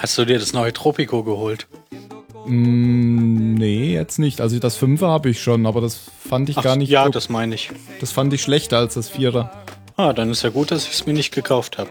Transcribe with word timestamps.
Hast 0.00 0.16
du 0.16 0.24
dir 0.24 0.38
das 0.38 0.54
neue 0.54 0.72
Tropico 0.72 1.22
geholt? 1.22 1.66
Mm, 2.46 3.54
nee, 3.54 3.92
jetzt 3.92 4.18
nicht. 4.18 4.40
Also 4.40 4.58
das 4.58 4.76
Fünfer 4.76 5.08
habe 5.08 5.28
ich 5.28 5.42
schon, 5.42 5.66
aber 5.66 5.82
das 5.82 6.00
fand 6.28 6.48
ich 6.48 6.56
Ach, 6.56 6.62
gar 6.62 6.76
nicht. 6.76 6.88
Ja, 6.88 7.04
so, 7.04 7.10
das 7.10 7.28
meine 7.28 7.54
ich. 7.54 7.70
das 8.00 8.10
fand 8.10 8.32
ich 8.32 8.40
schlechter 8.40 8.78
als 8.78 8.94
das 8.94 9.10
Vierer. 9.10 9.50
Ah, 9.96 10.14
dann 10.14 10.30
ist 10.30 10.42
ja 10.42 10.48
gut, 10.48 10.70
dass 10.70 10.84
ich 10.86 10.92
es 10.92 11.06
mir 11.06 11.12
nicht 11.12 11.34
gekauft 11.34 11.76
habe. 11.76 11.90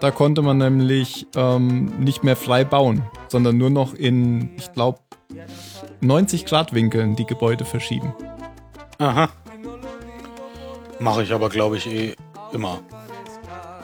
Da 0.00 0.10
konnte 0.10 0.42
man 0.42 0.58
nämlich 0.58 1.26
ähm, 1.34 1.86
nicht 1.98 2.22
mehr 2.22 2.36
frei 2.36 2.64
bauen, 2.64 3.02
sondern 3.28 3.56
nur 3.56 3.70
noch 3.70 3.94
in, 3.94 4.50
ich 4.58 4.70
glaube, 4.72 4.98
90 6.00 6.44
Grad 6.44 6.74
Winkeln 6.74 7.16
die 7.16 7.24
Gebäude 7.24 7.64
verschieben. 7.64 8.14
Aha. 8.98 9.30
Mache 11.00 11.22
ich 11.22 11.32
aber, 11.32 11.48
glaube 11.48 11.78
ich, 11.78 11.86
eh 11.86 12.14
immer. 12.52 12.80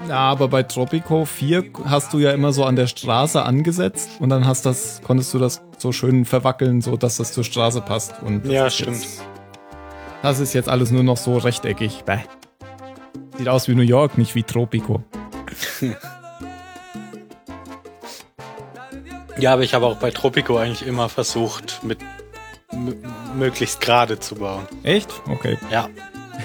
Ja, 0.09 0.19
aber 0.19 0.49
bei 0.49 0.63
Tropico 0.63 1.25
4 1.25 1.65
hast 1.85 2.13
du 2.13 2.19
ja 2.19 2.33
immer 2.33 2.53
so 2.53 2.65
an 2.65 2.77
der 2.77 2.87
Straße 2.87 3.43
angesetzt 3.43 4.11
und 4.19 4.29
dann 4.29 4.47
hast 4.47 4.67
das, 4.67 5.01
konntest 5.05 5.33
du 5.33 5.39
das 5.39 5.63
so 5.79 5.93
schön 5.93 6.25
verwackeln, 6.25 6.81
so 6.83 6.97
dass 6.97 7.17
das 7.17 7.33
zur 7.33 7.45
Straße 7.45 7.81
passt. 7.81 8.15
Und 8.23 8.45
das 8.45 8.53
Ja, 8.53 8.71
stimmt. 8.71 8.97
Jetzt, 9.03 9.23
das 10.23 10.41
ist 10.41 10.53
jetzt 10.53 10.69
alles 10.69 10.91
nur 10.91 11.03
noch 11.03 11.17
so 11.17 11.39
rechteckig. 11.39 12.05
Bäh. 12.05 12.19
Sieht 13.39 13.49
aus 13.49 13.67
wie 13.69 13.75
New 13.75 13.83
York, 13.83 14.19
nicht 14.19 14.35
wie 14.35 14.43
Tropico. 14.43 15.03
Ja, 19.37 19.53
aber 19.53 19.63
ich 19.63 19.75
habe 19.75 19.87
auch 19.87 19.97
bei 19.97 20.13
Tropico 20.13 20.57
eigentlich 20.59 20.87
immer 20.87 21.09
versucht, 21.09 21.81
mit 21.83 21.99
möglichst 23.35 23.81
gerade 23.81 24.21
zu 24.21 24.37
bauen. 24.37 24.67
Echt? 24.85 25.11
Okay. 25.29 25.59
Ja, 25.73 25.89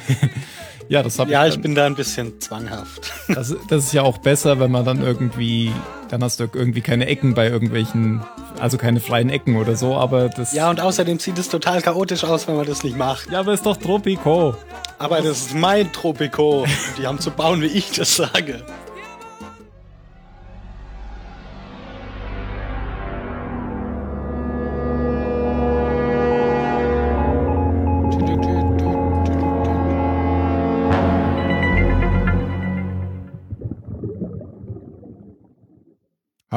Ja, 0.89 1.03
das 1.03 1.19
habe 1.19 1.31
ja, 1.31 1.45
ich. 1.45 1.55
ich 1.55 1.61
bin 1.61 1.75
da 1.75 1.85
ein 1.85 1.95
bisschen 1.95 2.41
zwanghaft. 2.41 3.13
Das, 3.29 3.55
das 3.69 3.85
ist 3.85 3.93
ja 3.93 4.01
auch 4.01 4.17
besser, 4.17 4.59
wenn 4.59 4.71
man 4.71 4.83
dann 4.83 5.03
irgendwie, 5.03 5.71
dann 6.09 6.23
hast 6.23 6.39
du 6.39 6.49
irgendwie 6.51 6.81
keine 6.81 7.05
Ecken 7.05 7.35
bei 7.35 7.47
irgendwelchen, 7.47 8.23
also 8.59 8.79
keine 8.79 8.99
freien 8.99 9.29
Ecken 9.29 9.55
oder 9.55 9.75
so, 9.75 9.95
aber 9.95 10.29
das. 10.29 10.51
Ja, 10.53 10.71
und 10.71 10.81
außerdem 10.81 11.19
sieht 11.19 11.37
es 11.37 11.47
total 11.47 11.83
chaotisch 11.83 12.23
aus, 12.23 12.47
wenn 12.47 12.55
man 12.55 12.65
das 12.65 12.83
nicht 12.83 12.97
macht. 12.97 13.29
Ja, 13.29 13.41
aber 13.41 13.53
ist 13.53 13.67
doch 13.67 13.77
Tropico. 13.77 14.55
Aber 14.97 15.21
das 15.21 15.41
ist 15.41 15.53
mein 15.53 15.93
Tropico. 15.93 16.65
Die 16.97 17.05
haben 17.05 17.19
zu 17.19 17.29
bauen, 17.29 17.61
wie 17.61 17.67
ich 17.67 17.91
das 17.91 18.15
sage. 18.15 18.65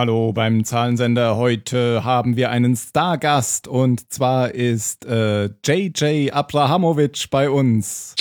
Hallo 0.03 0.33
beim 0.33 0.65
Zahlensender. 0.65 1.37
Heute 1.37 2.03
haben 2.03 2.35
wir 2.35 2.51
einen 2.51 2.75
Stargast 2.75 3.69
und 3.69 4.13
zwar 4.13 4.53
ist 4.53 5.07
äh, 5.07 5.49
JJ 5.65 6.33
Abrahamovic 6.33 7.31
bei 7.31 7.49
uns. 7.49 8.17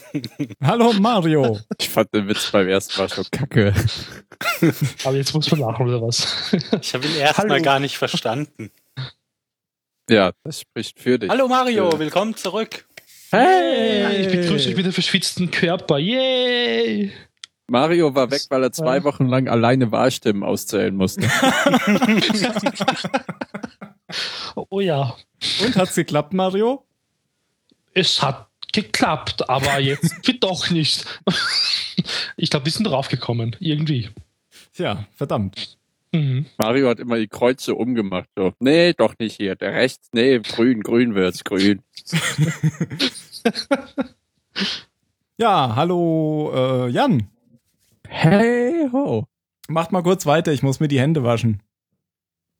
Hallo 0.60 0.92
Mario. 0.94 1.60
Ich 1.78 1.90
fand 1.90 2.12
den 2.12 2.26
Witz 2.26 2.50
beim 2.50 2.66
ersten 2.66 3.00
Mal 3.00 3.08
schon 3.08 3.24
kacke. 3.30 3.72
Aber 5.04 5.14
jetzt 5.14 5.32
muss 5.32 5.48
man 5.52 5.60
lachen, 5.60 5.86
oder 5.86 6.02
was? 6.02 6.26
Ich 6.80 6.92
habe 6.92 7.06
ihn 7.06 7.14
erstmal 7.14 7.62
gar 7.62 7.78
nicht 7.78 7.96
verstanden. 7.98 8.72
Ja, 10.10 10.32
das 10.42 10.62
spricht 10.62 10.98
für 10.98 11.20
dich. 11.20 11.30
Hallo 11.30 11.46
Mario, 11.46 11.88
Ja. 11.92 11.98
willkommen 12.00 12.34
zurück. 12.34 12.84
Hey! 13.30 14.22
Ich 14.22 14.28
begrüße 14.28 14.70
euch 14.70 14.74
mit 14.76 14.86
dem 14.86 14.92
verschwitzten 14.92 15.52
Körper. 15.52 15.98
Yay! 15.98 17.12
Mario 17.68 18.14
war 18.14 18.30
weg, 18.30 18.42
weil 18.50 18.62
er 18.64 18.72
zwei. 18.72 19.04
Wochen 19.04 19.26
lang 19.26 19.48
alleine 19.48 19.90
Wahlstimmen 19.92 20.42
auszählen 20.42 20.94
musste. 20.94 21.28
Oh 24.54 24.80
ja, 24.80 25.16
Und 25.64 25.76
hat's 25.76 25.94
geklappt, 25.94 26.34
Mario? 26.34 26.84
es 27.94 28.20
hat 28.22 28.48
geklappt, 28.72 29.48
aber 29.48 29.78
jetzt 29.80 30.26
wird 30.26 30.44
doch 30.44 30.68
nicht. 30.70 31.06
Ich 32.36 32.50
glaube, 32.50 32.66
wir 32.66 32.72
sind 32.72 32.84
draufgekommen. 32.84 33.56
Irgendwie. 33.60 34.10
Tja, 34.74 35.06
verdammt. 35.14 35.78
Mhm. 36.12 36.46
Mario 36.58 36.88
hat 36.90 37.00
immer 37.00 37.16
die 37.16 37.28
Kreuze 37.28 37.74
umgemacht. 37.74 38.28
So, 38.36 38.52
nee, 38.58 38.92
doch 38.92 39.14
nicht 39.18 39.36
hier. 39.36 39.56
Der 39.56 39.72
rechts, 39.72 40.08
nee, 40.12 40.38
grün, 40.40 40.82
grün 40.82 41.14
wird's, 41.14 41.44
grün. 41.44 41.82
Ja, 45.38 45.74
hallo 45.74 46.52
äh, 46.54 46.90
Jan. 46.90 47.26
Hey 48.14 48.88
ho. 48.92 49.24
Macht 49.68 49.90
mal 49.90 50.02
kurz 50.02 50.26
weiter, 50.26 50.52
ich 50.52 50.62
muss 50.62 50.80
mir 50.80 50.88
die 50.88 51.00
Hände 51.00 51.24
waschen. 51.24 51.62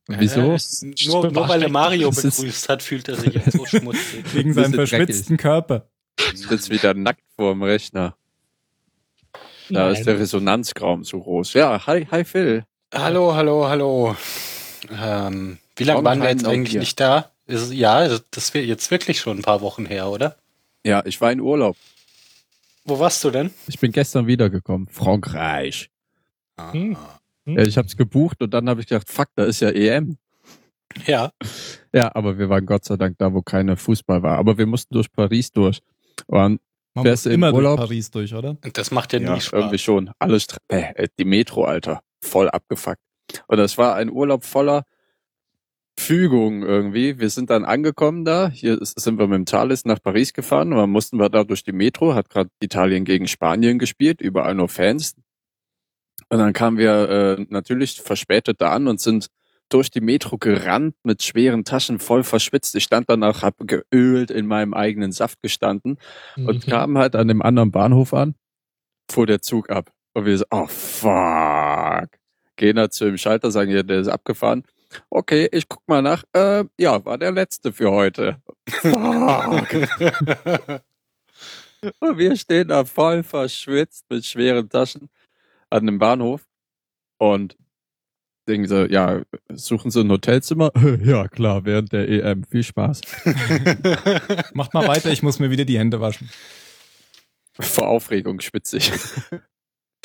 Wieso? 0.09 0.53
Es- 0.53 0.83
Nur, 1.07 1.31
nur 1.31 1.49
weil 1.49 1.63
er 1.63 1.69
Mario 1.69 2.11
begrüßt 2.11 2.69
hat, 2.69 2.83
fühlt 2.83 3.09
er 3.09 3.17
sich 3.17 3.35
jetzt 3.35 3.53
so 3.53 3.65
schmutzig. 3.67 4.25
Wegen 4.35 4.55
seinem 4.55 4.73
verschwitzten 4.75 5.37
Körper. 5.37 5.89
Sitzt 6.35 6.71
wieder 6.71 6.95
nackt 6.95 7.23
vorm 7.37 7.63
Rechner. 7.63 8.17
Da 9.69 9.85
Nein. 9.87 9.93
ist 9.95 10.05
der 10.07 10.19
Resonanzraum 10.19 11.05
so 11.05 11.21
groß. 11.21 11.53
Ja, 11.55 11.87
hi, 11.87 12.07
hi 12.11 12.25
Phil. 12.25 12.65
Hallo, 12.93 13.35
hallo, 13.35 13.69
hallo. 13.69 14.17
Ähm, 14.91 15.59
wie 15.77 15.85
lange 15.85 16.03
waren 16.05 16.21
wir 16.23 16.31
jetzt 16.31 16.47
eigentlich 16.47 16.73
hier. 16.73 16.81
nicht 16.81 16.99
da? 16.99 17.31
Ist, 17.47 17.73
ja, 17.73 18.09
das 18.31 18.55
wäre 18.55 18.65
jetzt 18.65 18.91
wirklich 18.91 19.21
schon 19.21 19.39
ein 19.39 19.43
paar 19.43 19.61
Wochen 19.61 19.87
her, 19.87 20.09
oder? 20.09 20.37
Ja, 20.85 21.03
ich 21.07 21.21
war 21.21 21.31
in 21.31 21.41
Urlaub. 21.41 21.77
Wo 22.85 22.99
warst 22.99 23.23
du 23.25 23.31
denn? 23.31 23.51
Ich 23.69 23.79
bin 23.79 23.93
gestern 23.93 24.27
wiedergekommen. 24.27 24.89
Frankreich. 24.89 25.91
Hm. 26.73 26.97
Ja, 27.47 27.63
ich 27.63 27.77
hab's 27.77 27.97
gebucht 27.97 28.41
und 28.43 28.53
dann 28.55 28.69
habe 28.69 28.81
ich 28.81 28.87
gedacht, 28.87 29.09
fuck, 29.11 29.29
da 29.35 29.45
ist 29.45 29.61
ja 29.61 29.71
EM. 29.71 30.17
Ja. 31.07 31.31
Ja, 31.93 32.15
aber 32.15 32.39
wir 32.39 32.49
waren 32.49 32.67
Gott 32.67 32.85
sei 32.85 32.97
Dank 32.97 33.17
da, 33.19 33.33
wo 33.33 33.43
keine 33.43 33.77
Fußball 33.77 34.23
war. 34.23 34.39
Aber 34.39 34.59
wir 34.59 34.67
mussten 34.67 34.95
durch 34.95 35.11
Paris 35.11 35.51
durch. 35.51 35.81
Und 36.27 36.61
Man 36.95 37.05
Fährst 37.05 37.25
muss 37.27 37.35
immer 37.35 37.53
Urlaub? 37.53 37.79
durch 37.79 37.89
Paris 37.89 38.11
durch, 38.11 38.35
oder? 38.35 38.57
Das 38.75 38.91
macht 38.91 39.13
ja, 39.13 39.19
ja, 39.21 39.35
nie 39.35 39.41
Spaß. 39.41 39.59
irgendwie 39.61 39.79
schon. 39.79 40.11
Alles, 40.19 40.47
äh, 40.69 41.09
die 41.19 41.25
Metro, 41.25 41.65
Alter. 41.65 42.03
Voll 42.21 42.49
abgefuckt. 42.51 43.01
Und 43.47 43.57
das 43.57 43.79
war 43.79 43.95
ein 43.97 44.11
Urlaub 44.11 44.45
voller 44.45 44.85
Fügung 45.99 46.63
irgendwie. 46.63 47.19
Wir 47.19 47.31
sind 47.31 47.51
dann 47.51 47.65
angekommen 47.65 48.25
da. 48.25 48.49
Hier 48.49 48.79
sind 48.81 49.19
wir 49.19 49.27
mit 49.27 49.37
dem 49.37 49.47
Thales 49.47 49.85
nach 49.85 50.01
Paris 50.03 50.33
gefahren. 50.33 50.73
Und 50.73 50.79
dann 50.79 50.91
mussten 50.91 51.19
wir 51.19 51.29
da 51.29 51.45
durch 51.45 51.63
die 51.65 51.73
Metro. 51.73 52.15
Hat 52.15 52.31
gerade 52.31 52.51
Italien 52.61 53.05
gegen 53.05 53.29
Spanien 53.29 53.79
gespielt. 53.79 54.21
Überall 54.21 54.55
nur 54.55 54.69
Fans. 54.69 55.15
Und 56.29 56.39
dann 56.39 56.53
kamen 56.55 56.79
wir 56.79 57.37
äh, 57.39 57.47
natürlich 57.51 58.01
verspätet 58.01 58.61
da 58.61 58.73
an 58.73 58.89
und 58.89 59.01
sind 59.01 59.27
durch 59.69 59.91
die 59.91 60.01
Metro 60.01 60.39
gerannt 60.39 60.95
mit 61.03 61.23
schweren 61.23 61.65
Taschen 61.65 61.99
voll 61.99 62.25
verschwitzt. 62.25 62.75
Ich 62.75 62.85
stand 62.85 63.09
danach, 63.09 63.43
hab 63.43 63.55
geölt 63.67 64.31
in 64.31 64.47
meinem 64.47 64.75
eigenen 64.75 65.13
Saft 65.13 65.41
gestanden 65.43 65.99
und 66.37 66.67
Mhm. 66.67 66.71
kamen 66.71 66.99
halt 66.99 67.17
an 67.17 67.29
dem 67.29 67.41
anderen 67.43 67.71
Bahnhof 67.71 68.13
an, 68.13 68.35
fuhr 69.11 69.27
der 69.27 69.41
Zug 69.41 69.71
ab. 69.71 69.91
Und 70.15 70.27
wir 70.27 70.37
so, 70.37 70.45
oh 70.51 70.67
fuck. 70.67 72.09
Gehen 72.57 72.77
da 72.77 72.91
zu 72.91 73.07
dem 73.07 73.17
Schalter, 73.17 73.51
sagen, 73.51 73.71
ja, 73.71 73.83
der 73.83 74.01
ist 74.01 74.09
abgefahren. 74.09 74.65
Okay, 75.11 75.49
ich 75.53 75.69
guck 75.69 75.83
mal 75.87 76.03
nach. 76.03 76.25
Äh, 76.33 76.65
ja, 76.79 77.05
war 77.05 77.19
der 77.19 77.33
letzte 77.33 77.73
für 77.73 77.91
heute. 77.91 78.41
Und 81.99 82.19
wir 82.19 82.37
stehen 82.37 82.69
da 82.69 82.85
voll 82.85 83.25
verschwitzt 83.25 84.07
mit 84.09 84.25
schweren 84.25 84.69
Taschen 84.69 85.09
an 85.69 85.87
dem 85.87 85.99
Bahnhof 85.99 86.47
und 87.19 87.57
denken 88.49 88.69
so, 88.69 88.85
ja, 88.85 89.23
suchen 89.53 89.91
Sie 89.91 90.01
ein 90.01 90.11
Hotelzimmer? 90.11 90.71
Ja, 91.05 91.29
klar, 91.29 91.65
während 91.65 91.93
der 91.93 92.09
EM. 92.09 92.45
Viel 92.45 92.63
Spaß. 92.63 93.01
Macht 94.55 94.75
mal 94.75 94.87
weiter, 94.87 95.11
ich 95.11 95.23
muss 95.23 95.39
mir 95.39 95.51
wieder 95.51 95.65
die 95.65 95.79
Hände 95.79 96.01
waschen. 96.01 96.31
Vor 97.59 97.89
Aufregung 97.89 98.41
schwitzig. 98.41 98.93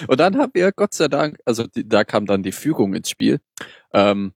Und 0.07 0.19
dann 0.19 0.37
haben 0.37 0.51
wir, 0.53 0.71
Gott 0.71 0.93
sei 0.93 1.07
Dank, 1.07 1.39
also 1.45 1.65
die, 1.65 1.87
da 1.87 2.03
kam 2.03 2.25
dann 2.25 2.43
die 2.43 2.51
Fügung 2.51 2.93
ins 2.93 3.09
Spiel. 3.09 3.39
Ähm, 3.93 4.33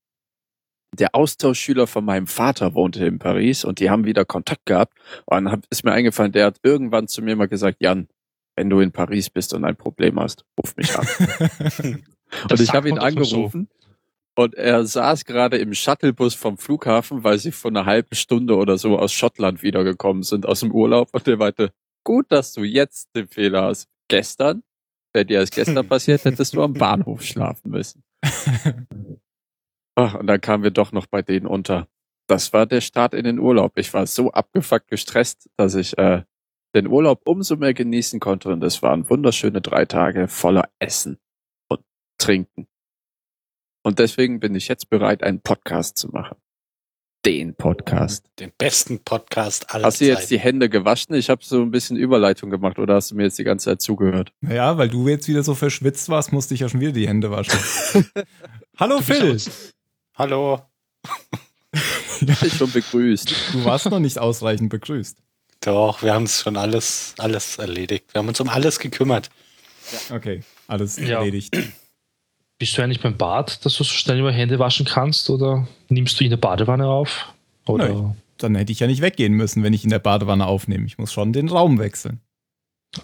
der 0.94 1.16
Austauschschüler 1.16 1.88
von 1.88 2.04
meinem 2.04 2.28
Vater 2.28 2.74
wohnte 2.74 3.06
in 3.06 3.20
Paris 3.20 3.64
und 3.64 3.80
die 3.80 3.90
haben 3.90 4.06
wieder 4.06 4.26
Kontakt 4.26 4.66
gehabt. 4.66 4.94
Und 5.26 5.46
dann 5.46 5.62
ist 5.70 5.86
mir 5.86 5.94
eingefallen, 5.94 6.32
der 6.32 6.48
hat 6.48 6.58
irgendwann 6.64 7.08
zu 7.08 7.22
mir 7.22 7.36
mal 7.36 7.48
gesagt, 7.48 7.78
Jan, 7.80 8.08
wenn 8.56 8.70
du 8.70 8.80
in 8.80 8.92
Paris 8.92 9.30
bist 9.30 9.54
und 9.54 9.64
ein 9.64 9.78
Problem 9.78 10.20
hast, 10.20 10.46
ruf 10.58 10.76
mich 10.76 10.96
an. 10.98 11.08
und 12.50 12.60
ich 12.60 12.74
habe 12.74 12.90
ihn 12.90 13.00
angerufen 13.00 13.70
und 14.36 14.56
er 14.56 14.86
saß 14.86 15.26
gerade 15.26 15.58
im 15.58 15.74
Shuttlebus 15.74 16.36
vom 16.36 16.58
Flughafen, 16.58 17.24
weil 17.24 17.38
sie 17.38 17.52
vor 17.52 17.72
einer 17.72 17.86
halben 17.86 18.16
Stunde 18.16 18.56
oder 18.56 18.78
so 18.78 18.98
aus 18.98 19.14
Schottland 19.14 19.64
wiedergekommen 19.64 20.24
sind, 20.24 20.46
aus 20.46 20.62
dem 20.62 20.72
Urlaub. 20.72 21.10
Und 21.12 21.28
er 21.28 21.38
meinte, 21.38 21.72
gut, 22.04 22.26
dass 22.30 22.54
du 22.54 22.64
jetzt 22.64 23.16
den 23.16 23.28
Fehler 23.28 23.64
hast. 23.64 23.88
Gestern, 24.08 24.64
wäre 25.14 25.26
dir 25.26 25.40
das 25.40 25.52
gestern 25.52 25.88
passiert, 25.88 26.26
hättest 26.26 26.54
du 26.54 26.64
am 26.64 26.74
Bahnhof 26.74 27.24
schlafen 27.24 27.72
müssen. 27.72 28.04
Ach, 29.96 30.16
und 30.16 30.28
dann 30.28 30.40
kamen 30.42 30.64
wir 30.64 30.72
doch 30.72 30.92
noch 30.92 31.06
bei 31.06 31.22
denen 31.22 31.46
unter. 31.46 31.88
Das 32.28 32.54
war 32.54 32.66
der 32.66 32.82
Start 32.82 33.14
in 33.14 33.26
den 33.26 33.40
Urlaub. 33.40 33.78
Ich 33.78 33.94
war 33.94 34.08
so 34.08 34.32
abgefuckt 34.32 34.88
gestresst, 34.88 35.50
dass 35.58 35.76
ich 35.76 35.98
äh, 35.98 36.24
den 36.74 36.88
Urlaub 36.88 37.22
umso 37.26 37.58
mehr 37.58 37.74
genießen 37.74 38.20
konnte. 38.20 38.50
Und 38.50 38.64
es 38.64 38.82
waren 38.82 39.10
wunderschöne 39.10 39.62
drei 39.62 39.86
Tage 39.86 40.28
voller 40.28 40.70
Essen 40.80 41.20
und 41.70 41.82
Trinken. 42.18 42.68
Und 43.84 44.00
deswegen 44.00 44.40
bin 44.40 44.56
ich 44.56 44.68
jetzt 44.68 44.90
bereit, 44.90 45.24
einen 45.24 45.42
Podcast 45.42 45.98
zu 45.98 46.10
machen. 46.10 46.38
Den 47.26 47.56
Podcast. 47.56 48.26
Den 48.40 48.52
besten 48.58 49.04
Podcast 49.04 49.76
aller 49.76 49.86
Hast 49.88 50.02
du 50.02 50.06
jetzt 50.06 50.22
Zeiten. 50.22 50.30
die 50.30 50.40
Hände 50.40 50.70
gewaschen? 50.70 51.14
Ich 51.16 51.30
habe 51.30 51.44
so 51.44 51.62
ein 51.62 51.70
bisschen 51.70 51.98
Überleitung 51.98 52.50
gemacht 52.50 52.80
oder 52.80 52.96
hast 52.96 53.12
du 53.12 53.16
mir 53.16 53.24
jetzt 53.24 53.38
die 53.38 53.44
ganze 53.44 53.66
Zeit 53.66 53.82
zugehört? 53.82 54.34
Naja, 54.42 54.78
weil 54.78 54.90
du 54.90 55.08
jetzt 55.08 55.28
wieder 55.28 55.44
so 55.44 55.54
verschwitzt 55.54 56.10
warst, 56.10 56.32
musste 56.32 56.54
ich 56.56 56.62
ja 56.62 56.70
schon 56.70 56.80
wieder 56.80 56.94
die 56.94 57.08
Hände 57.08 57.30
waschen. 57.30 57.60
Hallo 58.80 59.02
Phil, 59.02 59.38
Hallo. 60.16 60.62
Ich 62.22 62.54
schon 62.54 62.72
begrüßt. 62.72 63.54
du 63.54 63.66
warst 63.66 63.90
noch 63.90 64.00
nicht 64.00 64.20
ausreichend 64.20 64.70
begrüßt. 64.70 65.18
Doch, 65.62 66.04
wir 66.04 66.14
haben 66.14 66.24
es 66.26 66.42
schon 66.42 66.58
alles, 66.58 67.16
alles 67.18 67.58
erledigt. 67.58 68.14
Wir 68.14 68.20
haben 68.20 68.28
uns 68.28 68.40
um 68.40 68.50
alles 68.50 68.78
gekümmert. 68.80 69.30
Okay, 70.12 70.42
alles 70.68 70.98
Ja. 70.98 71.20
erledigt. 71.20 71.56
Bist 72.60 72.78
du 72.78 72.84
eigentlich 72.84 73.02
beim 73.02 73.18
Bad, 73.18 73.66
dass 73.66 73.76
du 73.78 73.84
so 73.84 73.94
schnell 73.94 74.20
über 74.20 74.32
Hände 74.32 74.60
waschen 74.60 74.86
kannst 74.86 75.30
oder 75.30 75.68
nimmst 75.90 76.20
du 76.20 76.24
in 76.24 76.30
der 76.30 76.38
Badewanne 76.38 76.88
auf? 76.88 77.34
Oder? 77.66 77.90
Nein. 77.90 78.18
Dann 78.38 78.56
hätte 78.56 78.72
ich 78.72 78.80
ja 78.80 78.88
nicht 78.88 79.02
weggehen 79.02 79.34
müssen, 79.34 79.64
wenn 79.64 79.74
ich 79.74 79.84
in 79.84 79.90
der 79.90 80.00
Badewanne 80.00 80.46
aufnehme. 80.46 80.86
Ich 80.86 80.98
muss 80.98 81.12
schon 81.14 81.34
den 81.34 81.50
Raum 81.50 81.80
wechseln. 81.80 82.20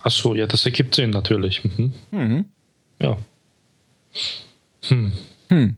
Ach 0.04 0.12
so, 0.12 0.36
ja, 0.36 0.46
das 0.48 0.66
ergibt 0.66 0.96
Sinn 0.96 1.12
natürlich. 1.12 1.64
Mhm. 1.64 1.94
Mhm. 2.12 2.46
Ja. 3.00 3.18
Hm. 4.88 5.14
Hm. 5.50 5.78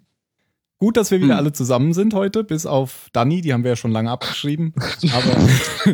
Gut, 0.81 0.95
dass 0.95 1.11
wir 1.11 1.19
wieder 1.19 1.33
Hm. 1.33 1.39
alle 1.39 1.51
zusammen 1.51 1.93
sind 1.93 2.13
heute, 2.13 2.45
bis 2.45 2.65
auf 2.65 3.09
Dani, 3.11 3.41
die 3.41 3.51
haben 3.51 3.63
wir 3.65 3.71
ja 3.71 3.75
schon 3.75 3.91
lange 3.91 4.09
abgeschrieben. 4.11 4.73
Aber 5.11 5.93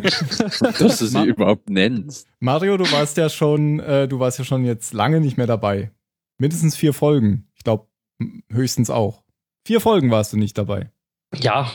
Dass 0.78 0.98
du 0.98 1.06
sie 1.06 1.12
Ma- 1.18 1.24
überhaupt 1.24 1.68
nennst. 1.70 2.28
Mario, 2.38 2.76
du 2.76 2.90
warst 2.92 3.16
ja 3.16 3.28
schon, 3.28 3.80
äh, 3.80 4.06
du 4.06 4.20
warst 4.20 4.38
ja 4.38 4.44
schon 4.44 4.64
jetzt 4.64 4.94
lange 4.94 5.20
nicht 5.20 5.36
mehr 5.36 5.48
dabei. 5.48 5.90
Mindestens 6.38 6.76
vier 6.76 6.92
Folgen. 6.92 7.48
Ich 7.56 7.64
glaube, 7.64 7.88
höchstens 8.52 8.88
auch. 8.90 9.24
Vier 9.66 9.80
Folgen 9.80 10.10
warst 10.12 10.32
du 10.32 10.36
nicht 10.36 10.56
dabei. 10.56 10.90
Ja, 11.34 11.68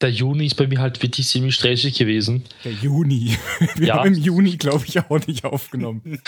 der 0.00 0.10
Juni 0.10 0.46
ist 0.46 0.56
bei 0.56 0.66
mir 0.66 0.80
halt 0.80 1.00
wirklich 1.00 1.28
ziemlich 1.28 1.54
stressig 1.54 1.96
gewesen. 1.96 2.42
Der 2.64 2.72
Juni. 2.72 3.36
Wir 3.76 3.86
Ja. 3.86 3.94
haben 3.98 4.14
im 4.14 4.20
Juni, 4.20 4.56
glaube 4.56 4.84
ich, 4.84 4.98
auch 4.98 5.24
nicht 5.28 5.44
aufgenommen. 5.44 6.02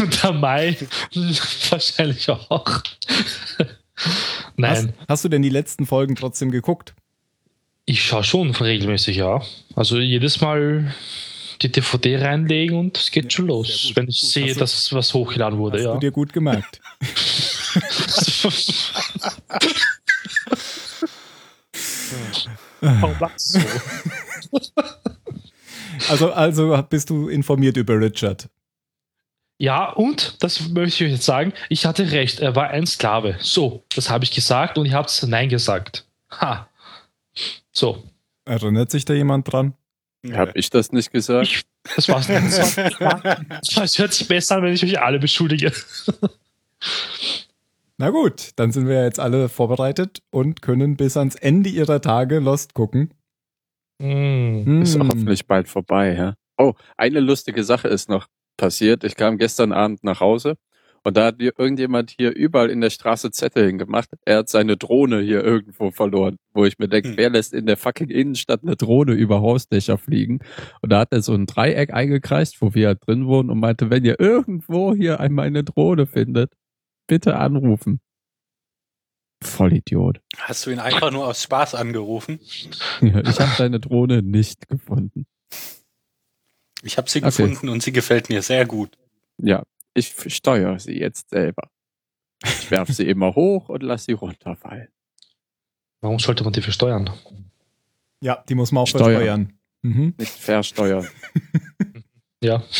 Und 0.00 0.22
der 0.24 0.32
Mai 0.32 0.76
wahrscheinlich 1.70 2.28
auch. 2.28 2.82
Nein, 4.56 4.94
Hast, 4.98 5.08
hast 5.08 5.24
du 5.24 5.28
denn 5.28 5.42
die 5.42 5.48
letzten 5.50 5.86
Folgen 5.86 6.16
trotzdem 6.16 6.50
geguckt? 6.50 6.94
ich 7.88 8.02
schaue 8.04 8.24
schon 8.24 8.50
regelmäßig, 8.50 9.16
ja. 9.18 9.40
Also 9.76 9.98
jedes 9.98 10.40
Mal 10.40 10.92
die 11.62 11.70
DVD 11.70 12.16
reinlegen 12.18 12.76
und 12.76 12.98
es 12.98 13.12
geht 13.12 13.32
schon 13.32 13.46
los, 13.46 13.92
wenn 13.94 14.08
ich 14.08 14.20
Gut. 14.22 14.30
sehe, 14.30 14.52
du- 14.54 14.58
dass 14.58 14.92
was 14.92 15.14
hochgeladen 15.14 15.56
wurde, 15.58 15.78
Hast 15.78 15.84
ja. 15.84 15.92
du 15.94 16.00
dir 16.00 16.10
gut 16.10 16.32
gemerkt. 16.32 16.80
Warum 22.80 23.16
lachst 23.20 23.54
du 23.56 23.60
so? 23.60 24.70
Also, 26.08 26.32
also 26.32 26.82
bist 26.88 27.10
du 27.10 27.28
informiert 27.28 27.76
über 27.76 27.98
Richard. 28.00 28.48
Ja, 29.58 29.90
und, 29.90 30.42
das 30.42 30.68
möchte 30.68 31.04
ich 31.04 31.08
euch 31.08 31.14
jetzt 31.16 31.24
sagen, 31.24 31.52
ich 31.70 31.86
hatte 31.86 32.12
recht, 32.12 32.40
er 32.40 32.54
war 32.54 32.68
ein 32.68 32.86
Sklave. 32.86 33.36
So, 33.40 33.84
das 33.94 34.10
habe 34.10 34.24
ich 34.24 34.30
gesagt 34.32 34.76
und 34.76 34.86
ihr 34.86 34.92
habt 34.92 35.24
Nein 35.26 35.48
gesagt. 35.48 36.06
Ha. 36.30 36.68
So, 37.72 38.02
Erinnert 38.46 38.92
sich 38.92 39.04
da 39.04 39.12
jemand 39.12 39.52
dran? 39.52 39.74
Hab 40.32 40.56
ich 40.56 40.70
das 40.70 40.92
nicht 40.92 41.10
gesagt? 41.12 41.46
ich, 41.48 41.62
das 41.96 42.08
war's. 42.08 42.28
Das, 42.28 42.76
war, 43.00 43.82
das 43.82 43.98
hört 43.98 44.12
sich 44.12 44.26
besser 44.28 44.56
an, 44.56 44.62
wenn 44.62 44.72
ich 44.72 44.84
euch 44.84 45.00
alle 45.00 45.18
beschuldige. 45.18 45.72
Na 47.98 48.10
gut, 48.10 48.50
dann 48.56 48.72
sind 48.72 48.86
wir 48.88 49.02
jetzt 49.02 49.18
alle 49.18 49.48
vorbereitet 49.48 50.22
und 50.30 50.62
können 50.62 50.96
bis 50.96 51.16
ans 51.16 51.34
Ende 51.34 51.70
ihrer 51.70 52.00
Tage 52.00 52.38
Lost 52.38 52.74
gucken. 52.74 53.14
Mm. 53.98 54.82
Ist 54.82 54.94
Hm. 54.94 55.08
hoffentlich 55.08 55.46
bald 55.46 55.68
vorbei, 55.68 56.14
ja. 56.14 56.34
Oh, 56.58 56.74
eine 56.96 57.20
lustige 57.20 57.64
Sache 57.64 57.88
ist 57.88 58.08
noch 58.08 58.28
passiert. 58.56 59.04
Ich 59.04 59.16
kam 59.16 59.38
gestern 59.38 59.72
Abend 59.72 60.02
nach 60.04 60.20
Hause 60.20 60.56
und 61.04 61.16
da 61.16 61.26
hat 61.26 61.40
irgendjemand 61.40 62.10
hier 62.10 62.34
überall 62.34 62.68
in 62.70 62.80
der 62.80 62.90
Straße 62.90 63.30
Zettel 63.30 63.66
hingemacht. 63.66 64.08
Er 64.24 64.38
hat 64.38 64.48
seine 64.48 64.76
Drohne 64.76 65.20
hier 65.20 65.44
irgendwo 65.44 65.90
verloren, 65.92 66.36
wo 66.52 66.64
ich 66.64 66.78
mir 66.78 66.88
denke, 66.88 67.10
Hm. 67.10 67.16
wer 67.16 67.30
lässt 67.30 67.54
in 67.54 67.66
der 67.66 67.76
fucking 67.76 68.08
Innenstadt 68.10 68.62
eine 68.64 68.74
Drohne 68.76 69.12
über 69.12 69.40
Hausdächer 69.40 69.98
fliegen? 69.98 70.40
Und 70.82 70.90
da 70.90 71.00
hat 71.00 71.12
er 71.12 71.22
so 71.22 71.32
ein 71.34 71.46
Dreieck 71.46 71.92
eingekreist, 71.94 72.60
wo 72.60 72.74
wir 72.74 72.88
halt 72.88 73.06
drin 73.06 73.26
wohnen 73.26 73.50
und 73.50 73.60
meinte, 73.60 73.88
wenn 73.90 74.04
ihr 74.04 74.18
irgendwo 74.18 74.94
hier 74.94 75.20
einmal 75.20 75.46
eine 75.46 75.62
Drohne 75.62 76.06
findet, 76.06 76.54
bitte 77.06 77.36
anrufen. 77.36 78.00
Vollidiot. 79.44 80.20
Hast 80.38 80.66
du 80.66 80.70
ihn 80.70 80.78
einfach 80.78 81.12
nur 81.12 81.26
aus 81.26 81.42
Spaß 81.42 81.74
angerufen? 81.74 82.40
Ich 82.42 82.70
habe 83.40 83.52
seine 83.56 83.78
Drohne 83.80 84.22
nicht 84.22 84.66
gefunden. 84.68 85.26
Ich 86.86 86.96
habe 86.98 87.10
sie 87.10 87.18
Okay. 87.18 87.26
gefunden 87.26 87.68
und 87.68 87.82
sie 87.82 87.92
gefällt 87.92 88.28
mir 88.28 88.42
sehr 88.42 88.64
gut. 88.66 88.96
Ja, 89.38 89.62
ich 89.94 90.14
steuere 90.28 90.78
sie 90.78 90.98
jetzt 90.98 91.30
selber. 91.30 91.68
Ich 92.44 92.70
werfe 92.70 92.92
sie 92.92 93.06
immer 93.08 93.34
hoch 93.34 93.68
und 93.68 93.82
lasse 93.82 94.04
sie 94.06 94.12
runterfallen. 94.12 94.88
Warum 96.00 96.18
sollte 96.18 96.44
man 96.44 96.52
die 96.52 96.62
versteuern? 96.62 97.10
Ja, 98.20 98.44
die 98.48 98.54
muss 98.54 98.72
man 98.72 98.82
auch 98.82 98.86
Steuern. 98.86 99.02
versteuern. 99.12 99.52
Mhm. 99.82 100.14
Nicht 100.18 100.32
versteuern. 100.32 101.06
Ja. 102.42 102.62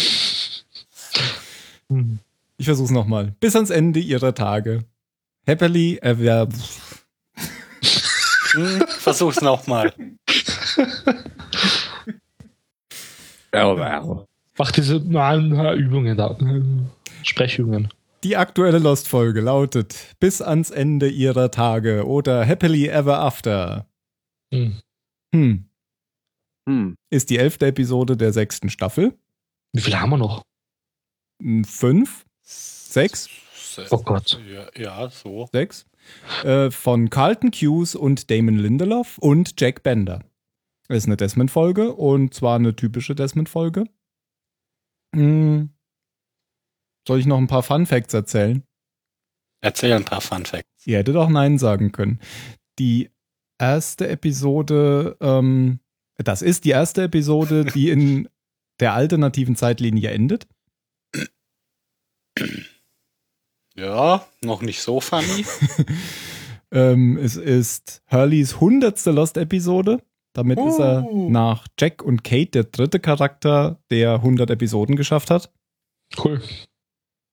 Ich 2.58 2.67
versuch's 2.67 2.91
nochmal. 2.91 3.35
Bis 3.41 3.55
ans 3.55 3.70
Ende 3.70 4.00
ihrer 4.00 4.35
Tage. 4.35 4.85
Happily 5.47 5.99
ever. 6.03 6.49
Hm, 8.53 8.85
versuch's 8.88 9.41
nochmal. 9.41 9.93
Mach 14.58 14.70
diese 14.70 14.97
normalen 15.00 15.79
Übungen 15.79 16.17
da. 16.17 16.37
Sprechübungen. 17.23 17.88
Die 18.25 18.37
aktuelle 18.37 18.79
Lost-Folge 18.79 19.41
lautet 19.41 20.17
Bis 20.19 20.41
ans 20.41 20.70
Ende 20.70 21.08
ihrer 21.08 21.50
Tage 21.50 22.06
oder 22.06 22.47
Happily 22.47 22.88
ever 22.88 23.20
after. 23.20 23.87
Hm. 24.53 24.81
Hm. 25.35 25.69
Hm. 26.69 26.97
Ist 27.11 27.31
die 27.31 27.38
elfte 27.38 27.67
Episode 27.67 28.17
der 28.17 28.32
sechsten 28.32 28.70
Staffel. 28.70 29.14
Wie 29.73 29.81
viele 29.81 30.00
haben 30.00 30.11
wir 30.11 30.19
noch? 30.19 30.43
Hm, 31.41 31.64
Fünf? 31.64 32.25
Sechs? 32.43 33.29
Oh 33.91 33.99
Gott. 33.99 34.41
Ja, 34.50 34.67
ja 34.75 35.11
so. 35.11 35.49
Sechs? 35.53 35.87
Äh, 36.44 36.70
von 36.70 37.11
Carlton 37.11 37.50
Hughes 37.53 37.94
und 37.94 38.31
Damon 38.31 38.56
Lindelof 38.56 39.19
und 39.19 39.60
Jack 39.60 39.82
Bender. 39.82 40.22
Das 40.88 40.98
ist 40.98 41.06
eine 41.06 41.16
Desmond-Folge 41.16 41.93
und 41.93 42.34
zwar 42.34 42.56
eine 42.56 42.76
typische 42.76 43.14
Desmond-Folge. 43.14 43.86
Hm. 45.14 45.70
Soll 47.06 47.20
ich 47.20 47.26
noch 47.26 47.38
ein 47.38 47.46
paar 47.46 47.62
Fun 47.62 47.86
Facts 47.86 48.14
erzählen? 48.14 48.62
Erzähl 49.60 49.93
ein 49.93 50.05
paar 50.05 50.20
Fun 50.20 50.44
Facts. 50.44 50.86
Ihr 50.86 50.98
hättet 50.98 51.16
auch 51.16 51.28
Nein 51.28 51.58
sagen 51.58 51.93
können. 51.93 52.20
Die 52.78 53.10
erste 53.58 54.08
Episode, 54.08 55.16
ähm, 55.20 55.81
das 56.19 56.43
ist 56.43 56.64
die 56.64 56.70
erste 56.70 57.05
Episode, 57.05 57.64
die 57.64 57.90
in 57.90 58.28
der 58.81 58.94
alternativen 58.94 59.56
Zeitlinie 59.56 60.10
endet. 60.10 60.46
Ja, 63.74 64.26
noch 64.43 64.62
nicht 64.62 64.82
so 64.82 65.00
funny. 65.00 65.44
ähm, 66.70 67.16
es 67.16 67.36
ist 67.36 68.02
Hurleys 68.10 68.60
hundertste 68.60 69.10
Lost-Episode. 69.10 70.02
Damit 70.36 70.58
ist 70.58 70.78
er 70.78 71.02
Uh. 71.10 71.31
nach 71.31 71.66
Jack 71.81 72.02
und 72.02 72.22
Kate 72.22 72.50
der 72.50 72.64
dritte 72.64 73.00
Charakter, 73.00 73.78
der 73.90 74.14
100 74.16 74.50
Episoden 74.50 74.94
geschafft 74.96 75.31
hat. 75.31 75.50
Cool. 76.22 76.43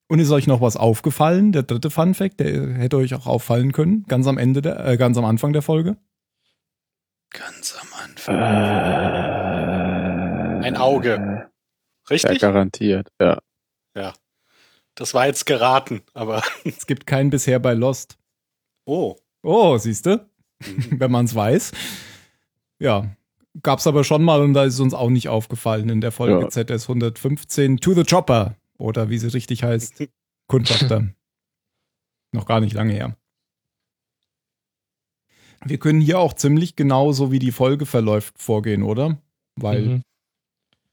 Und 0.09 0.19
ist 0.19 0.31
euch 0.31 0.47
noch 0.47 0.61
was 0.61 0.77
aufgefallen? 0.77 1.51
Der 1.51 1.63
dritte 1.63 1.89
Fun 1.89 2.13
Fact, 2.13 2.39
der 2.39 2.69
hätte 2.75 2.95
euch 2.97 3.13
auch 3.13 3.27
auffallen 3.27 3.73
können, 3.73 4.03
ganz 4.07 4.25
am 4.27 4.37
Ende 4.37 4.61
der, 4.61 4.85
äh, 4.85 4.95
ganz 4.95 5.17
am 5.17 5.25
Anfang 5.25 5.51
der 5.51 5.61
Folge. 5.61 5.97
Ganz 7.31 7.75
am 7.81 7.87
Anfang. 8.03 8.35
Ein 10.53 10.63
Ein 10.63 10.77
Auge. 10.77 11.09
Ja, 11.15 11.49
Richtig? 12.09 12.39
garantiert. 12.39 13.09
Ja. 13.19 13.39
Das 14.95 15.13
war 15.15 15.25
jetzt 15.25 15.45
geraten, 15.45 16.03
aber. 16.13 16.43
Es 16.63 16.85
gibt 16.85 17.07
keinen 17.07 17.29
bisher 17.31 17.57
bei 17.59 17.73
Lost. 17.73 18.17
Oh. 18.85 19.15
Oh, 19.41 19.77
siehst 19.77 20.05
du? 20.05 20.17
Mhm. 20.63 20.85
Wenn 20.99 21.11
man 21.11 21.25
es 21.25 21.33
weiß. 21.35 21.71
Ja, 22.79 23.15
gab's 23.61 23.87
aber 23.87 24.03
schon 24.03 24.23
mal 24.23 24.41
und 24.41 24.53
da 24.53 24.63
ist 24.63 24.75
es 24.75 24.79
uns 24.79 24.93
auch 24.93 25.09
nicht 25.09 25.29
aufgefallen 25.29 25.89
in 25.89 26.01
der 26.01 26.11
Folge 26.11 26.41
Ja. 26.41 26.49
ZS 26.49 26.89
115 26.89 27.77
To 27.77 27.93
the 27.93 28.03
Chopper 28.03 28.55
oder 28.77 29.09
wie 29.09 29.17
sie 29.17 29.27
richtig 29.33 29.63
heißt, 29.63 30.03
Kundschafter. 30.47 31.09
Noch 32.31 32.45
gar 32.45 32.59
nicht 32.59 32.73
lange 32.73 32.93
her. 32.93 33.15
Wir 35.65 35.77
können 35.77 36.01
hier 36.01 36.19
auch 36.19 36.33
ziemlich 36.33 36.75
genau 36.75 37.11
so, 37.13 37.31
wie 37.31 37.39
die 37.39 37.51
Folge 37.51 37.85
verläuft, 37.85 38.37
vorgehen, 38.41 38.83
oder? 38.83 39.17
Weil 39.55 39.81
Mhm. 39.85 40.01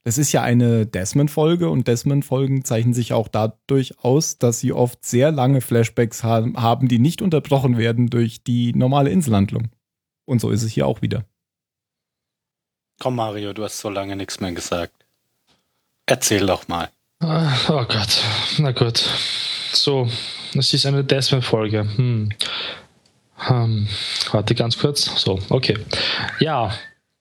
Es 0.03 0.17
ist 0.17 0.33
ja 0.33 0.43
eine 0.43 0.87
Desmond-Folge 0.87 1.69
und 1.69 1.87
Desmond-Folgen 1.87 2.65
zeichnen 2.65 2.95
sich 2.95 3.13
auch 3.13 3.29
dadurch 3.29 3.99
aus, 3.99 4.39
dass 4.39 4.59
sie 4.59 4.73
oft 4.73 5.05
sehr 5.05 5.31
lange 5.31 5.61
Flashbacks 5.61 6.25
haben, 6.25 6.57
haben, 6.57 6.89
die 6.89 6.99
nicht 6.99 7.21
unterbrochen 7.21 7.77
werden 7.77 8.09
durch 8.09 8.43
die 8.43 8.73
normale 8.73 9.11
Inselhandlung. 9.11 9.69
Und 10.25 10.41
so 10.41 10.49
ist 10.49 10.63
es 10.63 10.73
hier 10.73 10.87
auch 10.87 11.03
wieder. 11.03 11.27
Komm, 13.01 13.17
Mario, 13.17 13.55
du 13.55 13.65
hast 13.65 13.81
so 13.81 13.89
lange 13.89 14.15
nichts 14.15 14.41
mehr 14.41 14.53
gesagt. 14.53 14.93
Erzähl 16.05 16.47
doch 16.47 16.69
mal. 16.69 16.91
Ah, 17.21 17.57
Oh 17.69 17.85
Gott, 17.85 18.23
na 18.59 18.73
gut. 18.73 19.03
So, 19.73 20.07
es 20.55 20.75
ist 20.75 20.85
eine 20.85 21.03
Desmond-Folge. 21.03 21.89
Hm. 21.97 22.31
Ähm, 23.49 23.89
warte 24.33 24.55
ganz 24.55 24.79
kurz. 24.79 25.07
So, 25.19 25.41
okay. 25.49 25.79
Ja, 26.41 26.73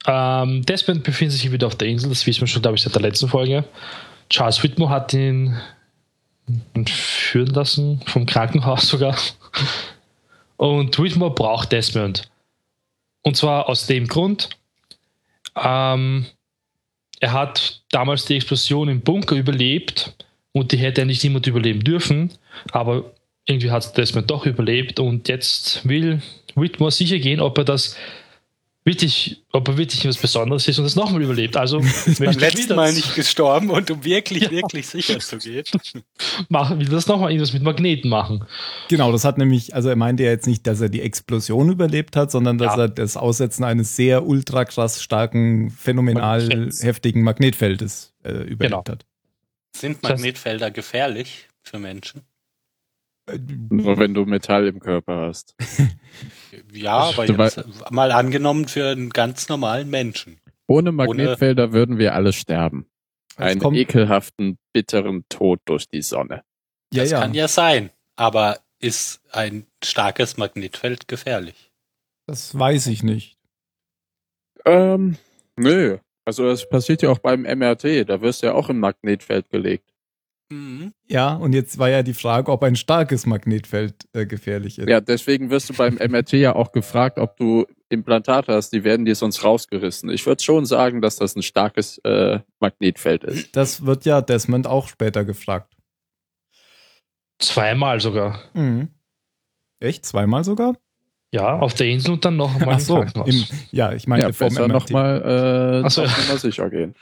ähm, 0.06 0.66
Desmond 0.66 1.02
befindet 1.02 1.38
sich 1.38 1.50
wieder 1.50 1.66
auf 1.66 1.76
der 1.76 1.88
Insel, 1.88 2.10
das 2.10 2.26
wissen 2.26 2.42
wir 2.42 2.46
schon, 2.48 2.62
glaube 2.62 2.76
ich, 2.76 2.82
seit 2.82 2.94
der 2.94 3.02
letzten 3.02 3.28
Folge. 3.28 3.64
Charles 4.28 4.62
Whitmore 4.62 4.90
hat 4.90 5.14
ihn 5.14 5.58
führen 6.86 7.54
lassen, 7.54 8.02
vom 8.06 8.26
Krankenhaus 8.26 8.86
sogar. 8.86 9.16
Und 10.58 10.98
Whitmore 10.98 11.34
braucht 11.34 11.72
Desmond. 11.72 12.30
Und 13.22 13.36
zwar 13.36 13.68
aus 13.68 13.86
dem 13.86 14.06
Grund, 14.08 14.50
ähm, 15.56 16.26
er 17.20 17.32
hat 17.32 17.82
damals 17.90 18.24
die 18.24 18.36
Explosion 18.36 18.88
im 18.88 19.02
Bunker 19.02 19.36
überlebt 19.36 20.14
und 20.52 20.72
die 20.72 20.78
hätte 20.78 21.04
nicht 21.04 21.22
niemand 21.22 21.46
überleben 21.46 21.84
dürfen, 21.84 22.32
aber 22.72 23.12
irgendwie 23.46 23.70
hat 23.70 23.96
Desmond 23.96 24.30
doch 24.30 24.46
überlebt 24.46 25.00
und 25.00 25.28
jetzt 25.28 25.86
will 25.86 26.22
Whitmore 26.54 26.90
sicher 26.90 27.18
gehen, 27.18 27.40
ob 27.40 27.58
er 27.58 27.64
das 27.64 27.96
wirklich, 28.84 29.44
ob 29.52 29.68
er 29.68 29.76
wirklich 29.76 30.06
was 30.06 30.16
Besonderes 30.16 30.66
ist 30.66 30.78
und 30.78 30.84
das 30.84 30.96
nochmal 30.96 31.22
überlebt. 31.22 31.56
Also 31.56 31.80
Beim 32.18 32.38
letzten 32.38 32.74
Mal 32.76 32.92
nicht 32.92 33.14
gestorben 33.14 33.70
und 33.70 33.90
um 33.90 34.04
wirklich, 34.04 34.42
Ja. 34.44 34.50
wirklich 34.50 34.86
sicher 34.88 35.18
zu 35.20 35.38
gehen. 35.38 35.64
machen, 36.48 36.78
will 36.80 36.88
das 36.88 37.06
nochmal 37.06 37.30
irgendwas 37.30 37.52
mit 37.52 37.62
Magneten 37.62 38.08
machen. 38.08 38.44
Genau, 38.88 39.12
das 39.12 39.24
hat 39.24 39.36
nämlich, 39.38 39.74
also 39.74 39.88
er 39.90 39.96
meinte 39.96 40.22
ja 40.22 40.30
jetzt 40.30 40.46
nicht, 40.46 40.66
dass 40.66 40.80
er 40.80 40.88
die 40.88 41.02
Explosion 41.02 41.70
überlebt 41.70 42.16
hat, 42.16 42.30
sondern 42.30 42.58
dass 42.58 42.76
Ja. 42.76 42.82
er 42.84 42.88
das 42.88 43.16
Aussetzen 43.16 43.64
eines 43.64 43.96
sehr 43.96 44.26
ultra 44.26 44.64
krass 44.64 45.02
starken, 45.02 45.70
phänomenal 45.70 46.40
Magnetfelds. 46.40 46.82
heftigen 46.82 47.22
Magnetfeldes 47.22 48.14
äh, 48.24 48.30
überlebt 48.30 48.60
Genau. 48.60 48.84
hat. 48.88 49.04
Sind 49.76 50.02
Magnetfelder 50.02 50.70
gefährlich 50.70 51.48
für 51.62 51.78
Menschen? 51.78 52.22
Äh, 53.26 53.38
Nur 53.68 53.98
wenn 53.98 54.14
du 54.14 54.24
Metall 54.24 54.66
im 54.66 54.80
Körper 54.80 55.26
hast. 55.28 55.54
Ja, 56.72 56.98
aber 56.98 57.26
Du 57.26 57.34
jetzt 57.34 57.90
mal 57.90 58.12
angenommen 58.12 58.68
für 58.68 58.88
einen 58.88 59.10
ganz 59.10 59.48
normalen 59.48 59.90
Menschen. 59.90 60.40
Ohne 60.66 60.92
Magnetfelder 60.92 61.72
würden 61.72 61.98
wir 61.98 62.14
alle 62.14 62.32
sterben. 62.32 62.86
Einen 63.36 63.60
kommt- 63.60 63.76
ekelhaften, 63.76 64.58
bitteren 64.72 65.24
Tod 65.28 65.60
durch 65.64 65.88
die 65.88 66.02
Sonne. 66.02 66.42
ja, 66.92 67.02
Das 67.02 67.10
ja. 67.10 67.20
kann 67.20 67.34
ja 67.34 67.48
sein. 67.48 67.90
Aber 68.16 68.58
ist 68.80 69.20
ein 69.32 69.66
starkes 69.82 70.36
Magnetfeld 70.36 71.08
gefährlich? 71.08 71.70
Das 72.26 72.56
weiß 72.58 72.86
ich 72.88 73.02
nicht. 73.02 73.38
Ähm, 74.64 75.16
nö. 75.56 75.98
Also 76.24 76.44
das 76.46 76.68
passiert 76.68 77.02
ja 77.02 77.10
auch 77.10 77.18
beim 77.18 77.42
MRT. 77.42 78.04
Da 78.08 78.20
wirst 78.20 78.42
du 78.42 78.46
ja 78.48 78.52
auch 78.54 78.68
im 78.68 78.78
Magnetfeld 78.78 79.48
gelegt. 79.50 79.89
Mhm. 80.50 80.92
Ja, 81.06 81.34
und 81.34 81.52
jetzt 81.52 81.78
war 81.78 81.88
ja 81.88 82.02
die 82.02 82.14
Frage, 82.14 82.50
ob 82.50 82.62
ein 82.64 82.74
starkes 82.74 83.24
Magnetfeld 83.24 83.94
äh, 84.12 84.26
gefährlich 84.26 84.78
ist. 84.78 84.88
Ja, 84.88 85.00
deswegen 85.00 85.50
wirst 85.50 85.70
du 85.70 85.74
beim 85.74 85.94
MRT 85.94 86.32
ja 86.32 86.54
auch 86.56 86.72
gefragt, 86.72 87.18
ob 87.18 87.36
du 87.36 87.66
Implantate 87.88 88.52
hast. 88.52 88.70
Die 88.72 88.82
werden 88.82 89.04
dir 89.04 89.14
sonst 89.14 89.44
rausgerissen. 89.44 90.10
Ich 90.10 90.26
würde 90.26 90.42
schon 90.42 90.66
sagen, 90.66 91.00
dass 91.02 91.16
das 91.16 91.36
ein 91.36 91.42
starkes 91.42 91.98
äh, 91.98 92.40
Magnetfeld 92.58 93.24
ist. 93.24 93.54
Das 93.56 93.86
wird 93.86 94.04
ja 94.04 94.20
Desmond 94.20 94.66
auch 94.66 94.88
später 94.88 95.24
gefragt. 95.24 95.72
Zweimal 97.38 98.00
sogar. 98.00 98.40
Mhm. 98.54 98.88
Echt? 99.78 100.04
Zweimal 100.04 100.44
sogar? 100.44 100.74
Ja, 101.32 101.58
auf 101.60 101.74
der 101.74 101.86
Insel 101.86 102.14
und 102.14 102.24
dann 102.24 102.36
noch 102.36 102.52
einmal 102.54 102.74
Ach 102.74 102.78
im 102.80 102.84
so, 102.84 102.94
Krankenhaus. 102.96 103.28
im, 103.28 103.44
ja, 103.70 103.92
ich 103.92 104.08
meinte 104.08 104.26
ja, 104.26 104.32
vom 104.32 104.48
besser 104.48 104.66
MRT. 104.66 104.72
nochmal 104.72 105.80
äh, 105.82 105.86
Ach 105.86 105.90
so. 105.90 106.02
Nummer 106.02 106.38
sicher 106.38 106.68
gehen. 106.70 106.96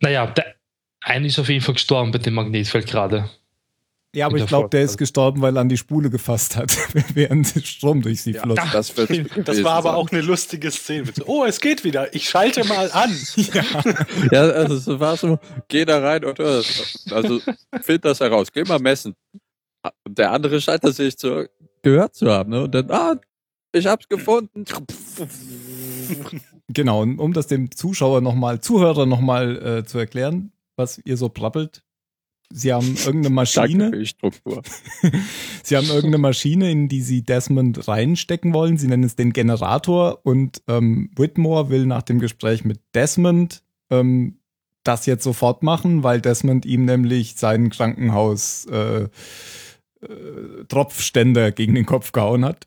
Naja, 0.00 0.26
der 0.26 0.54
eine 1.02 1.26
ist 1.26 1.38
auf 1.38 1.48
jeden 1.48 1.62
Fall 1.64 1.74
gestorben 1.74 2.10
bei 2.12 2.18
dem 2.18 2.34
Magnetfeld 2.34 2.86
gerade. 2.86 3.28
Ja, 4.14 4.26
aber 4.26 4.36
ich 4.36 4.46
glaube, 4.46 4.68
der 4.68 4.82
ist 4.82 4.98
gestorben, 4.98 5.40
weil 5.40 5.56
er 5.56 5.62
an 5.62 5.70
die 5.70 5.78
Spule 5.78 6.10
gefasst 6.10 6.56
hat, 6.56 6.76
während 7.14 7.54
der 7.54 7.60
Strom 7.62 8.02
durch 8.02 8.20
sie 8.20 8.32
Ja, 8.32 8.42
floss. 8.42 8.58
das 8.70 8.94
wird 8.96 9.48
Das 9.48 9.64
war 9.64 9.72
aber 9.72 9.96
auch 9.96 10.10
eine 10.10 10.20
lustige 10.20 10.70
Szene. 10.70 11.10
Oh, 11.24 11.44
es 11.46 11.60
geht 11.60 11.82
wieder. 11.82 12.14
Ich 12.14 12.28
schalte 12.28 12.62
mal 12.64 12.90
an. 12.92 13.10
Ja, 14.30 14.42
also 14.42 14.76
so 14.76 15.00
war 15.00 15.16
so, 15.16 15.38
geh 15.68 15.86
da 15.86 15.98
rein 16.00 16.24
und 16.26 16.38
äh, 16.40 16.62
also 17.10 17.40
find 17.80 18.04
das 18.04 18.20
heraus, 18.20 18.52
geh 18.52 18.64
mal 18.64 18.78
messen. 18.78 19.14
Und 20.06 20.18
der 20.18 20.30
andere 20.30 20.60
scheint 20.60 20.84
das 20.84 20.96
sich 20.96 21.16
zu, 21.16 21.48
gehört 21.82 22.14
zu 22.14 22.30
haben, 22.30 22.50
ne? 22.50 22.64
Und 22.64 22.74
dann, 22.74 22.90
ah, 22.90 23.16
ich 23.72 23.86
hab's 23.86 24.08
gefunden. 24.08 24.64
Genau, 26.68 27.02
und 27.02 27.18
um 27.18 27.32
das 27.32 27.46
dem 27.46 27.70
Zuschauer 27.74 28.20
nochmal, 28.20 28.60
Zuhörer 28.60 29.06
nochmal 29.06 29.78
äh, 29.78 29.84
zu 29.84 29.98
erklären, 29.98 30.52
was 30.76 31.00
ihr 31.04 31.16
so 31.16 31.28
brabbelt. 31.28 31.82
Sie 32.50 32.72
haben 32.72 32.96
irgendeine 32.96 33.30
Maschine, 33.34 33.90
Milchstruktur. 33.90 34.62
sie 35.62 35.76
haben 35.76 35.86
irgendeine 35.86 36.18
Maschine, 36.18 36.70
in 36.70 36.88
die 36.88 37.02
sie 37.02 37.22
Desmond 37.22 37.88
reinstecken 37.88 38.52
wollen. 38.52 38.76
Sie 38.76 38.88
nennen 38.88 39.04
es 39.04 39.16
den 39.16 39.32
Generator 39.32 40.20
und 40.24 40.62
ähm, 40.68 41.10
Whitmore 41.16 41.70
will 41.70 41.86
nach 41.86 42.02
dem 42.02 42.18
Gespräch 42.18 42.64
mit 42.64 42.80
Desmond 42.94 43.62
ähm, 43.90 44.38
das 44.84 45.06
jetzt 45.06 45.24
sofort 45.24 45.62
machen, 45.62 46.02
weil 46.02 46.20
Desmond 46.20 46.66
ihm 46.66 46.84
nämlich 46.84 47.36
seinen 47.36 47.70
Krankenhaus 47.70 48.66
äh, 48.66 49.04
äh, 49.04 49.08
Tropfständer 50.68 51.52
gegen 51.52 51.74
den 51.74 51.86
Kopf 51.86 52.12
gehauen 52.12 52.44
hat. 52.44 52.66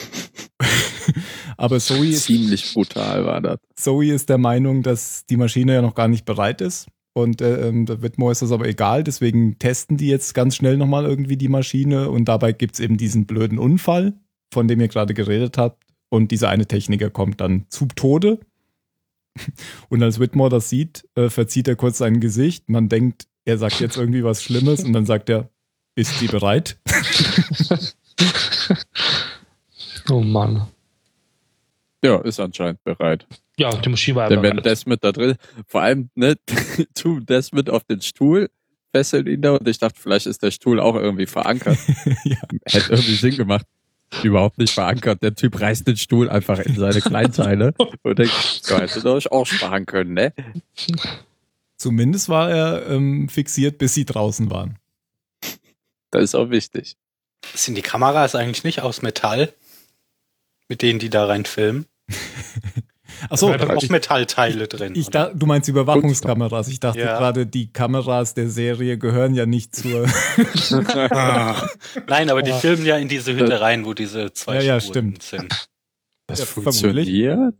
Aber 1.56 1.78
Zoe 1.78 2.08
ist 2.08 2.24
Ziemlich 2.24 2.72
brutal 2.72 3.24
war 3.24 3.40
das. 3.40 3.58
Zoe 3.76 4.12
ist 4.12 4.28
der 4.28 4.38
Meinung, 4.38 4.82
dass 4.82 5.24
die 5.26 5.36
Maschine 5.36 5.74
ja 5.74 5.82
noch 5.82 5.94
gar 5.94 6.08
nicht 6.08 6.24
bereit 6.24 6.60
ist. 6.60 6.88
Und 7.14 7.40
äh, 7.40 7.68
ähm, 7.68 7.86
der 7.86 8.02
Whitmore 8.02 8.32
ist 8.32 8.42
das 8.42 8.52
aber 8.52 8.66
egal, 8.66 9.04
deswegen 9.04 9.58
testen 9.58 9.96
die 9.96 10.08
jetzt 10.08 10.34
ganz 10.34 10.56
schnell 10.56 10.76
nochmal 10.76 11.06
irgendwie 11.06 11.36
die 11.36 11.48
Maschine 11.48 12.10
und 12.10 12.26
dabei 12.26 12.52
gibt's 12.52 12.80
eben 12.80 12.96
diesen 12.96 13.24
blöden 13.24 13.58
Unfall, 13.58 14.14
von 14.52 14.66
dem 14.68 14.80
ihr 14.80 14.88
gerade 14.88 15.14
geredet 15.14 15.56
habt. 15.56 15.84
Und 16.08 16.32
dieser 16.32 16.48
eine 16.48 16.66
Techniker 16.66 17.10
kommt 17.10 17.40
dann 17.40 17.66
zu 17.68 17.86
Tode. 17.86 18.40
Und 19.88 20.02
als 20.02 20.20
Whitmore 20.20 20.50
das 20.50 20.68
sieht, 20.68 21.08
äh, 21.16 21.28
verzieht 21.28 21.66
er 21.66 21.74
kurz 21.74 21.98
sein 21.98 22.20
Gesicht. 22.20 22.68
Man 22.68 22.88
denkt, 22.88 23.26
er 23.44 23.58
sagt 23.58 23.80
jetzt 23.80 23.96
irgendwie 23.96 24.22
was 24.22 24.42
Schlimmes 24.42 24.84
und 24.84 24.92
dann 24.92 25.06
sagt 25.06 25.28
er, 25.28 25.50
ist 25.96 26.20
sie 26.20 26.28
bereit? 26.28 26.78
Oh 30.10 30.20
Mann. 30.20 30.68
Ja, 32.04 32.20
ist 32.20 32.38
anscheinend 32.38 32.82
bereit. 32.84 33.26
Ja, 33.58 33.70
die 33.70 33.88
Maschine 33.88 34.16
war 34.16 34.30
wenn 34.30 34.42
bereit. 34.42 34.64
Desmond 34.64 35.04
da 35.04 35.12
drin, 35.12 35.36
vor 35.66 35.82
allem, 35.82 36.10
ne, 36.14 36.36
tu 36.94 37.20
Desmond 37.20 37.70
auf 37.70 37.84
den 37.84 38.00
Stuhl, 38.00 38.50
fesseln 38.92 39.26
ihn 39.26 39.42
da 39.42 39.52
und 39.52 39.66
ich 39.68 39.78
dachte, 39.78 40.00
vielleicht 40.00 40.26
ist 40.26 40.42
der 40.42 40.50
Stuhl 40.50 40.80
auch 40.80 40.96
irgendwie 40.96 41.26
verankert. 41.26 41.78
ja. 42.24 42.36
Hätte 42.66 42.92
irgendwie 42.92 43.14
Sinn 43.14 43.36
gemacht. 43.36 43.66
Überhaupt 44.22 44.58
nicht 44.58 44.72
verankert. 44.72 45.22
Der 45.22 45.34
Typ 45.34 45.60
reißt 45.60 45.86
den 45.88 45.96
Stuhl 45.96 46.30
einfach 46.30 46.60
in 46.60 46.76
seine 46.76 47.00
Kleinteile 47.00 47.74
und 48.02 48.18
denkt, 48.18 48.62
ja, 48.68 48.78
hättet 48.78 49.04
ihr 49.04 49.10
euch 49.10 49.32
auch 49.32 49.46
sparen 49.46 49.86
können, 49.86 50.14
ne? 50.14 50.32
Zumindest 51.76 52.28
war 52.28 52.50
er 52.50 52.86
ähm, 52.88 53.28
fixiert, 53.28 53.78
bis 53.78 53.94
sie 53.94 54.04
draußen 54.04 54.50
waren. 54.50 54.78
Das 56.12 56.22
ist 56.22 56.34
auch 56.36 56.50
wichtig. 56.50 56.96
Sind 57.54 57.76
die 57.76 57.82
Kameras 57.82 58.36
eigentlich 58.36 58.62
nicht 58.62 58.82
aus 58.82 59.02
Metall? 59.02 59.52
Mit 60.68 60.82
denen 60.82 61.00
die 61.00 61.10
da 61.10 61.26
rein 61.26 61.44
filmen? 61.44 61.86
Achso, 63.28 63.52
da 63.52 63.58
sind 63.58 63.70
auch 63.70 63.82
ich, 63.82 63.90
Metallteile 63.90 64.68
drin. 64.68 64.92
ich 64.96 65.08
da, 65.10 65.30
du 65.34 65.46
meinst 65.46 65.68
Überwachungskameras. 65.68 66.68
Ich 66.68 66.80
dachte 66.80 67.00
Ja. 67.00 67.18
gerade, 67.18 67.46
die 67.46 67.72
Kameras 67.72 68.34
der 68.34 68.48
Serie 68.48 68.98
gehören 68.98 69.34
ja 69.34 69.46
nicht 69.46 69.74
zur. 69.74 70.06
Nein, 72.08 72.30
aber 72.30 72.42
die 72.42 72.52
filmen 72.60 72.84
ja 72.84 72.96
in 72.96 73.08
diese 73.08 73.34
Hütte 73.34 73.60
rein, 73.60 73.84
wo 73.84 73.94
diese 73.94 74.32
zwei 74.32 74.56
Ja, 74.56 74.60
ja, 74.62 74.80
stimmt. 74.80 75.22
sind. 75.22 75.68
Das 76.26 76.40
Ja, 76.40 76.46
funktioniert? 76.46 77.54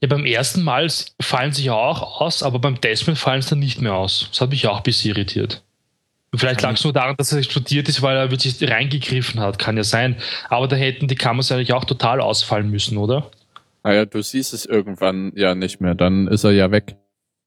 Ja, 0.00 0.08
beim 0.08 0.24
ersten 0.24 0.62
Mal 0.62 0.88
fallen 1.20 1.52
sie 1.52 1.64
ja 1.64 1.74
auch 1.74 2.20
aus, 2.20 2.42
aber 2.42 2.58
beim 2.58 2.80
Desmond 2.80 3.18
fallen 3.18 3.40
sie 3.40 3.50
dann 3.50 3.60
nicht 3.60 3.80
mehr 3.80 3.94
aus. 3.94 4.28
Das 4.30 4.40
hat 4.40 4.50
mich 4.50 4.66
auch 4.66 4.78
ein 4.78 4.82
bisschen 4.82 5.10
irritiert. 5.14 5.62
Vielleicht 6.34 6.62
lag 6.62 6.72
es 6.74 6.82
nur 6.84 6.94
daran, 6.94 7.14
dass 7.18 7.30
er 7.30 7.38
explodiert 7.38 7.90
ist, 7.90 8.00
weil 8.00 8.16
er 8.16 8.30
wirklich 8.30 8.56
reingegriffen 8.62 9.38
hat. 9.38 9.58
Kann 9.58 9.76
ja 9.76 9.84
sein. 9.84 10.16
Aber 10.48 10.66
da 10.66 10.76
hätten 10.76 11.06
die 11.06 11.14
Kameras 11.14 11.52
eigentlich 11.52 11.74
auch 11.74 11.84
total 11.84 12.22
ausfallen 12.22 12.70
müssen, 12.70 12.96
oder? 12.96 13.30
Naja, 13.84 14.04
du 14.04 14.22
siehst 14.22 14.52
es 14.52 14.64
irgendwann 14.64 15.32
ja 15.34 15.54
nicht 15.54 15.80
mehr. 15.80 15.94
Dann 15.94 16.28
ist 16.28 16.44
er 16.44 16.52
ja 16.52 16.70
weg, 16.70 16.96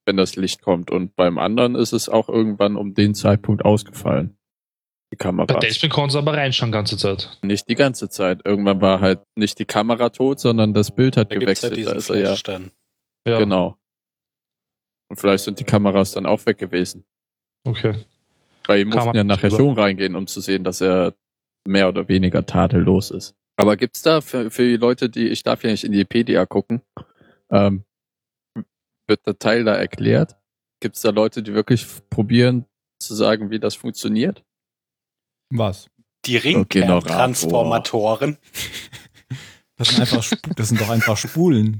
wenn 0.05 0.17
das 0.17 0.35
Licht 0.35 0.61
kommt. 0.61 0.91
Und 0.91 1.15
beim 1.15 1.37
anderen 1.37 1.75
ist 1.75 1.93
es 1.93 2.09
auch 2.09 2.29
irgendwann 2.29 2.75
um 2.75 2.93
den 2.93 3.13
Zeitpunkt 3.15 3.63
ausgefallen. 3.63 4.37
Die 5.13 5.17
Kamera. 5.17 5.45
Bei 5.45 5.59
Desmond 5.59 5.93
konnten 5.93 6.09
sie 6.11 6.17
aber 6.17 6.33
reinschauen 6.33 6.71
die 6.71 6.75
ganze 6.75 6.97
Zeit. 6.97 7.37
Nicht 7.41 7.69
die 7.69 7.75
ganze 7.75 8.09
Zeit. 8.09 8.41
Irgendwann 8.43 8.81
war 8.81 8.99
halt 8.99 9.19
nicht 9.35 9.59
die 9.59 9.65
Kamera 9.65 10.09
tot, 10.09 10.39
sondern 10.39 10.73
das 10.73 10.93
Bild 10.93 11.15
hat 11.15 11.31
Da 11.31 11.37
gibt's 11.37 11.61
ja 11.61 11.69
gewechselt. 11.69 11.93
da 11.93 11.97
ist 11.97 12.09
er 12.09 12.19
ja. 12.19 12.59
Ja. 13.27 13.39
Genau. 13.39 13.77
Und 15.09 15.17
vielleicht 15.17 15.43
sind 15.43 15.59
die 15.59 15.63
Kameras 15.63 16.11
dann 16.11 16.25
auch 16.25 16.45
weg 16.45 16.57
gewesen. 16.57 17.05
Okay. 17.63 18.05
Bei 18.67 18.79
ihm 18.79 18.89
mussten 18.89 19.05
man 19.05 19.15
ja 19.15 19.23
nachher 19.23 19.51
schon 19.51 19.77
reingehen, 19.77 20.15
um 20.15 20.27
zu 20.27 20.41
sehen, 20.41 20.63
dass 20.63 20.81
er 20.81 21.13
mehr 21.67 21.87
oder 21.87 22.07
weniger 22.07 22.45
tadellos 22.45 23.11
ist. 23.11 23.35
Aber 23.57 23.77
gibt's 23.77 24.01
da 24.01 24.21
für, 24.21 24.51
für 24.51 24.63
die 24.63 24.77
Leute, 24.77 25.09
die, 25.09 25.27
ich 25.27 25.43
darf 25.43 25.63
ja 25.63 25.71
nicht 25.71 25.83
in 25.83 25.91
die 25.91 25.99
Wikipedia 25.99 26.45
gucken, 26.45 26.81
ähm, 27.49 27.83
wird 29.07 29.25
der 29.25 29.39
Teil 29.39 29.63
da 29.63 29.75
erklärt? 29.75 30.35
Gibt's 30.81 31.01
da 31.01 31.11
Leute, 31.11 31.43
die 31.43 31.53
wirklich 31.53 31.85
probieren 32.09 32.65
zu 32.99 33.15
sagen, 33.15 33.51
wie 33.51 33.59
das 33.59 33.75
funktioniert? 33.75 34.43
Was? 35.49 35.89
Die 36.25 36.37
Okay, 36.37 36.49
Ringkerntransformatoren. 36.49 38.37
Das 39.77 39.89
sind, 39.89 39.99
einfach, 39.99 40.25
das 40.55 40.69
sind 40.69 40.79
doch 40.79 40.89
einfach 40.89 41.17
Spulen. 41.17 41.77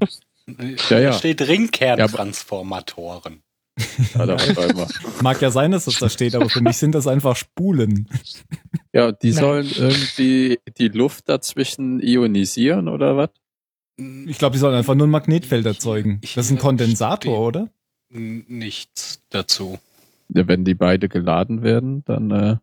Ja, 0.90 1.00
ja. 1.00 1.10
Da 1.12 1.14
steht 1.14 1.42
Ringkerntransformatoren. 1.42 3.42
Ja. 4.14 4.38
Mag 5.22 5.42
ja 5.42 5.50
sein, 5.50 5.72
dass 5.72 5.86
das 5.86 6.00
da 6.00 6.10
steht, 6.10 6.36
aber 6.36 6.50
für 6.50 6.60
mich 6.62 6.76
sind 6.78 6.94
das 6.94 7.08
einfach 7.08 7.38
Spulen. 7.38 8.10
Ja 8.96 9.12
die 9.12 9.32
Nein. 9.32 9.40
sollen 9.40 9.68
irgendwie 9.76 10.60
die 10.80 10.88
Luft 10.88 11.30
dazwischen 11.30 12.00
ionisieren 12.00 12.88
oder 12.88 13.16
was? 13.18 13.30
Ich 13.98 14.38
glaube, 14.40 14.54
die 14.54 14.60
sollen 14.60 14.76
einfach 14.76 14.96
nur 14.96 15.06
ein 15.08 15.12
Magnetfeld 15.12 15.66
erzeugen. 15.66 16.20
Das 16.22 16.46
ist 16.46 16.52
ein 16.52 16.58
Kondensator, 16.58 17.40
oder? 17.40 17.70
Nichts 18.10 19.22
dazu. 19.30 19.78
Ja, 20.30 20.48
wenn 20.48 20.66
die 20.66 20.74
beide 20.74 21.08
geladen 21.08 21.62
werden, 21.62 22.04
dann, 22.06 22.32
äh, 22.32 22.58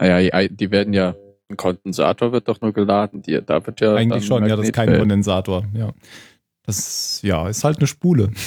naja, 0.00 0.40
die- 0.42 0.54
die 0.56 0.70
werden 0.70 0.92
ja, 0.92 1.14
ein 1.48 1.56
Kondensator 1.56 2.32
wird 2.32 2.48
doch 2.48 2.60
nur 2.60 2.72
geladen, 2.72 3.22
die, 3.22 3.40
da 3.44 3.64
wird 3.66 3.80
ja. 3.80 3.94
Eigentlich 3.94 4.26
schon, 4.26 4.44
ja, 4.46 4.56
das 4.56 4.66
ist 4.66 4.72
kein. 4.74 4.98
Kondensator. 4.98 5.64
Ja. 5.74 5.92
Das 6.64 7.22
ja, 7.22 7.48
ist 7.48 7.64
halt 7.64 7.78
eine 7.78 7.86
Spule. 7.86 8.30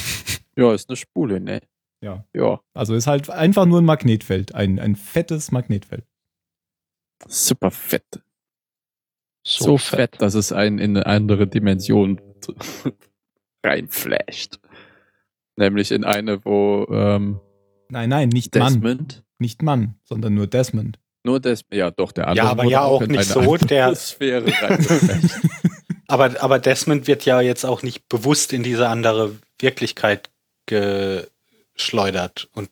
Ja, 0.54 0.74
ist 0.74 0.90
eine 0.90 0.96
Spule, 0.96 1.40
ne? 1.40 1.60
Ja. 2.04 2.26
Ja, 2.34 2.60
Also 2.74 2.94
ist 2.94 3.06
halt 3.06 3.30
einfach 3.30 3.64
nur 3.64 3.80
ein 3.80 3.86
Magnetfeld. 3.86 4.54
Ein, 4.54 4.78
ein 4.78 4.96
fettes 4.96 5.50
Magnetfeld. 5.50 6.04
Super 7.28 7.70
fett. 7.70 8.20
So, 9.44 9.64
So, 9.64 9.78
fett. 9.78 10.12
fett, 10.12 10.22
dass 10.22 10.34
es 10.34 10.52
einen 10.52 10.78
in 10.78 10.96
eine 10.96 11.06
andere 11.06 11.46
Dimension 11.48 12.20
reinflasht. 13.64 14.58
Nämlich 15.56 15.90
in 15.92 16.04
eine, 16.04 16.44
wo 16.44 16.86
ähm, 16.90 17.40
Nein, 17.88 18.08
nein, 18.08 18.28
nicht 18.30 18.54
Mann. 18.56 18.74
Desmond, 18.74 19.22
Nicht 19.38 19.62
Mann, 19.62 19.96
sondern 20.04 20.34
nur 20.34 20.46
Desmond. 20.46 20.98
nur 21.24 21.40
Des, 21.40 21.64
ja 21.72 21.90
doch, 21.90 22.12
der 22.12 22.28
andere 22.28 22.46
Ja, 22.46 22.50
aber 22.50 22.64
ja 22.64 22.80
auch 22.82 23.02
in 23.02 23.10
nicht 23.10 23.24
so, 23.24 23.56
der- 23.56 23.94
Sphäre. 23.94 24.46
Aber, 26.08 26.42
aber 26.42 26.58
Desmond 26.58 27.06
wird 27.06 27.24
ja 27.24 27.40
jetzt 27.40 27.64
auch 27.64 27.82
nicht 27.82 28.06
bewusst 28.10 28.52
in 28.52 28.62
diese 28.62 28.86
andere 28.88 29.34
Wirklichkeit 29.58 30.28
geschleudert 30.66 32.50
und 32.52 32.68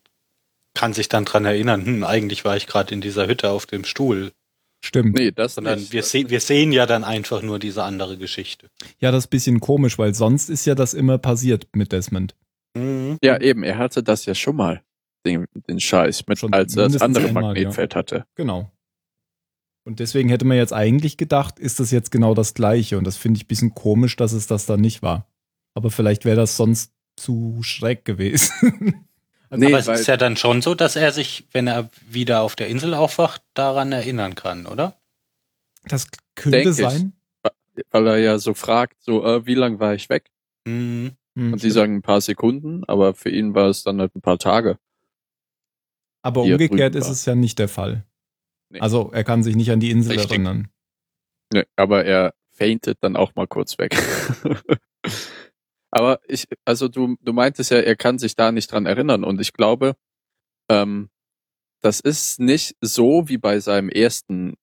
kann 0.75 0.93
sich 0.93 1.09
dann 1.09 1.25
dran 1.25 1.47
erinnern, 1.47 1.87
hm, 1.87 2.05
eigentlich 2.05 2.45
war 2.45 2.57
ich 2.59 2.67
gerade 2.67 2.93
in 2.93 3.01
dieser 3.01 3.29
Hütte 3.29 3.49
auf 3.51 3.65
dem 3.65 3.85
Stuhl. 3.85 4.33
Stimmt. 4.83 5.15
nee, 5.15 5.31
das 5.31 5.55
Sondern 5.57 5.79
nicht. 5.79 5.93
wir, 5.93 6.03
se 6.03 6.31
wir 6.31 6.41
sehen 6.41 6.73
ja 6.73 6.87
dann 6.87 7.05
einfach 7.05 7.43
nur 7.43 7.59
diese 7.59 7.83
andere 7.83 8.17
Geschichte. 8.17 8.69
Ja, 8.99 9.11
das 9.11 9.25
ist 9.25 9.29
ein 9.29 9.31
bisschen 9.31 9.61
komisch, 9.61 9.99
weil 9.99 10.15
sonst 10.15 10.49
ist 10.49 10.65
ja 10.65 10.75
das 10.75 10.95
immer 10.95 11.19
passiert 11.19 11.69
mit 11.75 11.93
Desmond. 11.93 12.35
Mhm. 12.75 13.19
Ja, 13.23 13.41
eben, 13.41 13.63
er 13.63 13.79
hatte 13.79 14.03
das 14.03 14.25
ja 14.27 14.35
schon 14.35 14.57
mal, 14.57 14.83
den, 15.27 15.47
den 15.69 15.81
Scheiß, 15.81 16.27
mit, 16.27 16.39
Schon 16.39 16.53
als 16.53 16.77
er 16.77 16.89
das 16.89 17.03
andere 17.03 17.29
einmal, 17.29 17.43
Magnetfeld 17.43 17.95
hatte. 17.95 18.25
Genau. 18.37 18.71
Und 19.85 19.99
deswegen 19.99 20.29
hätte 20.29 20.45
man 20.45 20.57
jetzt 20.57 20.73
eigentlich 20.73 21.17
gedacht, 21.17 21.59
ist 21.59 21.81
das 21.81 21.91
jetzt 21.91 22.11
genau 22.11 22.35
das 22.35 22.55
gleiche. 22.55 22.97
Und 22.97 23.05
das 23.05 23.17
finde 23.17 23.39
ich 23.39 23.45
ein 23.45 23.49
bisschen 23.49 23.75
komisch, 23.75 24.17
dass 24.17 24.33
es 24.33 24.47
das 24.47 24.67
dann 24.67 24.81
nicht 24.81 25.03
war. 25.03 25.27
Aber 25.75 25.91
vielleicht 25.91 26.25
wäre 26.25 26.37
das 26.37 26.57
sonst 26.57 26.93
zu 27.17 27.59
schräg 27.63 28.05
gewesen. 28.05 29.07
Nee, 29.51 29.67
aber 29.67 29.79
es 29.79 29.89
ist 29.89 30.07
ja 30.07 30.17
dann 30.17 30.37
schon 30.37 30.63
so, 30.63 30.75
dass 30.75 30.95
er 30.97 31.13
sich, 31.13 31.45
wenn 31.53 31.67
er 31.67 31.91
wieder 32.09 32.43
auf 32.43 32.55
der 32.55 32.69
Insel 32.69 32.95
aufwacht, 32.95 33.43
daran 33.55 33.91
erinnern 33.93 34.35
kann, 34.37 34.67
oder? 34.67 34.97
Das 35.85 36.07
könnte 36.37 36.59
Denke 36.59 36.71
ich. 36.71 36.77
sein. 36.77 37.13
Weil 37.91 38.07
er 38.07 38.19
ja 38.19 38.39
so 38.39 38.55
fragt, 38.55 39.03
so, 39.03 39.25
äh, 39.25 39.47
wie 39.47 39.55
lang 39.55 39.81
war 39.81 39.95
ich 39.95 40.09
weg? 40.09 40.31
Mhm. 40.67 41.17
Hm, 41.37 41.53
Und 41.55 41.63
die 41.63 41.71
sagen 41.71 41.97
ein 41.97 42.03
paar 42.03 42.21
Sekunden, 42.21 42.85
aber 42.85 43.15
für 43.15 43.31
ihn 43.31 43.55
war 43.55 43.69
es 43.69 43.83
dann 43.83 44.01
halt 44.01 44.15
ein 44.15 44.21
paar 44.21 44.39
Tage. 44.39 44.79
Aber 46.23 46.45
er 46.45 46.53
umgekehrt 46.53 46.95
ist 46.95 47.07
war. 47.07 47.13
es 47.13 47.25
ja 47.25 47.35
nicht 47.35 47.59
der 47.59 47.69
Fall. 47.69 48.05
Nee. 48.69 48.81
Also 48.81 49.11
er 49.13 49.25
kann 49.25 49.43
sich 49.43 49.57
nicht 49.57 49.71
an 49.71 49.81
die 49.81 49.91
Insel 49.91 50.13
Richtig. 50.13 50.31
erinnern. 50.33 50.69
Ne, 51.53 51.67
aber 51.77 52.05
er 52.05 52.35
faintet 52.53 52.99
dann 53.01 53.17
auch 53.17 53.35
mal 53.35 53.47
kurz 53.47 53.79
weg. 53.79 53.97
aber 55.91 56.21
ich, 56.27 56.47
also 56.65 56.89
du, 56.89 57.17
du 57.21 57.33
meintest 57.33 57.71
ja, 57.71 57.79
er 57.79 57.97
kann 57.97 58.19
sich 58.19 58.37
da 58.37 58.53
nicht 58.53 58.71
dran 58.71 58.87
erinnern 58.87 59.25
und 59.25 59.41
ich 59.41 59.53
glaube, 59.53 59.97
ähm, 60.71 61.11
das 61.83 62.01
ist 62.01 62.41
nicht 62.41 62.77
so 62.81 63.29
wie 63.29 63.39
bei 63.39 63.59
seinem 63.61 63.89
ersten 63.89 64.55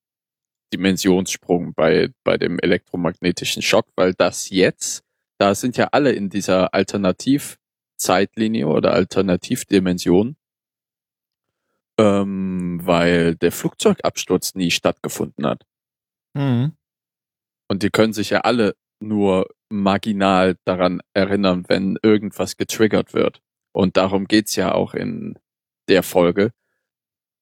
Dimensionssprung 0.73 1.73
bei, 1.73 2.09
bei 2.23 2.37
dem 2.37 2.59
elektromagnetischen 2.59 3.61
Schock, 3.61 3.87
weil 3.95 4.13
das 4.13 4.49
jetzt, 4.49 5.03
da 5.37 5.55
sind 5.55 5.77
ja 5.77 5.89
alle 5.91 6.11
in 6.11 6.29
dieser 6.29 6.73
Alternativzeitlinie 6.73 8.67
oder 8.67 8.93
Alternativdimension, 8.93 10.35
ähm, 11.99 12.79
weil 12.83 13.35
der 13.35 13.51
Flugzeugabsturz 13.51 14.55
nie 14.55 14.71
stattgefunden 14.71 15.45
hat. 15.45 15.65
Mhm. 16.33 16.73
Und 17.69 17.83
die 17.83 17.89
können 17.89 18.13
sich 18.13 18.29
ja 18.29 18.41
alle 18.41 18.75
nur 18.99 19.47
marginal 19.69 20.57
daran 20.65 21.01
erinnern, 21.13 21.65
wenn 21.67 21.97
irgendwas 22.01 22.57
getriggert 22.57 23.13
wird. 23.13 23.41
Und 23.73 23.97
darum 23.97 24.25
geht's 24.25 24.55
ja 24.55 24.73
auch 24.73 24.93
in 24.93 25.37
der 25.89 26.03
Folge, 26.03 26.51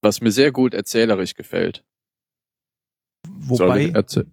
was 0.01 0.21
mir 0.21 0.31
sehr 0.31 0.51
gut 0.51 0.73
erzählerisch 0.73 1.33
gefällt. 1.35 1.83
Wobei, 3.27 3.85
ich 3.85 3.95
erzäh- 3.95 4.27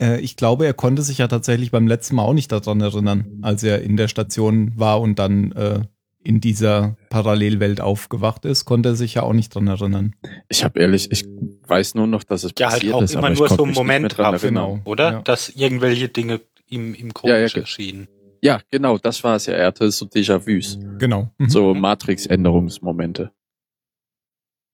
äh, 0.00 0.20
ich 0.20 0.36
glaube, 0.36 0.66
er 0.66 0.74
konnte 0.74 1.02
sich 1.02 1.18
ja 1.18 1.28
tatsächlich 1.28 1.70
beim 1.70 1.86
letzten 1.86 2.16
Mal 2.16 2.24
auch 2.24 2.34
nicht 2.34 2.52
daran 2.52 2.80
erinnern, 2.80 3.38
als 3.42 3.62
er 3.62 3.82
in 3.82 3.96
der 3.96 4.08
Station 4.08 4.72
war 4.78 5.00
und 5.00 5.18
dann 5.18 5.52
äh, 5.52 5.82
in 6.28 6.40
dieser 6.40 6.96
Parallelwelt 7.08 7.80
aufgewacht 7.80 8.44
ist, 8.44 8.64
konnte 8.66 8.90
er 8.90 8.94
sich 8.96 9.14
ja 9.14 9.22
auch 9.22 9.32
nicht 9.32 9.54
dran 9.54 9.66
erinnern. 9.66 10.14
ich 10.48 10.62
habe 10.62 10.78
ehrlich, 10.78 11.10
ich 11.10 11.24
weiß 11.66 11.94
nur 11.94 12.06
noch, 12.06 12.22
dass 12.22 12.44
es 12.44 12.52
Ja, 12.58 12.66
halt 12.66 12.80
passiert 12.80 12.94
auch 12.94 13.02
ist, 13.02 13.12
immer 13.14 13.24
aber 13.24 13.32
ich 13.32 13.38
nur 13.38 13.48
so 13.48 13.64
mehr 13.64 13.74
Moment 13.74 14.18
erinnern. 14.18 14.40
genau. 14.40 14.80
oder? 14.84 15.12
Ja. 15.12 15.22
Dass 15.22 15.48
irgendwelche 15.48 16.08
Dinge 16.10 16.40
ihm, 16.68 16.94
ihm 16.94 17.06
Ja, 17.08 17.12
komisch 17.14 17.32
ja, 17.40 17.46
ge- 17.48 17.60
erschienen. 17.62 18.08
Ja, 18.42 18.60
genau, 18.70 18.98
das 18.98 19.24
war 19.24 19.36
es 19.36 19.46
ja. 19.46 19.54
Er 19.54 19.66
hatte 19.68 19.90
so 19.90 20.04
Déjà-vus. 20.06 20.78
Genau. 20.98 21.30
Mhm. 21.38 21.48
so 21.48 21.74
Matrix-Änderungsmomente. 21.74 23.32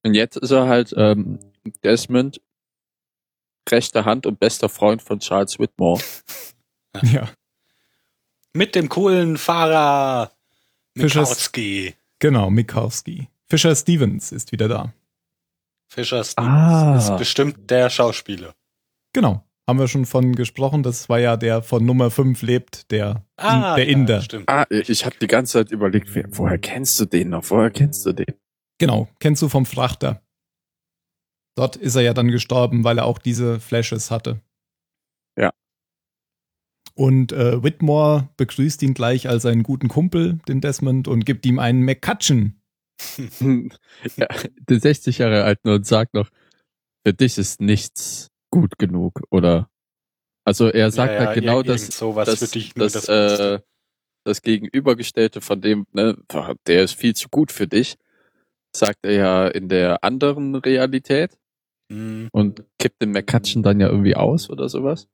Und 0.04 0.14
jetzt 0.14 0.36
ist 0.36 0.50
er 0.50 0.66
halt 0.66 0.92
ähm, 0.96 1.38
Desmond, 1.82 2.40
rechte 3.70 4.04
Hand 4.04 4.26
und 4.26 4.38
bester 4.38 4.68
Freund 4.68 5.00
von 5.02 5.20
Charles 5.20 5.58
Whitmore. 5.58 6.02
Ja, 7.02 7.28
Mit 8.52 8.74
dem 8.76 8.88
coolen 8.88 9.36
Fahrer 9.36 10.30
Mikowski. 10.94 11.94
genau, 12.18 12.50
Mikowski. 12.50 13.28
Fisher 13.48 13.74
Stevens 13.74 14.32
ist 14.32 14.52
wieder 14.52 14.68
da. 14.68 14.92
Fischer 15.88 16.24
Stevens 16.24 16.48
Ah. 16.50 16.96
ist 16.98 17.16
bestimmt 17.18 17.70
der 17.70 17.90
Schauspieler. 17.90 18.54
Genau. 19.12 19.44
Haben 19.66 19.78
wir 19.78 19.88
schon 19.88 20.04
von 20.04 20.34
gesprochen. 20.34 20.82
Das 20.82 21.08
war 21.08 21.18
ja 21.18 21.36
der 21.38 21.62
von 21.62 21.86
Nummer 21.86 22.10
5 22.10 22.42
lebt, 22.42 22.90
der, 22.90 23.24
Ah, 23.38 23.76
der 23.76 23.84
ja, 23.86 23.90
Inder. 23.90 24.20
Stimmt. 24.20 24.48
Ah, 24.48 24.66
ich 24.68 25.06
habe 25.06 25.16
die 25.20 25.26
ganze 25.26 25.54
Zeit 25.54 25.70
überlegt, 25.70 26.14
wer, 26.14 26.24
woher 26.28 26.58
kennst 26.58 27.00
du 27.00 27.06
den 27.06 27.30
noch? 27.30 27.48
Woher 27.48 27.70
kennst 27.70 28.04
du 28.04 28.12
den? 28.12 28.34
Genau, 28.78 29.08
kennst 29.20 29.40
du 29.40 29.48
vom 29.48 29.64
Frachter. 29.64 30.20
Dort 31.56 31.76
ist 31.76 31.94
er 31.94 32.02
ja 32.02 32.12
dann 32.12 32.30
gestorben, 32.30 32.84
weil 32.84 32.98
er 32.98 33.06
auch 33.06 33.18
diese 33.18 33.58
Flashes 33.60 34.10
hatte. 34.10 34.40
Und 36.96 37.32
äh, 37.32 37.62
Whitmore 37.62 38.28
begrüßt 38.36 38.82
ihn 38.82 38.94
gleich 38.94 39.28
als 39.28 39.42
seinen 39.42 39.62
guten 39.64 39.88
Kumpel, 39.88 40.38
den 40.48 40.60
Desmond, 40.60 41.08
und 41.08 41.26
gibt 41.26 41.44
ihm 41.46 41.58
einen 41.58 41.82
McCutcheon. 41.84 42.54
ja, 44.16 44.28
der 44.68 44.80
60 44.80 45.18
Jahre 45.18 45.44
alt 45.44 45.58
und 45.64 45.84
sagt 45.86 46.14
noch, 46.14 46.30
für 47.04 47.12
dich 47.12 47.36
ist 47.38 47.60
nichts 47.60 48.30
gut 48.50 48.78
genug, 48.78 49.22
oder? 49.30 49.68
Also 50.46 50.68
er 50.68 50.90
sagt 50.90 51.14
Ja, 51.14 51.20
ja, 51.20 51.26
halt 51.28 51.40
genau 51.40 51.62
das, 51.62 51.86
sowas 51.88 52.28
das, 52.28 52.38
für 52.38 52.46
dich 52.58 52.76
nur 52.76 52.86
das, 52.86 52.92
das 52.92 53.06
Beste. 53.06 53.54
äh, 53.54 53.60
das 54.24 54.42
Gegenübergestellte 54.42 55.40
von 55.40 55.60
dem, 55.60 55.86
ne, 55.92 56.16
der 56.66 56.84
ist 56.84 56.94
viel 56.94 57.14
zu 57.14 57.28
gut 57.28 57.50
für 57.50 57.66
dich, 57.66 57.96
sagt 58.74 59.00
er 59.04 59.12
ja 59.12 59.48
in 59.48 59.68
der 59.68 60.04
anderen 60.04 60.54
Realität 60.54 61.36
Mhm. 61.90 62.28
und 62.32 62.64
kippt 62.78 63.02
den 63.02 63.12
McCutcheon 63.12 63.62
dann 63.62 63.78
ja 63.80 63.88
irgendwie 63.88 64.16
aus 64.16 64.48
oder 64.48 64.68
sowas. 64.70 65.06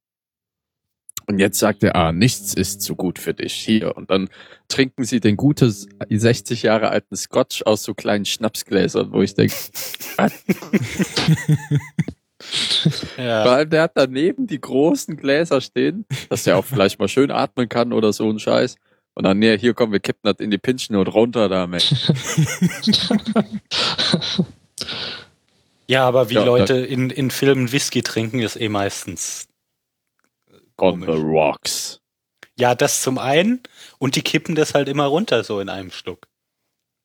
Und 1.30 1.38
jetzt 1.38 1.60
sagt 1.60 1.84
er, 1.84 1.94
ah, 1.94 2.10
nichts 2.10 2.54
ist 2.54 2.82
zu 2.82 2.96
gut 2.96 3.20
für 3.20 3.32
dich 3.32 3.52
hier. 3.52 3.96
Und 3.96 4.10
dann 4.10 4.28
trinken 4.66 5.04
sie 5.04 5.20
den 5.20 5.36
gute 5.36 5.70
60 5.70 6.64
Jahre 6.64 6.88
alten 6.88 7.14
Scotch 7.14 7.62
aus 7.62 7.84
so 7.84 7.94
kleinen 7.94 8.24
Schnapsgläsern, 8.24 9.12
wo 9.12 9.22
ich 9.22 9.34
denke, 9.34 9.54
Ja. 13.16 13.44
vor 13.44 13.52
allem 13.52 13.70
der 13.70 13.82
hat 13.82 13.92
daneben 13.94 14.48
die 14.48 14.60
großen 14.60 15.16
Gläser 15.16 15.60
stehen, 15.60 16.04
dass 16.30 16.42
der 16.42 16.58
auch 16.58 16.64
vielleicht 16.64 16.98
mal 16.98 17.06
schön 17.06 17.30
atmen 17.30 17.68
kann 17.68 17.92
oder 17.92 18.12
so 18.12 18.28
ein 18.28 18.40
Scheiß. 18.40 18.74
Und 19.14 19.22
dann, 19.22 19.38
nee, 19.38 19.56
hier 19.56 19.72
kommen 19.72 19.92
wir 19.92 20.00
kippen 20.00 20.22
das 20.24 20.40
in 20.40 20.50
die 20.50 20.58
Pinchen 20.58 20.96
und 20.96 21.06
runter 21.06 21.48
damit. 21.48 21.94
Ja, 25.86 26.06
aber 26.06 26.30
wie 26.30 26.34
Ja, 26.34 26.44
Leute 26.44 26.74
in, 26.74 27.10
in 27.10 27.32
Filmen 27.32 27.72
Whisky 27.72 28.02
trinken, 28.02 28.38
ist 28.38 28.54
eh 28.54 28.68
meistens 28.68 29.49
On 30.82 31.00
the 31.00 31.20
rocks. 31.20 32.00
Ja, 32.58 32.74
das 32.74 33.02
zum 33.02 33.18
einen 33.18 33.62
und 33.98 34.16
die 34.16 34.22
kippen 34.22 34.54
das 34.54 34.74
halt 34.74 34.88
immer 34.88 35.06
runter 35.06 35.44
so 35.44 35.60
in 35.60 35.68
einem 35.68 35.90
Schluck. 35.90 36.28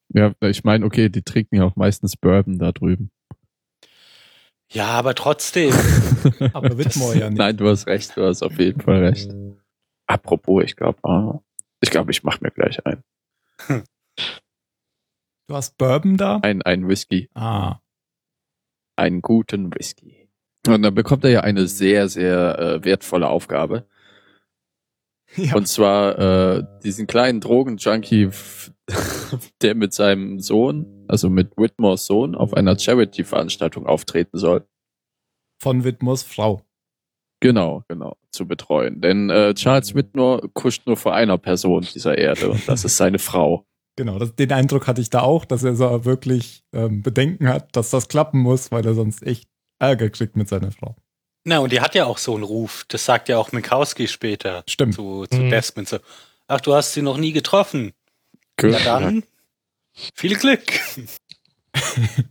Ja, 0.10 0.34
ich 0.42 0.64
meine, 0.64 0.86
okay, 0.86 1.10
die 1.10 1.24
trinken 1.24 1.56
ja 1.56 1.64
auch 1.64 1.76
meistens 1.76 2.16
Bourbon 2.18 2.60
da 2.60 2.72
drüben. 2.72 3.12
Ja, 4.72 4.88
aber 4.88 5.16
trotzdem. 5.16 5.72
Aber 6.54 6.78
Whitmore 6.78 7.18
ja 7.18 7.30
nicht. 7.30 7.38
Nein, 7.38 7.56
du 7.56 7.70
hast 7.70 7.86
recht, 7.88 8.18
du 8.18 8.26
hast 8.26 8.42
auf 8.42 8.60
jeden 8.60 8.82
Fall 8.82 9.04
recht. 9.04 9.32
Apropos, 10.08 10.64
ich 10.64 10.76
glaube, 10.76 10.98
ah, 11.04 11.40
ich 11.82 11.92
glaube, 11.92 12.12
ich 12.12 12.24
mache 12.24 12.40
mir 12.42 12.52
gleich 12.52 12.84
ein. 12.86 13.04
Du 15.48 15.54
hast 15.56 15.78
Bourbon 15.78 16.18
da? 16.18 16.40
Ein, 16.42 16.64
ein 16.64 16.88
Whisky. 16.88 17.30
Ah. 17.36 17.80
einen 18.96 19.22
guten 19.22 19.74
Whisky. 19.76 20.25
Und 20.68 20.82
dann 20.82 20.96
bekommt 20.96 21.24
er 21.24 21.32
ja 21.32 21.42
eine 21.42 21.68
sehr, 21.68 22.08
sehr 22.10 22.60
äh, 22.60 22.84
wertvolle 22.84 23.28
Aufgabe. 23.28 23.86
Ja. 25.36 25.56
Und 25.56 25.68
zwar 25.68 26.18
äh, 26.18 26.64
diesen 26.84 27.08
kleinen 27.08 27.42
Drogenjunkie, 27.42 28.30
der 29.62 29.76
mit 29.76 29.94
seinem 29.94 30.40
Sohn, 30.40 31.06
also 31.08 31.30
mit 31.30 31.58
Whitmores 31.58 32.06
Sohn, 32.06 32.36
auf 32.36 32.54
einer 32.54 32.78
Charity-Veranstaltung 32.78 33.86
auftreten 33.86 34.38
soll. 34.38 34.66
Von 35.62 35.84
Whitmores 35.84 36.24
Frau. 36.24 36.62
Genau, 37.42 37.84
genau, 37.88 38.18
zu 38.32 38.48
betreuen. 38.48 39.02
Denn 39.02 39.30
äh, 39.30 39.54
Charles 39.54 39.94
Whitmore 39.94 40.50
kuscht 40.54 40.88
nur 40.88 40.98
vor 40.98 41.14
einer 41.14 41.38
Person 41.38 41.86
dieser 41.94 42.18
Erde 42.18 42.50
und 42.50 42.68
das 42.68 42.86
ist 42.86 42.98
seine 42.98 43.20
Frau. 43.20 43.66
Genau, 43.98 44.20
das, 44.20 44.36
den 44.36 44.52
Eindruck 44.52 44.88
hatte 44.88 45.00
ich 45.00 45.10
da 45.10 45.22
auch, 45.22 45.46
dass 45.46 45.64
er 45.64 45.74
so 45.74 46.04
wirklich 46.04 46.66
ähm, 46.74 47.02
Bedenken 47.02 47.48
hat, 47.48 47.74
dass 47.78 47.92
das 47.92 48.10
klappen 48.10 48.42
muss, 48.42 48.70
weil 48.70 48.86
er 48.86 48.94
sonst 48.94 49.26
echt 49.26 49.48
Ärger 49.80 50.10
kriegt 50.10 50.36
mit 50.36 50.48
seiner 50.50 50.72
Frau. 50.72 50.96
Na, 51.44 51.60
und 51.60 51.72
die 51.72 51.82
hat 51.82 51.94
ja 51.96 52.06
auch 52.06 52.18
so 52.18 52.34
einen 52.34 52.44
Ruf. 52.44 52.86
Das 52.88 53.06
sagt 53.06 53.30
ja 53.30 53.38
auch 53.38 53.52
Mikowski 53.52 54.08
später 54.08 54.64
Stimmt. 54.68 54.96
zu, 54.96 55.26
zu 55.28 55.38
Mhm. 55.38 55.50
Desmond. 55.50 55.88
So, 55.90 56.00
Ach, 56.48 56.62
du 56.62 56.74
hast 56.74 56.94
sie 56.94 57.02
noch 57.02 57.18
nie 57.18 57.32
getroffen. 57.34 57.94
Na 58.62 58.80
dann, 58.80 59.24
viel 60.14 60.36
Glück. 60.38 60.64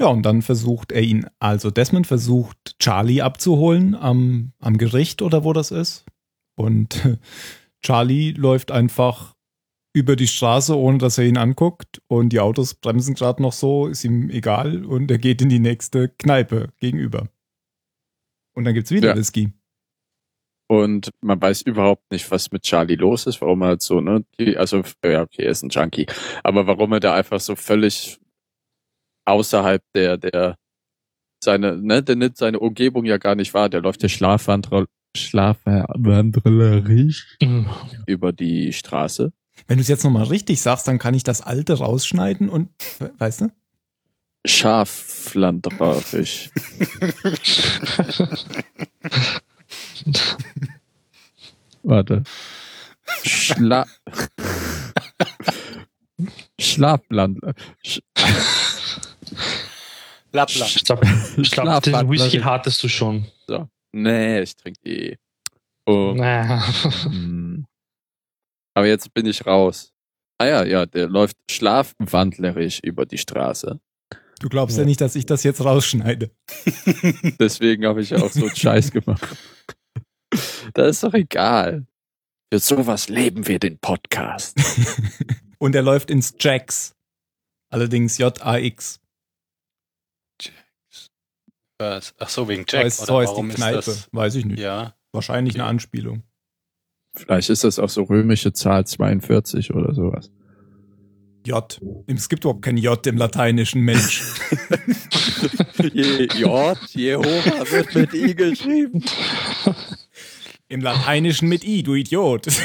Ja, 0.00 0.08
und 0.08 0.22
dann 0.24 0.42
versucht 0.42 0.90
er 0.90 1.02
ihn, 1.02 1.28
also 1.38 1.70
Desmond 1.70 2.08
versucht 2.08 2.76
Charlie 2.80 3.22
abzuholen 3.22 3.94
am, 3.94 4.52
am 4.58 4.76
Gericht 4.76 5.22
oder 5.22 5.44
wo 5.44 5.52
das 5.52 5.70
ist. 5.70 6.04
Und 6.56 7.00
Charlie 7.80 8.32
läuft 8.32 8.72
einfach 8.72 9.33
über 9.94 10.16
die 10.16 10.26
Straße, 10.26 10.76
ohne 10.76 10.98
dass 10.98 11.16
er 11.18 11.24
ihn 11.24 11.36
anguckt. 11.38 12.02
Und 12.08 12.30
die 12.30 12.40
Autos 12.40 12.74
bremsen 12.74 13.14
gerade 13.14 13.40
noch 13.40 13.52
so, 13.52 13.86
ist 13.86 14.04
ihm 14.04 14.28
egal. 14.28 14.84
Und 14.84 15.08
er 15.10 15.18
geht 15.18 15.40
in 15.40 15.48
die 15.48 15.60
nächste 15.60 16.08
Kneipe 16.08 16.72
gegenüber. 16.80 17.28
Und 18.54 18.64
dann 18.64 18.74
gibt's 18.74 18.90
wieder 18.90 19.10
Ja. 19.10 19.16
Whisky. 19.16 19.52
Und 20.66 21.10
man 21.20 21.38
weiß 21.40 21.62
überhaupt 21.62 22.10
nicht, 22.10 22.28
was 22.30 22.50
mit 22.50 22.62
Charlie 22.62 22.94
los 22.96 23.26
ist, 23.26 23.40
warum 23.42 23.60
er 23.62 23.68
halt 23.68 23.82
so, 23.82 24.00
ne, 24.00 24.24
die, 24.38 24.56
also, 24.56 24.82
ja, 25.04 25.20
okay, 25.22 25.42
er 25.42 25.50
ist 25.50 25.62
ein 25.62 25.68
Junkie, 25.68 26.06
aber 26.42 26.66
warum 26.66 26.90
er 26.92 27.00
da 27.00 27.14
einfach 27.14 27.38
so 27.38 27.54
völlig 27.54 28.18
außerhalb 29.26 29.82
der, 29.94 30.16
der, 30.16 30.56
seine, 31.42 31.76
ne, 31.76 32.02
der 32.02 32.16
nimmt 32.16 32.38
seine 32.38 32.58
Umgebung 32.60 33.04
ja 33.04 33.18
gar 33.18 33.34
nicht 33.34 33.52
wahr, 33.52 33.68
der 33.68 33.82
läuft 33.82 34.02
ja 34.02 34.08
schlafwandler, 34.08 34.86
schlafwandlerisch 35.16 37.36
Mhm. 37.42 37.66
über 38.06 38.32
die 38.32 38.72
Straße. 38.72 39.32
Wenn 39.66 39.78
du 39.78 39.82
es 39.82 39.88
jetzt 39.88 40.04
nochmal 40.04 40.24
richtig 40.24 40.60
sagst, 40.60 40.86
dann 40.88 40.98
kann 40.98 41.14
ich 41.14 41.22
das 41.24 41.40
alte 41.40 41.78
rausschneiden 41.78 42.48
und, 42.48 42.68
we- 42.98 43.12
weißt 43.18 43.42
du? 43.42 43.48
Schaflanderisch. 44.46 46.50
Warte. 51.82 52.22
Schla 53.22 53.86
Schlafland. 56.60 57.38
Sch 57.82 58.00
Lappland. 60.32 60.76
Ich 61.36 61.50
glaube, 61.52 61.80
den 61.80 62.10
Whisky 62.10 62.38
hattest 62.40 62.82
du 62.82 62.88
schon. 62.88 63.26
nee, 63.92 64.40
ich 64.40 64.56
trinke 64.56 64.80
eh. 64.84 65.16
Oh. 65.86 66.12
Naja. 66.16 66.62
Hm. 67.04 67.66
Aber 68.74 68.86
jetzt 68.86 69.12
bin 69.14 69.26
ich 69.26 69.46
raus. 69.46 69.92
Ah 70.38 70.46
ja, 70.46 70.64
ja, 70.64 70.86
der 70.86 71.08
läuft 71.08 71.36
schlafwandlerisch 71.50 72.80
über 72.82 73.06
die 73.06 73.18
Straße. 73.18 73.80
Du 74.40 74.48
glaubst 74.48 74.76
ja. 74.76 74.82
Ja. 74.82 74.86
nicht, 74.86 75.00
dass 75.00 75.14
ich 75.14 75.26
das 75.26 75.44
jetzt 75.44 75.64
rausschneide. 75.64 76.30
Deswegen 77.38 77.86
habe 77.86 78.02
ich 78.02 78.10
ja 78.10 78.18
auch 78.18 78.32
so 78.32 78.46
einen 78.46 78.56
Scheiß 78.56 78.90
gemacht. 78.90 79.36
Das 80.74 80.90
ist 80.90 81.04
doch 81.04 81.14
egal. 81.14 81.86
Für 82.52 82.58
sowas 82.58 83.08
leben 83.08 83.46
wir 83.46 83.58
den 83.60 83.78
Podcast. 83.78 84.56
Und 85.58 85.74
er 85.76 85.82
läuft 85.82 86.10
ins 86.10 86.34
Jacks. 86.38 86.94
Allerdings 87.70 88.18
J-A-X. 88.18 89.00
Was? 91.78 92.14
Ach 92.18 92.28
so, 92.28 92.48
wegen 92.48 92.64
Jack. 92.68 92.84
Weiß, 92.86 93.00
oder 93.00 93.06
so 93.06 93.18
heißt 93.20 93.28
die 93.28 93.32
warum 93.32 93.50
ist 93.50 93.56
Kneipe. 93.56 93.76
das? 93.76 94.08
Weiß 94.12 94.34
ich 94.36 94.44
nicht. 94.44 94.58
Ja. 94.58 94.94
Wahrscheinlich 95.12 95.54
Okay. 95.54 95.60
eine 95.62 95.70
Anspielung. 95.70 96.22
Vielleicht 97.14 97.50
ist 97.50 97.64
das 97.64 97.78
auch 97.78 97.88
so 97.88 98.02
römische 98.02 98.52
Zahl 98.52 98.86
42 98.86 99.72
oder 99.72 99.94
sowas. 99.94 100.30
J. 101.46 101.80
Es 102.06 102.28
gibt 102.28 102.44
überhaupt 102.44 102.62
kein 102.62 102.76
J 102.78 103.06
im 103.06 103.16
lateinischen 103.18 103.82
Mensch. 103.82 104.22
Je, 105.92 106.26
J, 106.38 106.78
Jehova 106.92 107.70
wird 107.70 107.94
mit 107.94 108.14
I 108.14 108.34
geschrieben. 108.34 109.04
Im 110.68 110.80
lateinischen 110.80 111.48
mit 111.48 111.62
I, 111.64 111.82
du 111.82 111.94
Idiot. 111.94 112.46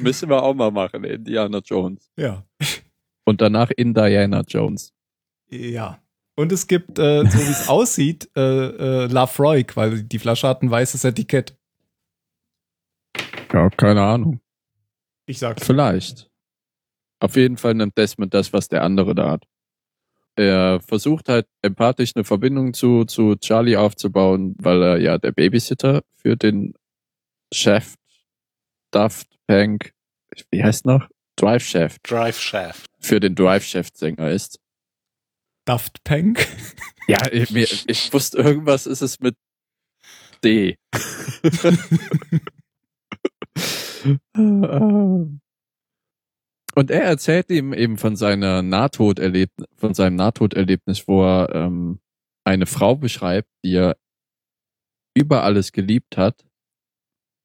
Müssen 0.00 0.28
wir 0.30 0.42
auch 0.42 0.54
mal 0.54 0.70
machen, 0.70 1.04
Indiana 1.04 1.58
Jones. 1.64 2.10
ja. 2.16 2.44
Und 3.26 3.40
danach 3.40 3.70
Indiana 3.70 4.42
Jones. 4.46 4.92
Ja. 5.48 5.98
Und 6.36 6.50
es 6.52 6.66
gibt, 6.66 6.98
äh, 6.98 7.24
so 7.28 7.38
wie 7.38 7.50
es 7.50 7.68
aussieht, 7.68 8.28
äh, 8.36 8.40
äh, 8.40 9.06
Lafroig, 9.06 9.76
weil 9.76 10.02
die 10.02 10.18
Flasche 10.18 10.48
hat 10.48 10.62
ein 10.62 10.70
weißes 10.70 11.04
Etikett. 11.04 11.56
Ja, 13.52 13.70
keine 13.70 14.02
Ahnung. 14.02 14.40
Ich 15.26 15.38
sag's. 15.38 15.64
Vielleicht. 15.64 16.28
Auf 17.20 17.36
jeden 17.36 17.56
Fall 17.56 17.74
nimmt 17.74 17.96
Desmond 17.96 18.34
das, 18.34 18.52
was 18.52 18.68
der 18.68 18.82
andere 18.82 19.14
da 19.14 19.30
hat. 19.30 19.44
Er 20.36 20.80
versucht 20.80 21.28
halt 21.28 21.46
empathisch 21.62 22.12
eine 22.16 22.24
Verbindung 22.24 22.74
zu, 22.74 23.04
zu 23.04 23.36
Charlie 23.36 23.76
aufzubauen, 23.76 24.56
weil 24.58 24.82
er 24.82 24.98
ja 24.98 25.16
der 25.18 25.30
Babysitter 25.30 26.02
für 26.16 26.36
den 26.36 26.74
Chef 27.52 27.94
Daft 28.90 29.28
Punk, 29.46 29.92
wie 30.50 30.64
heißt 30.64 30.86
noch? 30.86 31.08
Drive 31.36 31.64
Chef, 31.64 31.98
Drive 32.00 32.38
Shaft. 32.40 32.90
für 33.00 33.20
den 33.20 33.34
Drive 33.36 33.64
Chef 33.64 33.88
Sänger 33.94 34.30
ist. 34.30 34.60
Daft 35.64 36.04
Punk. 36.04 36.46
Ja, 37.06 37.18
ich, 37.30 37.88
ich 37.88 38.12
wusste, 38.12 38.38
irgendwas 38.38 38.86
ist 38.86 39.02
es 39.02 39.20
mit 39.20 39.36
D. 40.42 40.76
Und 46.74 46.90
er 46.90 47.02
erzählt 47.02 47.50
ihm 47.50 47.72
eben 47.72 47.98
von 47.98 48.16
seiner 48.16 48.62
Nahtoderlebnis, 48.62 49.68
von 49.76 49.94
seinem 49.94 50.16
Nahtoderlebnis, 50.16 51.06
wo 51.06 51.24
er 51.24 51.54
ähm, 51.54 52.00
eine 52.44 52.66
Frau 52.66 52.96
beschreibt, 52.96 53.48
die 53.64 53.74
er 53.74 53.96
über 55.14 55.44
alles 55.44 55.72
geliebt 55.72 56.16
hat. 56.16 56.44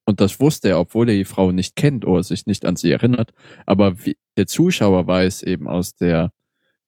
Und 0.05 0.19
das 0.19 0.39
wusste 0.39 0.69
er, 0.69 0.79
obwohl 0.79 1.09
er 1.09 1.15
die 1.15 1.25
Frau 1.25 1.51
nicht 1.51 1.75
kennt 1.75 2.05
oder 2.05 2.23
sich 2.23 2.47
nicht 2.47 2.65
an 2.65 2.75
sie 2.75 2.91
erinnert. 2.91 3.31
Aber 3.67 4.03
wie, 4.05 4.17
der 4.37 4.47
Zuschauer 4.47 5.05
weiß 5.05 5.43
eben 5.43 5.67
aus 5.67 5.93
der 5.93 6.31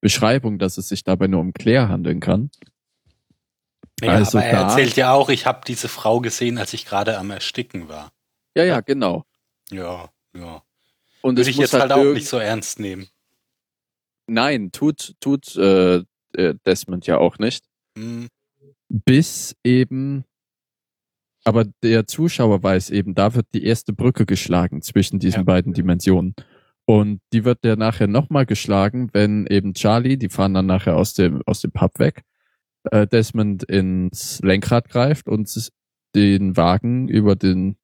Beschreibung, 0.02 0.58
dass 0.58 0.76
es 0.76 0.88
sich 0.88 1.04
dabei 1.04 1.28
nur 1.28 1.40
um 1.40 1.54
Claire 1.54 1.88
handeln 1.88 2.20
kann. 2.20 2.50
Ja, 4.02 4.10
Also 4.14 4.38
aber 4.38 4.46
er 4.46 4.52
da- 4.52 4.68
erzählt 4.68 4.96
ja 4.96 5.12
auch, 5.14 5.28
ich 5.30 5.46
habe 5.46 5.60
diese 5.66 5.88
Frau 5.88 6.20
gesehen, 6.20 6.58
als 6.58 6.74
ich 6.74 6.84
gerade 6.84 7.16
am 7.16 7.30
Ersticken 7.30 7.88
war. 7.88 8.12
Ja, 8.54 8.64
ja, 8.64 8.80
genau. 8.80 9.24
Ja, 9.70 10.10
ja. 10.36 10.62
Und 11.22 11.36
Würde 11.38 11.48
ich 11.48 11.56
jetzt 11.56 11.72
halt 11.72 11.92
auch 11.92 11.98
irgend- 11.98 12.14
nicht 12.14 12.28
so 12.28 12.36
ernst 12.38 12.80
nehmen. 12.80 13.08
Nein, 14.26 14.72
tut, 14.72 15.14
tut 15.20 15.54
äh, 15.56 16.02
äh, 16.34 16.54
Desmond 16.66 17.06
ja 17.06 17.18
auch 17.18 17.38
nicht. 17.38 17.64
Hm. 17.96 18.28
Bis 18.88 19.54
eben, 19.62 20.24
aber 21.44 21.64
der 21.82 22.06
Zuschauer 22.08 22.62
weiß 22.62 22.90
eben, 22.90 23.14
da 23.14 23.34
wird 23.34 23.46
die 23.54 23.64
erste 23.64 23.92
Brücke 23.92 24.26
geschlagen 24.26 24.82
zwischen 24.82 25.20
diesen 25.20 25.40
Ja. 25.40 25.44
beiden 25.44 25.74
Dimensionen. 25.74 26.34
Und 26.84 27.20
die 27.32 27.44
wird 27.44 27.64
ja 27.64 27.76
nachher 27.76 28.08
nochmal 28.08 28.46
geschlagen, 28.46 29.08
wenn 29.12 29.46
eben 29.46 29.74
Charlie, 29.74 30.16
die 30.16 30.28
fahren 30.28 30.54
dann 30.54 30.66
nachher 30.66 30.96
aus 30.96 31.14
dem, 31.14 31.40
aus 31.46 31.60
dem 31.60 31.70
Pub 31.70 31.98
weg, 31.98 32.22
äh, 32.90 33.06
Desmond 33.06 33.62
ins 33.64 34.40
Lenkrad 34.42 34.88
greift 34.88 35.28
und 35.28 35.48
den 36.14 36.56
Wagen 36.56 37.08
über 37.08 37.36
den 37.36 37.76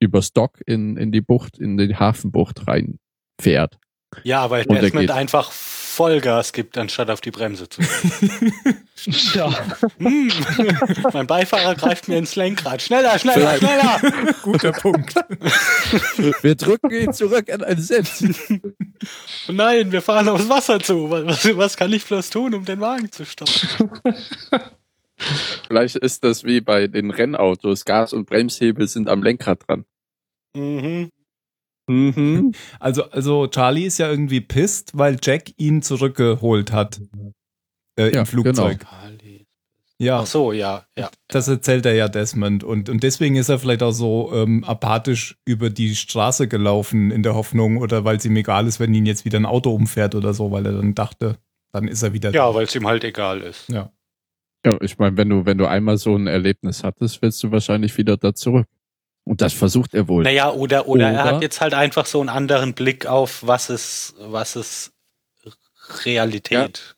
übers 0.00 0.32
Dock 0.32 0.60
in, 0.66 0.96
in 0.96 1.12
die 1.12 1.20
Bucht, 1.20 1.58
in 1.58 1.76
die 1.76 1.94
Hafenbucht 1.94 2.66
reinfährt. 2.66 3.78
Ja, 4.24 4.50
weil 4.50 4.66
Und 4.66 4.80
Desmond 4.80 5.10
einfach 5.10 5.52
Vollgas 6.00 6.54
gibt, 6.54 6.78
anstatt 6.78 7.10
auf 7.10 7.20
die 7.20 7.30
Bremse 7.30 7.68
zu. 7.68 7.82
Ja. 9.34 9.50
Hm. 9.96 10.30
mein 11.14 11.26
Beifahrer 11.26 11.74
greift 11.74 12.06
mir 12.08 12.18
ins 12.18 12.36
Lenkrad. 12.36 12.82
Schneller, 12.82 13.18
schneller, 13.18 13.58
Vielleicht. 13.58 13.62
schneller! 13.62 14.34
Guter 14.42 14.72
Punkt. 14.72 15.14
Wir 16.42 16.54
drücken 16.54 16.90
ihn 16.90 17.12
zurück 17.14 17.50
an 17.50 17.64
einen 17.64 17.80
Sitz. 17.80 18.22
Nein, 19.48 19.90
wir 19.90 20.02
fahren 20.02 20.28
aufs 20.28 20.50
Wasser 20.50 20.80
zu. 20.80 21.10
Was, 21.10 21.56
was 21.56 21.78
kann 21.78 21.90
ich 21.94 22.04
bloß 22.04 22.28
tun, 22.28 22.54
um 22.54 22.66
den 22.66 22.80
Wagen 22.80 23.10
zu 23.10 23.24
stoppen? 23.24 23.90
Vielleicht 25.66 25.96
ist 25.96 26.22
das 26.22 26.44
wie 26.44 26.60
bei 26.60 26.86
den 26.86 27.10
Rennautos. 27.10 27.86
Gas- 27.86 28.12
und 28.12 28.26
Bremshebel 28.26 28.86
sind 28.86 29.08
am 29.08 29.22
Lenkrad 29.22 29.66
dran. 29.66 29.86
Mhm. 30.54 31.10
Mhm. 31.90 32.52
Also, 32.78 33.04
also 33.10 33.46
Charlie 33.48 33.84
ist 33.84 33.98
ja 33.98 34.08
irgendwie 34.08 34.40
pisst, 34.40 34.96
weil 34.96 35.18
Jack 35.22 35.52
ihn 35.58 35.82
zurückgeholt 35.82 36.72
hat. 36.72 37.00
Äh, 37.96 38.14
Ja, 38.14 38.20
Im 38.20 38.26
Flugzeug. 38.26 38.86
Ja, 39.98 40.20
Ach 40.20 40.26
so, 40.26 40.52
ja, 40.52 40.86
ja. 40.96 41.10
das 41.28 41.46
erzählt 41.46 41.84
er 41.84 41.92
ja 41.92 42.08
Desmond. 42.08 42.64
Und, 42.64 42.88
und 42.88 43.02
deswegen 43.02 43.36
ist 43.36 43.50
er 43.50 43.58
vielleicht 43.58 43.82
auch 43.82 43.92
so 43.92 44.32
ähm, 44.32 44.64
apathisch 44.64 45.36
über 45.44 45.68
die 45.68 45.94
Straße 45.94 46.48
gelaufen 46.48 47.10
in 47.10 47.22
der 47.22 47.34
Hoffnung 47.34 47.76
oder 47.76 48.02
weil 48.02 48.16
es 48.16 48.24
ihm 48.24 48.34
egal 48.34 48.66
ist, 48.66 48.80
wenn 48.80 48.94
ihn 48.94 49.04
jetzt 49.04 49.26
wieder 49.26 49.38
ein 49.38 49.44
Auto 49.44 49.74
umfährt 49.74 50.14
oder 50.14 50.32
so, 50.32 50.50
weil 50.52 50.64
er 50.64 50.72
dann 50.72 50.94
dachte, 50.94 51.36
dann 51.72 51.86
ist 51.86 52.02
er 52.02 52.14
wieder 52.14 52.32
Ja, 52.32 52.54
weil 52.54 52.64
es 52.64 52.74
ihm 52.74 52.86
halt 52.86 53.04
egal 53.04 53.42
ist. 53.42 53.68
Ja. 53.68 53.92
Ja, 54.64 54.78
ich 54.80 54.96
meine, 54.98 55.18
wenn 55.18 55.28
du, 55.28 55.44
wenn 55.44 55.58
du 55.58 55.66
einmal 55.66 55.98
so 55.98 56.16
ein 56.16 56.26
Erlebnis 56.26 56.82
hattest, 56.82 57.20
willst 57.20 57.42
du 57.42 57.50
wahrscheinlich 57.50 57.98
wieder 57.98 58.16
da 58.16 58.34
zurück. 58.34 58.68
Und 59.24 59.40
das 59.42 59.52
versucht 59.52 59.94
er 59.94 60.08
wohl. 60.08 60.24
Naja, 60.24 60.50
oder, 60.50 60.88
oder, 60.88 61.08
er 61.10 61.12
Oder- 61.12 61.24
hat 61.36 61.42
jetzt 61.42 61.60
halt 61.60 61.74
einfach 61.74 62.06
so 62.06 62.20
einen 62.20 62.28
anderen 62.28 62.74
Blick 62.74 63.06
auf, 63.06 63.46
was 63.46 63.70
ist, 63.70 64.14
was 64.18 64.56
ist 64.56 64.92
Realität. 66.04 66.96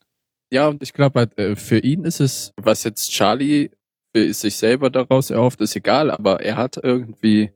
Ja, 0.51 0.69
und 0.69 0.83
ich 0.83 0.93
glaube, 0.93 1.31
äh, 1.37 1.57
für 1.57 1.79
ihn 1.79 2.05
ist 2.05 2.21
es, 2.21 2.53
was 2.57 2.85
jetzt 2.85 3.11
Charlie 3.11 3.71
für 4.15 4.33
sich 4.35 4.57
selber 4.57 4.91
daraus 4.91 5.31
erhofft, 5.31 5.61
ist 5.61 5.75
egal, 5.77 6.11
aber 6.11 6.43
er 6.43 6.57
hat 6.57 6.77
irgendwie 6.83 7.53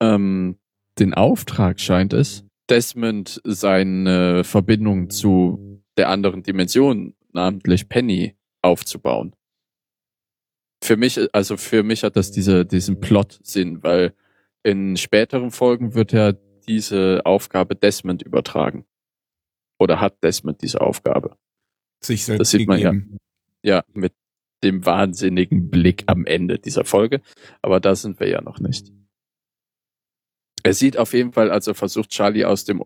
ähm, 0.00 0.58
den 0.98 1.14
Auftrag, 1.14 1.78
scheint 1.80 2.12
es, 2.12 2.44
Desmond 2.70 3.40
seine 3.44 4.44
Verbindung 4.44 5.10
zu 5.10 5.82
der 5.96 6.08
anderen 6.08 6.42
Dimension, 6.42 7.14
namentlich 7.32 7.88
Penny, 7.88 8.34
aufzubauen. 8.62 9.35
Für 10.86 10.96
mich, 10.96 11.18
also 11.34 11.56
für 11.56 11.82
mich 11.82 12.04
hat 12.04 12.16
das 12.16 12.30
diese, 12.30 12.64
diesen 12.64 13.00
Plot-Sinn, 13.00 13.82
weil 13.82 14.14
in 14.62 14.96
späteren 14.96 15.50
Folgen 15.50 15.94
wird 15.94 16.12
ja 16.12 16.32
diese 16.68 17.22
Aufgabe 17.24 17.74
Desmond 17.74 18.22
übertragen. 18.22 18.86
Oder 19.78 20.00
hat 20.00 20.22
Desmond 20.22 20.62
diese 20.62 20.80
Aufgabe? 20.80 21.36
sich 22.00 22.24
selbst 22.24 22.40
Das 22.40 22.50
sieht 22.50 22.68
man 22.68 22.78
ja. 22.78 22.92
Ja, 23.62 23.84
mit 23.94 24.14
dem 24.62 24.86
wahnsinnigen 24.86 25.70
Blick 25.70 26.04
am 26.06 26.24
Ende 26.24 26.58
dieser 26.58 26.84
Folge. 26.84 27.20
Aber 27.62 27.80
da 27.80 27.94
sind 27.94 28.20
wir 28.20 28.28
ja 28.28 28.40
noch 28.40 28.60
nicht. 28.60 28.92
Er 30.62 30.72
sieht 30.72 30.96
auf 30.96 31.12
jeden 31.12 31.32
Fall, 31.32 31.50
als 31.50 31.66
er 31.66 31.74
versucht, 31.74 32.10
Charlie 32.10 32.44
aus 32.44 32.64
dem 32.64 32.84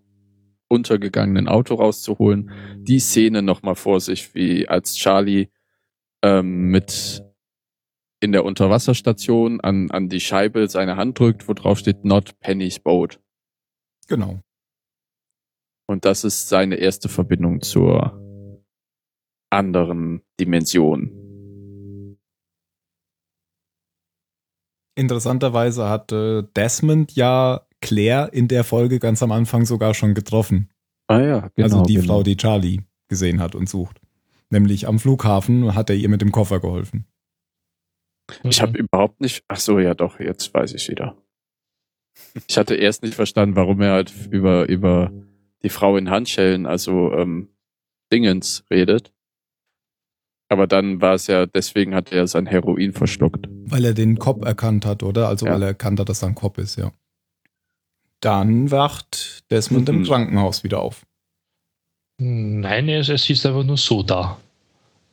untergegangenen 0.69 1.49
Auto 1.49 1.75
rauszuholen, 1.75 2.51
die 2.79 3.01
Szene 3.01 3.43
nochmal 3.43 3.75
vor 3.75 4.01
sich, 4.01 4.35
wie 4.35 4.69
als 4.69 4.97
Charlie 4.97 5.49
ähm, 6.23 6.71
mit 6.71 7.23
in 8.21 8.33
der 8.33 8.45
Unterwasserstation 8.45 9.61
an, 9.61 9.91
an 9.91 10.09
die 10.09 10.21
Scheibe 10.21 10.69
seine 10.69 10.97
Hand 10.97 11.19
drückt, 11.19 11.49
wo 11.49 11.55
drauf 11.55 11.79
steht 11.79 12.05
Not 12.05 12.39
Penny's 12.41 12.79
Boat. 12.79 13.19
Genau. 14.09 14.41
Und 15.87 16.05
das 16.05 16.25
ist 16.25 16.49
seine 16.49 16.77
erste 16.77 17.09
Verbindung 17.09 17.63
zur 17.63 18.21
anderen 19.51 20.23
Dimension. 20.39 21.17
Interessanterweise 24.95 25.89
hat 25.89 26.13
äh, 26.13 26.43
Desmond 26.55 27.13
ja 27.17 27.67
Claire 27.81 28.29
in 28.33 28.49
der 28.49 28.65
Folge 28.65 28.99
ganz 28.99 29.23
am 29.23 29.33
Anfang 29.33 29.65
sogar 29.65 29.95
schon 29.95 30.15
getroffen. 30.15 30.71
Ah 31.09 31.21
ja, 31.21 31.49
genau. 31.55 31.65
also 31.65 31.83
die 31.83 31.95
genau. 31.95 32.07
Frau, 32.07 32.23
die 32.23 32.37
Charlie 32.37 32.83
gesehen 33.09 33.41
hat 33.41 33.55
und 33.55 33.69
sucht. 33.69 34.01
Nämlich 34.51 34.87
am 34.87 34.99
Flughafen 34.99 35.75
hat 35.75 35.91
er 35.91 35.97
ihr 35.97 36.09
mit 36.09 36.21
dem 36.21 36.33
Koffer 36.33 36.61
geholfen. 36.61 37.07
Ich 38.45 38.61
habe 38.63 38.79
überhaupt 38.79 39.21
nicht. 39.21 39.45
Ach 39.49 39.59
so, 39.59 39.79
ja 39.79 39.95
doch, 39.95 40.21
jetzt 40.21 40.53
weiß 40.55 40.75
ich 40.75 40.89
wieder. 40.89 41.17
Ich 42.49 42.59
hatte 42.59 42.75
erst 42.75 43.03
nicht 43.03 43.15
verstanden, 43.15 43.57
warum 43.57 43.81
er 43.81 43.93
halt 43.93 44.13
über 44.31 44.69
über 44.69 45.11
die 45.63 45.69
Frau 45.69 45.97
in 45.97 46.11
Handschellen, 46.11 46.67
also 46.67 47.13
ähm, 47.15 47.49
Dingens 48.13 48.65
redet. 48.71 49.13
Aber 50.49 50.67
dann 50.67 51.01
war 51.01 51.15
es 51.15 51.29
ja, 51.29 51.47
deswegen 51.47 51.95
hat 51.95 52.13
er 52.13 52.27
sein 52.27 52.47
Heroin 52.47 52.93
verschluckt. 52.93 53.47
Weil 53.49 53.85
er 53.85 53.95
den 53.95 54.19
Cop 54.19 54.45
erkannt 54.45 54.85
hat, 54.85 55.03
oder? 55.03 55.29
Also 55.29 55.47
Ja. 55.47 55.53
weil 55.53 55.63
er 55.63 55.69
erkannt 55.69 56.01
hat, 56.01 56.09
dass 56.09 56.23
er 56.23 56.29
ein 56.29 56.35
Cop 56.35 56.59
ist, 56.59 56.77
ja. 56.77 56.93
Dann 58.21 58.71
wacht 58.71 59.45
Desmond 59.51 59.89
im 59.89 60.01
Mhm. 60.01 60.05
Krankenhaus 60.05 60.63
wieder 60.65 60.81
auf. 60.81 61.07
Nein, 62.19 62.89
es, 62.89 63.09
es 63.09 63.31
ist 63.31 63.47
einfach 63.47 63.65
nur 63.65 63.77
so 63.79 64.03
da. 64.03 64.39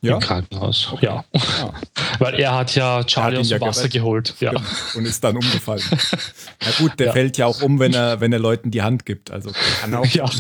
Ja. 0.02 0.14
Im 0.16 0.20
Krankenhaus. 0.20 0.90
Okay. 0.94 1.06
Ja. 1.08 1.26
Ja. 1.34 1.74
Weil 2.20 2.36
er 2.40 2.54
hat 2.56 2.76
ja 2.76 3.04
Charlie 3.04 3.38
ihn 3.38 3.42
aus 3.42 3.50
ja 3.50 3.58
dem 3.58 3.68
Wasser 3.68 3.82
gerettet. 3.90 3.94
geholt. 4.02 4.36
Ja. 4.40 4.52
Und 4.96 5.06
ist 5.06 5.24
dann 5.24 5.36
umgefallen. 5.38 5.82
Na 6.64 6.72
gut, 6.78 7.00
der 7.00 7.08
Ja. 7.08 7.14
fällt 7.14 7.38
ja 7.38 7.48
auch 7.48 7.62
um, 7.64 7.80
wenn 7.80 7.94
er, 7.96 8.22
wenn 8.22 8.32
er 8.32 8.38
Leuten 8.40 8.70
die 8.70 8.84
Hand 8.84 9.06
gibt. 9.08 9.32
Also 9.32 9.52
kann 9.82 9.96
auch. 9.96 10.06
ja. 10.06 10.26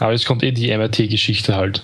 Aber 0.00 0.12
jetzt 0.12 0.26
kommt 0.26 0.42
eh 0.42 0.52
die 0.52 0.76
MRT-Geschichte 0.76 1.54
halt 1.54 1.82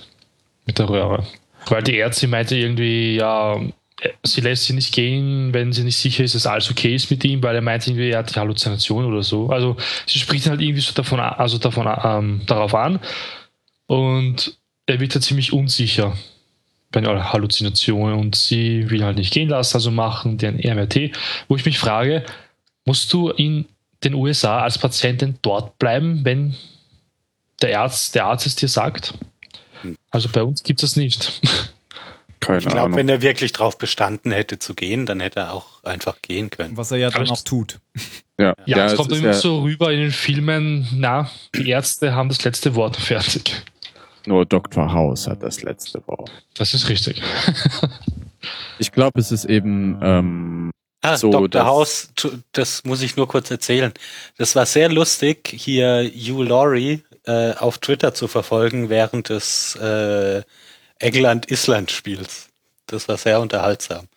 mit 0.65 0.77
der 0.79 0.89
Röhre. 0.89 1.25
Weil 1.67 1.83
die 1.83 1.97
Ärztin 1.97 2.29
meinte 2.29 2.55
irgendwie, 2.55 3.15
ja, 3.15 3.59
sie 4.23 4.41
lässt 4.41 4.65
sie 4.65 4.73
nicht 4.73 4.93
gehen, 4.93 5.53
wenn 5.53 5.71
sie 5.73 5.83
nicht 5.83 5.97
sicher 5.97 6.23
ist, 6.23 6.35
dass 6.35 6.45
alles 6.47 6.69
okay 6.69 6.93
ist 6.95 7.09
mit 7.11 7.23
ihm, 7.23 7.41
weil 7.43 7.55
er 7.55 7.61
meinte 7.61 7.89
irgendwie, 7.89 8.09
er 8.09 8.19
hat 8.19 8.35
die 8.35 8.39
Halluzination 8.39 9.05
oder 9.05 9.23
so. 9.23 9.49
Also 9.49 9.77
sie 10.07 10.19
spricht 10.19 10.47
halt 10.49 10.61
irgendwie 10.61 10.81
so 10.81 10.93
davon, 10.93 11.19
also 11.19 11.57
davon, 11.57 11.87
ähm, 12.03 12.41
darauf 12.47 12.73
an 12.75 12.99
und 13.91 14.57
er 14.85 15.01
wird 15.01 15.13
halt 15.13 15.23
ziemlich 15.25 15.51
unsicher 15.51 16.15
bei 16.91 17.01
den 17.01 17.09
Halluzinationen 17.09 18.17
und 18.17 18.37
sie 18.37 18.89
will 18.89 19.03
halt 19.03 19.17
nicht 19.17 19.33
gehen 19.33 19.49
lassen, 19.49 19.75
also 19.75 19.91
machen 19.91 20.37
den 20.37 20.55
MRT, 20.55 21.11
wo 21.49 21.57
ich 21.57 21.65
mich 21.65 21.77
frage, 21.77 22.23
musst 22.85 23.11
du 23.11 23.31
in 23.31 23.65
den 24.01 24.13
USA 24.13 24.61
als 24.61 24.77
Patient 24.77 25.21
denn 25.21 25.39
dort 25.41 25.77
bleiben, 25.77 26.23
wenn 26.23 26.55
der 27.61 27.81
Arzt, 27.81 28.15
der 28.15 28.27
Arzt 28.27 28.45
es 28.45 28.55
dir 28.55 28.69
sagt? 28.69 29.13
Also 30.09 30.29
bei 30.29 30.41
uns 30.41 30.63
gibt 30.63 30.81
es 30.81 30.91
das 30.91 30.95
nicht. 30.95 31.41
Keine 32.39 32.59
Ich 32.59 32.67
glaube, 32.67 32.95
wenn 32.95 33.09
er 33.09 33.21
wirklich 33.21 33.51
drauf 33.51 33.77
bestanden 33.77 34.31
hätte 34.31 34.57
zu 34.57 34.73
gehen, 34.73 35.05
dann 35.05 35.19
hätte 35.19 35.41
er 35.41 35.53
auch 35.53 35.83
einfach 35.83 36.21
gehen 36.21 36.49
können. 36.49 36.77
Was 36.77 36.91
er 36.91 36.97
ja 36.97 37.09
dann 37.09 37.29
auch 37.29 37.41
tut. 37.41 37.79
ja, 38.39 38.55
Ja, 38.65 38.85
es 38.85 38.93
es 38.93 38.97
kommt 38.97 39.11
immer 39.11 39.27
ja 39.27 39.33
so 39.33 39.63
rüber 39.63 39.91
in 39.91 39.99
den 39.99 40.11
Filmen, 40.11 40.87
na, 40.93 41.29
die 41.53 41.69
Ärzte 41.69 42.15
haben 42.15 42.29
das 42.29 42.41
letzte 42.45 42.73
Wort 42.75 42.95
fertig. 42.95 43.63
Nur 44.27 44.45
Dr. 44.45 44.91
House 44.93 45.27
hat 45.27 45.43
das 45.43 45.61
letzte 45.63 46.05
Wort. 46.07 46.31
Das 46.55 46.73
ist 46.73 46.89
richtig. 46.89 47.21
Ich 48.79 48.91
glaube, 48.91 49.19
es 49.19 49.31
ist 49.31 49.45
eben 49.45 49.99
ähm, 50.01 50.71
Ah, 51.03 51.15
So, 51.15 51.29
Dr. 51.31 51.47
das- 51.49 51.63
House, 51.63 52.09
das 52.53 52.83
muss 52.83 53.03
ich 53.03 53.15
nur 53.15 53.27
kurz 53.27 53.51
erzählen. 53.51 53.93
Das 54.37 54.55
war 54.55 54.65
sehr 54.65 54.89
lustig, 54.89 55.47
hier 55.55 56.03
Hugh 56.11 56.41
Laurie 56.43 57.03
äh, 57.27 57.53
auf 57.53 57.77
Twitter 57.77 58.15
zu 58.15 58.27
verfolgen 58.27 58.89
während 58.89 59.29
des 59.29 59.75
äh, 59.75 60.41
England-Island-Spiels. 60.97 62.49
Das 62.87 63.07
war 63.07 63.17
sehr 63.17 63.39
unterhaltsam. 63.39 64.07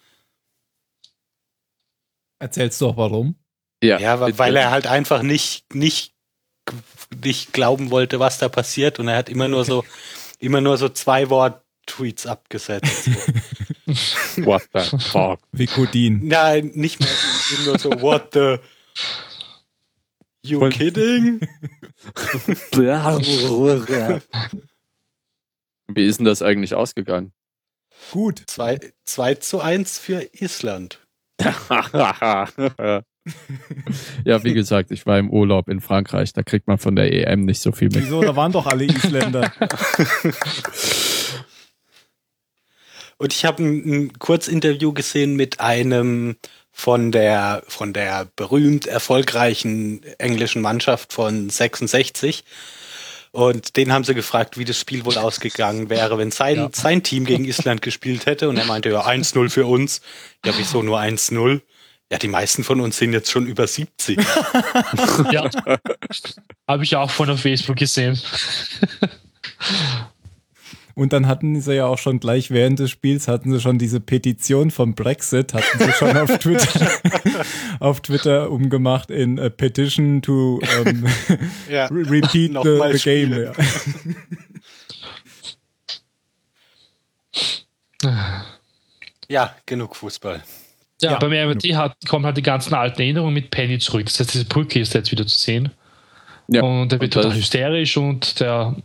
Erzählst 2.39 2.81
du 2.81 2.89
auch 2.89 2.97
warum? 2.97 3.37
ja, 3.83 3.99
Ja, 3.99 4.21
weil, 4.21 4.39
weil 4.39 4.57
er 4.57 4.71
halt 4.71 4.87
einfach 4.87 5.23
nicht, 5.23 5.75
nicht, 5.75 6.14
nicht 7.23 7.53
glauben 7.53 7.91
wollte, 7.91 8.19
was 8.21 8.39
da 8.39 8.49
passiert 8.49 8.99
und 8.99 9.09
er 9.09 9.17
hat 9.17 9.29
immer 9.29 9.49
nur 9.49 9.65
so, 9.65 9.85
immer 10.39 10.61
nur 10.61 10.77
so 10.79 10.89
zwei 10.89 11.31
Wort-Tweets 11.31 12.27
abgesetzt. 12.27 13.09
What 14.39 14.63
the 14.73 14.99
fuck? 14.99 15.41
Wie 15.53 15.67
Codin. 15.67 16.27
Nein, 16.27 16.73
nicht 16.75 17.01
mehr 17.01 17.09
nur 17.67 17.79
so, 17.79 17.91
what 18.01 18.31
the, 18.33 18.57
you 20.43 20.59
Und- 20.61 20.73
kidding? 20.73 21.41
Wie 25.89 26.07
ist 26.07 26.19
denn 26.19 26.27
das 26.27 26.43
eigentlich 26.43 26.75
ausgegangen? 26.75 27.33
Gut. 28.11 28.43
2 28.47 28.81
2 29.05 29.35
zu 29.37 29.61
1 29.61 29.99
für 29.99 30.29
Island. 30.33 31.01
ja, 34.25 34.45
wie 34.45 34.55
gesagt, 34.55 34.91
ich 34.91 35.07
war 35.07 35.19
im 35.19 35.31
Urlaub 35.31 35.69
in 35.69 35.81
Frankreich. 35.81 36.33
Da 36.33 36.43
kriegt 36.43 36.67
man 36.67 36.79
von 36.79 36.97
der 36.97 37.13
EM 37.13 37.45
nicht 37.45 37.61
so 37.61 37.73
viel 37.73 37.89
mit. 37.89 38.05
Wieso? 38.05 38.23
Da 38.23 38.37
waren 38.37 38.53
doch 38.53 38.67
alle 38.67 38.85
Isländer. 38.85 39.53
Und 43.17 43.33
ich 43.33 43.45
habe 43.45 43.63
ein, 43.63 43.85
ein 43.87 44.19
Kurzinterview 44.19 44.93
gesehen 44.93 45.37
mit 45.37 45.61
einem 45.61 46.37
von 46.73 47.13
der, 47.13 47.63
von 47.69 47.93
der 47.93 48.27
berühmt 48.37 48.87
erfolgreichen 48.87 50.03
englischen 50.19 50.61
Mannschaft 50.61 51.13
von 51.13 51.49
66. 51.49 52.45
Und 53.31 53.77
den 53.77 53.93
haben 53.93 54.05
sie 54.05 54.15
gefragt, 54.15 54.59
wie 54.59 54.65
das 54.65 54.79
Spiel 54.79 55.05
wohl 55.05 55.17
ausgegangen 55.17 55.89
wäre, 55.89 56.19
wenn 56.19 56.31
sein, 56.31 56.57
ja. 56.57 56.71
sein 56.73 57.03
Team 57.03 57.25
gegen 57.25 57.45
Island 57.45 57.83
gespielt 57.83 58.27
hätte. 58.27 58.49
Und 58.49 58.57
er 58.57 58.65
meinte, 58.65 58.91
ja, 58.91 59.07
1-0 59.07 59.51
für 59.51 59.67
uns. 59.67 60.03
Ja, 60.45 60.53
wieso 60.57 60.83
nur 60.83 61.01
1-0? 61.01 61.61
Ja, 62.13 62.19
die 62.19 62.29
meisten 62.29 62.65
von 62.65 62.81
uns 62.81 62.99
sind 62.99 63.13
jetzt 63.13 63.31
schon 63.31 63.47
über 63.47 63.67
70. 63.67 64.19
ja. 65.31 65.51
Habe 66.69 66.85
ich 66.85 66.97
auch 66.97 67.11
von 67.11 67.31
auf 67.31 67.41
Facebook 67.41 67.77
gesehen. 67.77 68.21
Und 70.95 71.13
dann 71.13 71.27
hatten 71.27 71.61
sie 71.61 71.75
ja 71.75 71.87
auch 71.87 71.99
schon 71.99 72.21
gleich 72.21 72.53
während 72.53 72.79
des 72.79 72.91
Spiels 72.93 73.27
hatten 73.27 73.51
sie 73.53 73.61
schon 73.61 73.79
diese 73.79 73.99
Petition 74.01 74.71
vom 74.71 74.95
Brexit, 74.95 75.53
hatten 75.53 75.79
sie 75.79 75.93
schon 75.93 76.17
auf 76.17 76.39
Twitter, 76.39 76.89
auf 77.81 78.01
Twitter 78.01 78.51
umgemacht 78.51 79.11
in 79.11 79.41
a 79.41 79.49
Petition 79.49 80.23
to 80.23 80.61
um, 80.85 81.07
ja, 81.69 81.87
repeat 81.87 82.53
the, 82.63 82.81
the 82.93 82.99
game. 83.03 83.53
Ja. 88.03 88.45
ja, 89.29 89.57
genug 89.67 89.97
Fußball. 89.97 90.45
Ja, 91.03 91.13
ja 91.13 91.19
beim 91.19 91.33
RMT 91.33 91.75
hat, 91.75 91.97
kommen 92.09 92.25
halt 92.25 92.37
die 92.37 92.43
ganzen 92.43 92.75
alten 92.75 93.01
Erinnerungen 93.01 93.35
mit 93.35 93.51
Penny 93.51 93.79
zurück. 93.79 94.07
Das 94.07 94.21
heißt, 94.21 94.35
diese 94.35 94.45
Brücke 94.45 94.81
ist 94.81 94.95
jetzt 94.95 95.11
wieder 95.11 95.27
zu 95.27 95.39
sehen. 95.39 95.71
Ja, 96.49 96.63
und 96.63 96.93
er 96.93 97.01
wird 97.01 97.15
total 97.15 97.35
hysterisch 97.35 97.97
und 97.97 98.39
der 98.41 98.77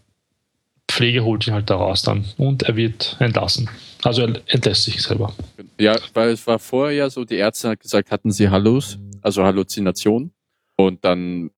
Pflege 0.90 1.24
holt 1.24 1.46
ihn 1.48 1.54
halt 1.54 1.70
da 1.70 1.76
raus 1.76 2.02
dann 2.02 2.26
und 2.38 2.64
er 2.64 2.76
wird 2.76 3.18
entlassen. 3.20 3.70
Also 4.04 4.24
er 4.24 4.42
entlässt 4.48 4.86
sich 4.86 5.02
selber. 5.02 5.34
Ja, 5.80 5.96
weil 6.14 6.30
es 6.30 6.46
war 6.48 6.58
vorher 6.58 6.96
ja 6.96 7.10
so, 7.10 7.26
die 7.26 7.36
Ärzte 7.36 7.70
hat 7.70 7.80
gesagt, 7.80 8.12
hatten 8.12 8.32
sie 8.32 8.50
Hallus, 8.50 8.98
also 9.22 9.44
Halluzination. 9.44 10.32
Und 10.78 11.04
dann 11.04 11.52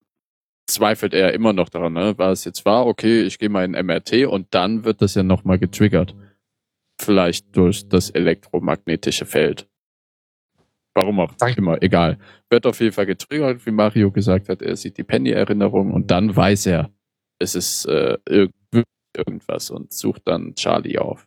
zweifelt 0.66 1.14
er 1.14 1.32
immer 1.32 1.52
noch 1.52 1.68
daran, 1.68 1.92
ne? 1.92 2.18
war 2.18 2.32
es 2.32 2.44
jetzt 2.44 2.64
wahr, 2.64 2.86
okay, 2.86 3.22
ich 3.22 3.38
gehe 3.38 3.48
mal 3.48 3.64
in 3.64 3.72
MRT 3.72 4.26
und 4.26 4.48
dann 4.50 4.84
wird 4.84 5.02
das 5.02 5.14
ja 5.14 5.22
nochmal 5.22 5.58
getriggert. 5.58 6.14
Vielleicht 7.00 7.56
durch 7.56 7.88
das 7.88 8.10
elektromagnetische 8.10 9.26
Feld. 9.26 9.66
Warum 10.94 11.20
auch 11.20 11.32
Danke. 11.34 11.58
immer, 11.58 11.82
egal. 11.82 12.18
Wird 12.50 12.66
auf 12.66 12.80
jeden 12.80 12.92
Fall 12.92 13.06
getriggert, 13.06 13.64
wie 13.64 13.70
Mario 13.70 14.10
gesagt 14.10 14.48
hat, 14.48 14.60
er 14.60 14.76
sieht 14.76 14.98
die 14.98 15.04
Penny-Erinnerung 15.04 15.92
und 15.92 16.10
dann 16.10 16.34
weiß 16.34 16.66
er, 16.66 16.90
es 17.38 17.54
ist 17.54 17.86
äh, 17.86 18.18
irgendwas 19.16 19.70
und 19.70 19.92
sucht 19.92 20.22
dann 20.26 20.54
Charlie 20.54 20.98
auf. 20.98 21.26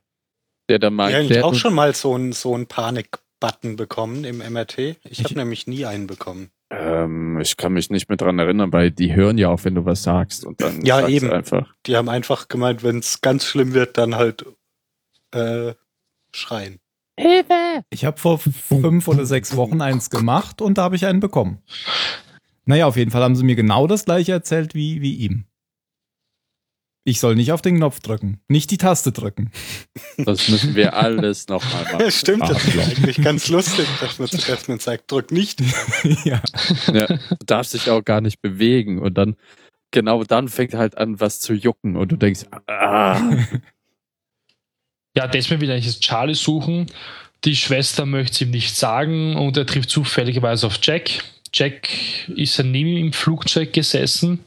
Der 0.69 0.79
dann 0.79 0.93
mal. 0.95 1.11
Ja, 1.11 1.21
ich 1.21 1.43
auch 1.43 1.55
schon 1.55 1.73
mal 1.73 1.93
so 1.93 2.15
einen 2.15 2.31
so 2.31 2.57
Panik-Button 2.67 3.75
bekommen 3.75 4.23
im 4.23 4.37
MRT. 4.37 4.79
Ich, 4.79 4.99
ich 5.03 5.23
habe 5.23 5.35
nämlich 5.35 5.67
nie 5.67 5.85
einen 5.85 6.07
bekommen. 6.07 6.49
Ähm, 6.71 7.39
ich 7.39 7.57
kann 7.57 7.73
mich 7.73 7.91
nicht 7.91 8.09
mehr 8.09 8.17
dran 8.17 8.39
erinnern, 8.39 8.73
weil 8.73 8.89
die 8.89 9.13
hören 9.13 9.37
ja 9.37 9.49
auch, 9.49 9.63
wenn 9.63 9.75
du 9.75 9.85
was 9.85 10.01
sagst 10.01 10.43
und 10.43 10.61
dann 10.61 10.83
ja 10.83 11.07
eben 11.07 11.31
einfach. 11.31 11.73
Die 11.85 11.95
haben 11.95 12.09
einfach 12.09 12.47
gemeint, 12.47 12.83
wenn 12.83 12.99
es 12.99 13.21
ganz 13.21 13.45
schlimm 13.45 13.73
wird, 13.73 13.97
dann 13.99 14.15
halt 14.15 14.45
äh, 15.31 15.73
schreien. 16.31 16.79
Hilfe! 17.17 17.83
Ich 17.89 18.05
habe 18.05 18.17
vor 18.17 18.39
fünf 18.39 19.07
oder 19.07 19.25
sechs 19.25 19.55
Wochen 19.55 19.81
eins 19.81 20.09
gemacht 20.09 20.61
und 20.61 20.77
da 20.77 20.83
habe 20.83 20.95
ich 20.95 21.05
einen 21.05 21.19
bekommen. 21.19 21.59
Naja, 22.65 22.87
auf 22.87 22.97
jeden 22.97 23.11
Fall 23.11 23.23
haben 23.23 23.35
sie 23.35 23.43
mir 23.43 23.55
genau 23.55 23.87
das 23.87 24.05
gleiche 24.05 24.33
erzählt 24.33 24.75
wie, 24.75 25.01
wie 25.01 25.15
ihm. 25.15 25.45
Ich 27.07 27.19
soll 27.19 27.35
nicht 27.35 27.51
auf 27.51 27.61
den 27.61 27.77
Knopf 27.77 27.99
drücken, 27.99 28.41
nicht 28.47 28.71
die 28.71 28.79
Taste 28.79 29.11
drücken. 29.11 29.51
Das 30.17 30.49
müssen 30.49 30.73
wir 30.73 30.95
alles 30.95 31.47
nochmal 31.47 31.83
machen. 31.83 32.09
Stimmt, 32.09 32.49
das 32.49 32.65
ist 32.65 32.79
eigentlich 32.79 33.21
ganz 33.21 33.47
lustig, 33.47 33.85
dass 34.01 34.17
man, 34.17 34.27
dass 34.27 34.67
man 34.67 34.79
sagt, 34.79 35.11
drück 35.11 35.31
nicht. 35.31 35.61
ja. 36.23 36.41
ja. 36.91 37.05
Du 37.05 37.45
darfst 37.45 37.75
dich 37.75 37.91
auch 37.91 38.03
gar 38.03 38.21
nicht 38.21 38.41
bewegen 38.41 38.97
und 38.97 39.19
dann, 39.19 39.35
genau 39.91 40.23
dann 40.23 40.47
fängt 40.47 40.73
halt 40.73 40.97
an, 40.97 41.19
was 41.19 41.39
zu 41.39 41.53
jucken 41.53 41.95
und 41.95 42.11
du 42.11 42.15
denkst, 42.15 42.45
ah. 42.65 43.21
Ja, 45.15 45.27
deswegen 45.27 45.61
will 45.61 45.71
eigentlich 45.71 45.99
Charlie 45.99 46.35
suchen. 46.35 46.87
Die 47.45 47.55
Schwester 47.55 48.05
möchte 48.05 48.33
es 48.33 48.41
ihm 48.41 48.51
nicht 48.51 48.75
sagen 48.75 49.35
und 49.35 49.55
er 49.57 49.65
trifft 49.65 49.89
zufälligerweise 49.89 50.67
auf 50.67 50.79
Jack. 50.81 51.23
Jack 51.53 51.89
ist 52.35 52.57
ja 52.57 52.63
neben 52.63 52.89
ihm 52.89 53.05
im 53.07 53.13
Flugzeug 53.13 53.71
gesessen 53.71 54.39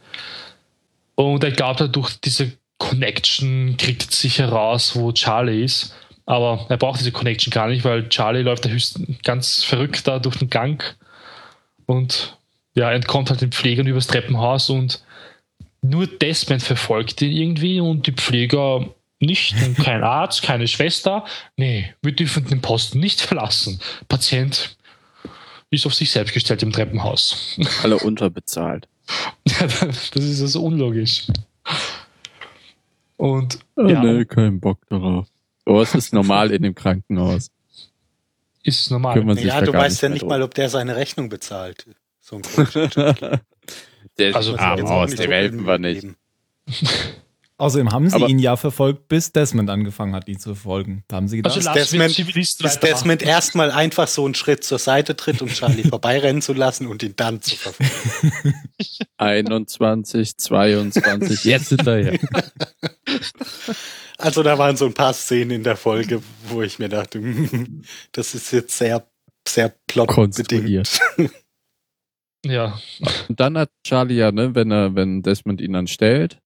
und 1.15 1.43
er 1.43 1.53
glaubt, 1.53 1.83
durch 1.95 2.13
diese 2.21 2.53
Connection 2.77 3.77
kriegt 3.77 4.13
sich 4.13 4.39
heraus, 4.39 4.95
wo 4.95 5.13
Charlie 5.13 5.65
ist. 5.65 5.95
Aber 6.27 6.67
er 6.69 6.77
braucht 6.77 7.01
diese 7.01 7.13
Connection 7.13 7.51
gar 7.51 7.69
nicht, 7.69 7.85
weil 7.85 8.09
Charlie 8.09 8.43
läuft 8.43 8.67
da 8.67 8.71
ganz 9.25 9.65
verrückt 9.65 10.07
da 10.07 10.19
durch 10.19 10.37
den 10.37 10.51
Gang 10.51 10.97
und 11.87 12.37
ja, 12.75 12.93
entkommt 12.93 13.31
halt 13.31 13.41
den 13.41 13.51
Pflegern 13.51 13.87
übers 13.87 14.07
Treppenhaus 14.07 14.69
und 14.69 15.03
nur 15.81 16.07
Desmond 16.07 16.63
verfolgt 16.63 17.23
ihn 17.23 17.33
irgendwie 17.33 17.81
und 17.81 18.07
die 18.07 18.13
Pfleger 18.13 18.95
nicht, 19.21 19.57
kein 19.83 20.05
Arzt, 20.05 20.43
keine 20.43 20.69
Schwester. 20.69 21.25
Nee, 21.57 21.93
wir 22.03 22.13
dürfen 22.13 22.45
den 22.47 22.61
Posten 22.61 23.01
nicht 23.01 23.21
verlassen. 23.21 23.81
Patient 24.09 24.77
ist 25.71 25.87
auf 25.87 25.95
sich 25.95 26.11
selbst 26.11 26.33
gestellt 26.33 26.63
im 26.63 26.73
Treppenhaus. 26.73 27.59
Alle 27.83 27.99
unterbezahlt. 27.99 28.89
das 29.45 30.15
ist 30.15 30.39
so 30.39 30.65
unlogisch. 30.65 31.27
Und 33.17 33.59
oh, 33.77 33.87
ja, 33.87 34.03
nee, 34.03 34.25
kein 34.25 34.61
Bock 34.61 34.79
darauf. 34.89 35.27
Aber 35.65 35.83
es 35.83 35.95
ist 35.95 36.15
normal 36.15 36.53
in 36.53 36.63
dem 36.63 36.75
Krankenhaus. 36.75 37.51
Ist 38.63 38.81
es 38.81 38.91
normal. 38.91 39.17
Ja, 39.39 39.61
du 39.61 39.73
weißt 39.73 40.03
ja 40.03 40.09
nicht 40.09 40.25
mal, 40.25 40.43
ob 40.43 40.55
der 40.55 40.69
seine 40.69 40.97
Rechnung 40.97 41.29
bezahlt. 41.29 41.87
So 42.21 42.37
ein 42.37 42.43
der 44.19 44.37
also, 44.37 44.57
arm 44.57 44.87
aus, 44.87 45.15
der 45.15 45.29
Welpen 45.29 45.67
war 45.67 45.79
nicht. 45.79 46.07
Außerdem 47.61 47.91
haben 47.91 48.09
sie 48.09 48.15
aber 48.15 48.29
ihn 48.29 48.39
ja 48.39 48.57
verfolgt, 48.57 49.09
bis 49.09 49.33
Desmond 49.33 49.69
angefangen 49.69 50.15
hat, 50.15 50.29
ihn 50.29 50.39
zu 50.39 50.55
verfolgen. 50.55 51.03
Da 51.09 51.17
haben 51.17 51.27
sie 51.27 51.39
gedacht, 51.39 51.57
also 51.57 51.73
Desmond, 51.73 52.33
bis 52.33 52.79
Desmond 52.79 53.21
erstmal 53.21 53.73
einfach 53.73 54.07
so 54.07 54.25
einen 54.25 54.37
Schritt 54.37 54.63
zur 54.63 54.79
Seite 54.79 55.17
tritt, 55.17 55.43
um 55.43 55.49
Charlie 55.49 55.83
vorbeirennen 55.89 56.41
zu 56.41 56.53
lassen 56.53 56.87
und 56.87 57.03
ihn 57.03 57.15
dann 57.17 57.43
zu 57.43 57.57
verfolgen. 57.57 58.55
21, 59.19 60.37
22, 60.37 61.45
jetzt 61.45 61.69
hinterher. 61.71 62.19
Also 64.21 64.43
da 64.43 64.59
waren 64.59 64.77
so 64.77 64.85
ein 64.85 64.95
paar 64.95 65.13
Szenen 65.13 65.53
in 65.53 65.63
der 65.63 65.77
Folge, 65.77 66.21
wo 66.49 66.61
ich 66.63 66.81
mir 66.81 66.89
dachte, 66.89 67.23
das 68.11 68.35
ist 68.35 68.51
jetzt 68.51 68.77
sehr, 68.77 69.09
sehr 69.47 69.73
plotbedingt. 69.87 70.99
Ja. 72.45 72.81
Und 73.29 73.39
dann 73.39 73.57
hat 73.57 73.71
Charlie 73.87 74.17
ja, 74.17 74.33
ne, 74.33 74.57
wenn 74.57 74.73
er, 74.73 74.97
wenn 74.97 75.23
Desmond 75.23 75.61
ihn 75.61 75.73
dann 75.73 75.87
stellt, 75.87 76.41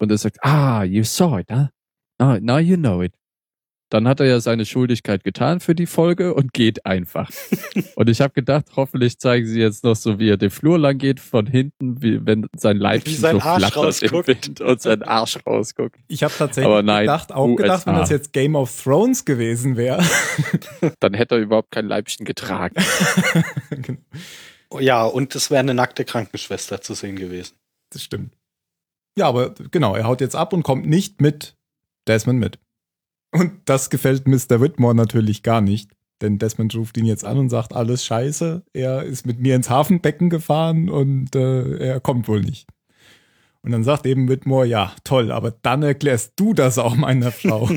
und 0.00 0.10
er 0.10 0.18
sagt, 0.18 0.42
ah, 0.42 0.82
you 0.82 1.04
saw 1.04 1.38
it, 1.38 1.50
huh? 1.50 1.68
Now, 2.18 2.38
now 2.40 2.58
you 2.58 2.76
know 2.76 3.02
it. 3.02 3.12
Dann 3.90 4.06
hat 4.06 4.20
er 4.20 4.26
ja 4.26 4.40
seine 4.40 4.66
Schuldigkeit 4.66 5.24
getan 5.24 5.58
für 5.58 5.74
die 5.74 5.86
Folge 5.86 6.32
und 6.32 6.52
geht 6.52 6.86
einfach. 6.86 7.28
und 7.96 8.08
ich 8.08 8.20
habe 8.20 8.32
gedacht, 8.32 8.66
hoffentlich 8.76 9.18
zeigen 9.18 9.46
sie 9.46 9.58
jetzt 9.58 9.82
noch 9.82 9.96
so, 9.96 10.20
wie 10.20 10.30
er 10.30 10.36
den 10.36 10.50
Flur 10.50 10.78
lang 10.78 10.98
geht, 10.98 11.18
von 11.18 11.46
hinten, 11.46 12.00
wie 12.00 12.24
wenn 12.24 12.46
sein 12.56 12.76
Leibchen 12.76 13.16
sein 13.16 13.40
so 13.40 13.42
Arsch 13.42 13.74
Wind 13.74 14.60
und 14.60 14.80
sein 14.80 15.02
Arsch 15.02 15.38
rausguckt. 15.44 15.98
Ich 16.06 16.22
habe 16.22 16.32
tatsächlich 16.32 16.82
nein, 16.84 17.06
gedacht, 17.06 17.32
auch 17.32 17.48
USA. 17.48 17.62
gedacht, 17.62 17.86
wenn 17.86 17.94
das 17.96 18.10
jetzt 18.10 18.32
Game 18.32 18.54
of 18.54 18.82
Thrones 18.82 19.24
gewesen 19.24 19.76
wäre. 19.76 20.04
Dann 21.00 21.12
hätte 21.12 21.34
er 21.34 21.40
überhaupt 21.40 21.72
kein 21.72 21.88
Leibchen 21.88 22.24
getragen. 22.24 22.76
ja, 24.78 25.04
und 25.04 25.34
es 25.34 25.50
wäre 25.50 25.60
eine 25.60 25.74
nackte 25.74 26.04
Krankenschwester 26.04 26.80
zu 26.80 26.94
sehen 26.94 27.16
gewesen. 27.16 27.56
Das 27.90 28.04
stimmt. 28.04 28.36
Ja, 29.16 29.26
aber 29.26 29.54
genau, 29.70 29.94
er 29.94 30.04
haut 30.04 30.20
jetzt 30.20 30.36
ab 30.36 30.52
und 30.52 30.62
kommt 30.62 30.86
nicht 30.86 31.20
mit 31.20 31.56
Desmond 32.06 32.40
mit. 32.40 32.58
Und 33.32 33.60
das 33.64 33.90
gefällt 33.90 34.26
Mr. 34.26 34.60
Whitmore 34.60 34.94
natürlich 34.94 35.42
gar 35.42 35.60
nicht, 35.60 35.90
denn 36.20 36.38
Desmond 36.38 36.74
ruft 36.74 36.96
ihn 36.96 37.06
jetzt 37.06 37.24
an 37.24 37.38
und 37.38 37.48
sagt, 37.48 37.72
alles 37.72 38.04
scheiße, 38.04 38.64
er 38.72 39.02
ist 39.04 39.26
mit 39.26 39.38
mir 39.38 39.54
ins 39.54 39.70
Hafenbecken 39.70 40.30
gefahren 40.30 40.88
und 40.88 41.34
äh, 41.36 41.76
er 41.78 42.00
kommt 42.00 42.28
wohl 42.28 42.40
nicht. 42.40 42.68
Und 43.62 43.72
dann 43.72 43.84
sagt 43.84 44.06
eben 44.06 44.28
Whitmore, 44.28 44.66
ja, 44.66 44.94
toll, 45.04 45.30
aber 45.30 45.50
dann 45.50 45.82
erklärst 45.82 46.32
du 46.36 46.54
das 46.54 46.78
auch 46.78 46.96
meiner 46.96 47.30
Frau. 47.32 47.70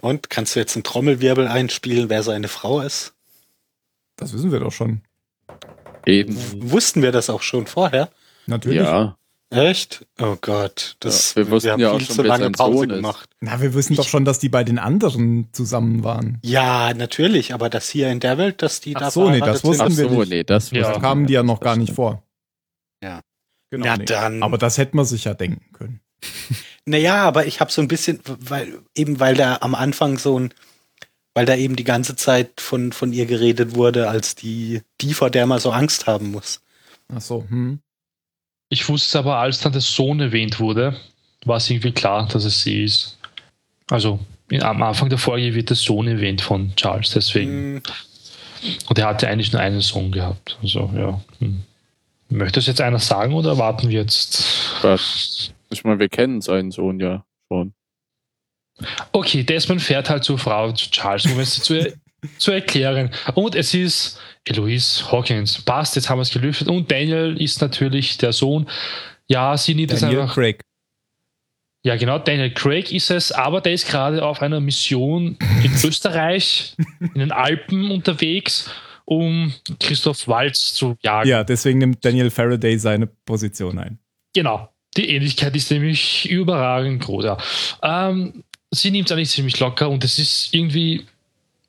und 0.00 0.28
kannst 0.28 0.56
du 0.56 0.60
jetzt 0.60 0.76
einen 0.76 0.82
Trommelwirbel 0.82 1.46
einspielen, 1.46 2.10
wer 2.10 2.22
seine 2.22 2.48
Frau 2.48 2.80
ist? 2.80 3.14
Das 4.16 4.32
wissen 4.32 4.50
wir 4.50 4.60
doch 4.60 4.72
schon. 4.72 5.02
Eben. 6.04 6.36
Wussten 6.70 7.02
wir 7.02 7.12
das 7.12 7.30
auch 7.30 7.42
schon 7.42 7.66
vorher? 7.66 8.10
Natürlich. 8.46 8.78
Ja. 8.78 9.16
Echt? 9.50 10.04
Oh 10.20 10.36
Gott, 10.40 10.96
das 10.98 11.34
ja, 11.34 11.36
wir 11.36 11.50
wussten 11.50 11.66
wir 11.66 11.72
haben 11.72 11.80
ja 11.80 11.90
auch 11.92 11.98
viel 11.98 12.06
schon, 12.06 12.16
zu 12.16 12.22
lange 12.22 12.50
Pause 12.50 12.88
gemacht. 12.88 13.30
Na, 13.40 13.60
wir 13.60 13.74
wissen 13.74 13.92
ich, 13.92 13.96
doch 13.98 14.08
schon, 14.08 14.24
dass 14.24 14.40
die 14.40 14.48
bei 14.48 14.64
den 14.64 14.78
anderen 14.80 15.48
zusammen 15.52 16.02
waren. 16.02 16.38
Ja, 16.42 16.92
natürlich, 16.94 17.54
aber 17.54 17.70
das 17.70 17.88
hier 17.88 18.10
in 18.10 18.18
der 18.18 18.38
Welt, 18.38 18.60
dass 18.62 18.80
die 18.80 18.96
Ach 18.96 19.00
da 19.00 19.10
so, 19.12 19.30
nee, 19.30 19.38
das 19.38 19.62
wussten 19.62 19.82
Ach 19.82 19.96
wir 19.96 20.08
so, 20.08 20.20
nicht. 20.20 20.30
Nee, 20.30 20.42
das 20.44 20.72
ja. 20.72 20.98
kamen 20.98 21.26
die 21.26 21.34
ja 21.34 21.44
noch 21.44 21.60
gar 21.60 21.76
nicht 21.76 21.92
vor. 21.92 22.24
Ja. 23.02 23.20
Genau. 23.70 23.86
Ja, 23.86 23.96
nee. 23.96 24.04
dann. 24.04 24.42
Aber 24.42 24.58
das 24.58 24.78
hätte 24.78 24.96
man 24.96 25.04
sich 25.04 25.24
ja 25.24 25.34
denken 25.34 25.72
können. 25.72 26.00
Naja, 26.88 27.24
aber 27.24 27.46
ich 27.46 27.58
habe 27.58 27.72
so 27.72 27.82
ein 27.82 27.88
bisschen, 27.88 28.20
weil 28.24 28.78
eben 28.94 29.18
weil 29.18 29.34
da 29.34 29.58
am 29.60 29.74
Anfang 29.74 30.18
so 30.18 30.38
ein, 30.38 30.54
weil 31.34 31.44
da 31.44 31.56
eben 31.56 31.74
die 31.74 31.82
ganze 31.82 32.14
Zeit 32.14 32.60
von 32.60 32.92
von 32.92 33.12
ihr 33.12 33.26
geredet 33.26 33.74
wurde, 33.74 34.08
als 34.08 34.36
die 34.36 34.82
die 35.00 35.12
vor 35.12 35.28
der 35.28 35.46
man 35.46 35.58
so 35.58 35.72
Angst 35.72 36.06
haben 36.06 36.30
muss. 36.30 36.60
Ach 37.12 37.20
so, 37.20 37.44
hm. 37.48 37.80
Ich 38.68 38.88
wusste 38.88 39.18
aber, 39.18 39.36
als 39.36 39.60
dann 39.60 39.72
der 39.72 39.80
Sohn 39.80 40.20
erwähnt 40.20 40.58
wurde, 40.58 40.96
war 41.44 41.58
es 41.58 41.70
irgendwie 41.70 41.92
klar, 41.92 42.26
dass 42.26 42.44
es 42.44 42.62
sie 42.62 42.84
ist. 42.84 43.18
Also 43.88 44.18
in, 44.48 44.62
am 44.62 44.82
Anfang 44.82 45.08
der 45.08 45.18
Folge 45.18 45.54
wird 45.54 45.70
der 45.70 45.76
Sohn 45.76 46.08
erwähnt 46.08 46.40
von 46.40 46.74
Charles, 46.76 47.10
deswegen. 47.10 47.50
Hm, 47.76 47.82
Und 48.88 48.98
er 48.98 49.06
hatte 49.06 49.28
eigentlich 49.28 49.52
nur 49.52 49.60
einen 49.62 49.80
Sohn 49.80 50.10
gehabt. 50.10 50.58
Also 50.62 50.90
ja. 50.96 51.20
Hm. 51.38 51.62
Möchte 52.28 52.58
es 52.58 52.66
jetzt 52.66 52.80
einer 52.80 52.98
sagen 52.98 53.34
oder 53.34 53.56
warten 53.58 53.88
wir 53.88 54.00
jetzt? 54.00 54.44
Was? 54.82 55.52
Ich 55.70 55.84
meine, 55.84 56.00
wir 56.00 56.08
kennen 56.08 56.40
seinen 56.40 56.72
Sohn 56.72 56.98
ja 56.98 57.24
schon. 57.48 57.72
Okay, 59.12 59.42
Desmond 59.44 59.80
fährt 59.80 60.10
halt 60.10 60.24
zur 60.24 60.38
Frau, 60.38 60.72
zu 60.72 60.90
Charles, 60.90 61.26
um 61.26 61.38
es 61.38 61.62
zu, 61.62 61.92
zu 62.38 62.52
erklären. 62.52 63.10
Und 63.34 63.54
es 63.54 63.74
ist 63.74 64.18
Eloise 64.44 65.10
Hawkins. 65.10 65.60
Passt, 65.62 65.96
jetzt 65.96 66.08
haben 66.08 66.18
wir 66.18 66.22
es 66.22 66.30
gelüftet. 66.30 66.68
Und 66.68 66.90
Daniel 66.90 67.40
ist 67.40 67.60
natürlich 67.60 68.18
der 68.18 68.32
Sohn. 68.32 68.68
Ja, 69.28 69.56
sie 69.56 69.74
nimmt 69.74 69.92
es 69.92 70.00
Daniel 70.00 70.20
einfach. 70.22 70.34
Craig. 70.34 70.60
Ja, 71.84 71.94
genau, 71.96 72.18
Daniel 72.18 72.52
Craig 72.52 72.90
ist 72.90 73.10
es, 73.10 73.30
aber 73.30 73.60
der 73.60 73.72
ist 73.72 73.86
gerade 73.86 74.24
auf 74.24 74.42
einer 74.42 74.58
Mission 74.58 75.38
in 75.62 75.72
Österreich, 75.84 76.74
in 77.14 77.20
den 77.20 77.30
Alpen 77.30 77.92
unterwegs, 77.92 78.68
um 79.04 79.54
Christoph 79.78 80.26
Walz 80.26 80.74
zu 80.74 80.96
jagen. 81.02 81.28
Ja, 81.28 81.44
deswegen 81.44 81.78
nimmt 81.78 82.04
Daniel 82.04 82.30
Faraday 82.30 82.76
seine 82.76 83.06
Position 83.06 83.78
ein. 83.78 83.98
Genau. 84.34 84.68
Die 84.96 85.10
Ähnlichkeit 85.10 85.54
ist 85.54 85.70
nämlich 85.70 86.28
überragend 86.28 87.04
groß. 87.04 87.24
Ja. 87.24 87.38
Ähm, 87.82 88.42
sie 88.72 88.90
nimmt 88.90 89.08
es 89.08 89.12
eigentlich 89.12 89.30
ziemlich 89.30 89.58
locker 89.60 89.88
und 89.88 90.02
es 90.02 90.18
ist 90.18 90.52
irgendwie, 90.52 91.06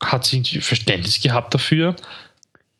hat 0.03 0.25
sie 0.25 0.37
irgendwie 0.37 0.61
Verständnis 0.61 1.21
gehabt 1.21 1.53
dafür. 1.53 1.95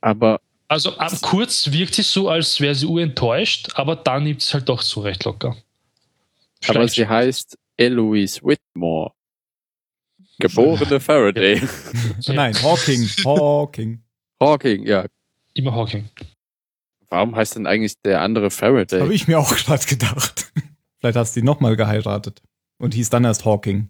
Aber 0.02 0.40
Also 0.68 0.98
ab 0.98 1.12
kurz 1.22 1.72
wirkt 1.72 1.96
sie 1.96 2.04
so, 2.04 2.30
als 2.30 2.60
wäre 2.60 2.76
sie 2.76 2.86
urenttäuscht, 2.86 3.70
aber 3.76 3.96
dann 3.96 4.24
nimmt 4.24 4.42
es 4.42 4.54
halt 4.54 4.70
doch 4.70 4.82
so 4.82 5.02
recht 5.02 5.24
locker. 5.26 5.50
Aber 5.50 6.74
Vielleicht- 6.74 6.96
sie 6.96 7.08
heißt 7.08 7.58
Eloise 7.78 8.42
Whitmore. 8.44 9.14
Geborene 10.40 11.00
Faraday. 11.00 11.62
Nein, 12.28 12.54
Hawking. 12.62 13.10
Hawking. 13.26 14.04
Hawking, 14.40 14.86
ja. 14.86 15.06
immer 15.54 15.74
Hawking. 15.74 16.10
Warum 17.10 17.36
heißt 17.36 17.56
denn 17.56 17.66
eigentlich 17.66 18.00
der 18.04 18.22
andere 18.22 18.52
Faraday? 18.52 19.02
Habe 19.02 19.14
ich 19.16 19.28
mir 19.28 19.40
auch 19.40 19.56
gerade 19.56 19.84
gedacht. 19.86 20.52
Vielleicht 21.00 21.18
hast 21.18 21.36
du 21.36 21.40
ihn 21.40 21.46
nochmal 21.46 21.76
geheiratet. 21.76 22.42
Und 22.80 22.94
hieß 22.94 23.10
dann 23.10 23.24
erst 23.24 23.46
Hawking. 23.46 23.90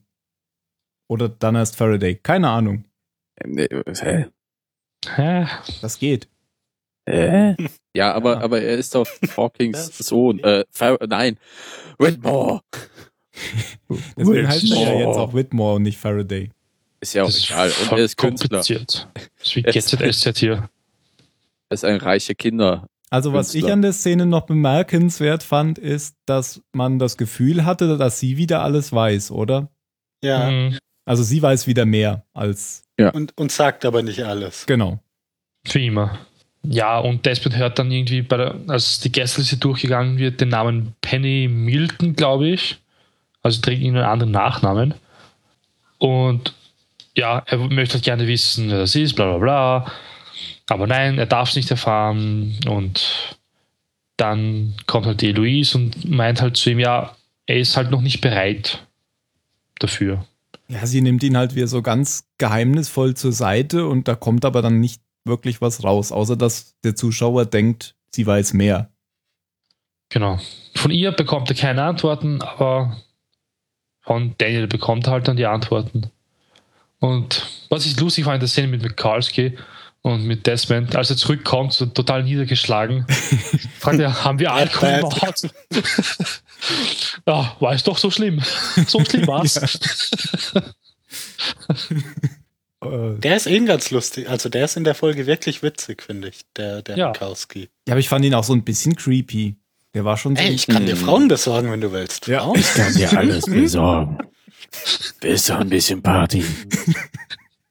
Oder 1.09 1.28
dann 1.28 1.55
erst 1.55 1.75
Faraday. 1.75 2.15
Keine 2.15 2.49
Ahnung. 2.49 2.86
Hä? 3.43 4.27
Hä? 5.15 5.47
Das 5.81 5.99
geht. 5.99 6.27
Hä? 7.09 7.55
Ja, 7.95 8.13
aber, 8.13 8.33
Ja. 8.33 8.41
aber 8.41 8.61
er 8.61 8.77
ist 8.77 8.93
doch 8.95 9.07
Hawkings 9.38 9.97
Sohn. 9.97 10.39
Äh, 10.39 10.65
nein, 11.07 11.38
Whitmore. 11.99 12.61
Deswegen 14.17 14.47
heißt 14.47 14.71
er 14.71 14.77
ja 14.93 15.07
jetzt 15.07 15.17
auch 15.17 15.33
Whitmore 15.33 15.75
und 15.75 15.83
nicht 15.83 15.97
Faraday. 15.97 16.49
Ist 16.99 17.13
ja 17.13 17.23
auch 17.23 17.27
Das 17.27 17.38
ist 17.38 17.49
egal. 17.49 17.71
Und 17.83 17.91
er 17.91 17.97
ist 18.05 18.17
Künstler. 18.17 18.47
kompliziert. 18.49 19.07
Das 19.13 19.29
ist 19.47 19.55
wie 19.55 19.61
GZSZ 19.61 20.38
hier. 20.39 20.69
Er 21.69 21.73
ist 21.73 21.85
ein 21.85 21.97
reicher 21.97 22.33
Kinder. 22.33 22.88
Also 23.09 23.31
was 23.33 23.49
ich 23.53 23.61
Künstler. 23.61 23.73
an 23.73 23.81
der 23.83 23.93
Szene 23.93 24.25
noch 24.25 24.45
bemerkenswert 24.47 25.43
fand, 25.43 25.77
ist, 25.77 26.15
dass 26.25 26.61
man 26.73 26.99
das 26.99 27.15
Gefühl 27.17 27.63
hatte, 27.65 27.97
dass 27.97 28.19
sie 28.19 28.35
wieder 28.38 28.61
alles 28.63 28.91
weiß, 28.91 29.31
oder? 29.31 29.69
ja. 30.23 30.49
Mhm. 30.51 30.77
Also 31.08 31.24
sie 31.24 31.41
weiß 31.41 31.68
wieder 31.68 31.86
mehr 31.86 32.26
als 32.34 32.84
Und, 33.14 33.32
und 33.38 33.51
sagt 33.51 33.86
aber 33.86 34.03
nicht 34.03 34.24
alles. 34.24 34.66
genau. 34.66 34.99
Wie 35.72 35.88
immer. 35.88 36.18
Ja, 36.64 36.99
und 36.99 37.26
Desmond 37.26 37.55
hört 37.55 37.80
dann 37.80 37.91
irgendwie, 37.91 38.22
bei 38.22 38.36
der, 38.36 38.55
als 38.68 38.99
die 38.99 39.12
Gästeliste 39.12 39.55
durchgegangen 39.58 40.18
wird, 40.18 40.41
den 40.41 40.49
Namen 40.49 40.93
Penny 40.99 41.47
Milton, 41.49 42.14
glaube 42.14 42.49
ich. 42.49 42.78
Also 43.41 43.62
trägt 43.62 43.82
ihn 43.82 43.95
einen 43.95 44.05
anderen 44.05 44.32
Nachnamen. 44.32 44.95
Und 45.97 46.53
ja, 47.16 47.41
er 47.45 47.58
möchte 47.58 47.93
halt 47.95 48.03
gerne 48.03 48.28
wissen, 48.28 48.70
wer 48.70 48.80
das 48.80 48.95
ist, 48.95 49.14
bla 49.14 49.26
bla 49.26 49.38
bla. 49.38 49.91
Aber 50.68 50.88
nein, 50.88 51.18
er 51.18 51.26
darf 51.26 51.49
es 51.49 51.55
nicht 51.55 51.72
erfahren. 51.72 52.60
Und 52.68 53.38
dann 54.18 54.74
kommt 54.88 55.05
halt 55.05 55.22
die 55.22 55.30
Eloise 55.30 55.78
und 55.78 56.10
meint 56.10 56.41
halt 56.41 56.58
zu 56.58 56.70
ihm, 56.70 56.80
ja, 56.80 57.16
er 57.45 57.58
ist 57.58 57.78
halt 57.78 57.91
noch 57.91 58.01
nicht 58.01 58.20
bereit 58.20 58.86
dafür. 59.80 60.26
Ja, 60.70 60.86
sie 60.86 61.01
nimmt 61.01 61.24
ihn 61.24 61.38
halt 61.38 61.55
wieder 61.55 61.68
so 61.68 61.82
ganz 61.82 62.28
geheimnisvoll 62.38 63.15
zur 63.15 63.32
Seite 63.32 63.88
und 63.88 64.07
da 64.07 64.15
kommt 64.15 64.43
aber 64.43 64.61
dann 64.61 64.80
nicht 64.80 65.01
wirklich 65.24 65.61
was 65.61 65.84
raus, 65.84 66.11
außer 66.11 66.36
dass 66.36 66.76
der 66.84 66.95
Zuschauer 66.95 67.45
denkt, 67.45 67.95
sie 68.11 68.26
weiß 68.26 68.53
mehr. 68.53 68.89
Genau. 70.09 70.39
Von 70.76 70.91
ihr 70.91 71.11
bekommt 71.11 71.49
er 71.49 71.55
keine 71.55 71.84
Antworten, 71.84 72.41
aber 72.41 72.97
von 74.01 74.36
Daniel 74.38 74.68
bekommt 74.68 75.07
er 75.07 75.13
halt 75.13 75.28
dann 75.28 75.38
die 75.38 75.45
Antworten. 75.45 76.09
Und 76.99 77.45
was 77.70 77.86
ich 77.86 77.99
lustig 77.99 78.26
war 78.26 78.34
in 78.34 78.39
der 78.39 78.49
Szene 78.49 78.70
mit 78.70 78.82
Mikalski 78.82 79.57
und 80.01 80.26
mit 80.26 80.47
Desmond, 80.47 80.95
als 80.95 81.09
er 81.09 81.18
zurückkommt, 81.18 81.74
so 81.74 81.86
total 81.86 82.24
niedergeschlagen, 82.24 83.05
fragt 83.80 83.99
er, 83.99 84.24
haben 84.24 84.39
wir 84.39 84.53
Alkohol 84.53 84.89
im. 84.89 85.03
Haus? 85.03 85.47
Ja, 87.28 87.55
war 87.60 87.74
es 87.74 87.84
doch 87.84 87.97
so 87.97 88.10
schlimm. 88.12 88.41
So 88.88 89.03
schlimm 89.05 89.28
war's. 89.28 89.60
Äh, 92.80 93.16
Der 93.20 93.36
ist 93.38 93.47
eh 93.47 93.60
ganz 93.62 93.89
lustig. 93.89 94.30
Also 94.30 94.49
der 94.49 94.66
ist 94.66 94.78
in 94.78 94.84
der 94.84 94.93
Folge 94.93 95.26
wirklich 95.26 95.64
witzig, 95.64 96.03
finde 96.03 96.28
ich, 96.30 96.41
der, 96.55 96.84
der 96.84 96.95
Ja. 96.95 97.08
Mikowski. 97.08 97.70
ja, 97.88 97.93
aber 97.93 97.99
ich 97.99 98.08
fand 98.08 98.24
ihn 98.24 98.36
auch 98.36 98.43
so 98.43 98.53
ein 98.53 98.64
bisschen 98.64 98.95
creepy. 98.95 99.55
Der 99.95 100.05
war 100.05 100.16
schon 100.16 100.36
so. 100.36 100.43
Ey, 100.43 100.49
ich 100.53 100.68
kann 100.68 100.86
dir. 100.86 100.95
Frauen 100.95 101.28
besorgen, 101.28 101.72
wenn 101.72 101.82
du 101.82 101.91
willst. 101.91 102.28
Ja. 102.28 102.41
Frauen? 102.41 102.62
kann 102.76 102.93
dir 102.93 103.18
alles 103.18 103.45
besorgen. 103.45 104.20
Bis 105.22 105.49
ein 105.49 105.70
bisschen 105.70 106.03
Party. 106.03 106.45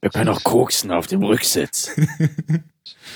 Wir 0.00 0.10
können 0.10 0.28
auch 0.30 0.42
koksen 0.42 0.90
auf 0.90 1.06
dem 1.06 1.22
Rücksitz. 1.22 1.90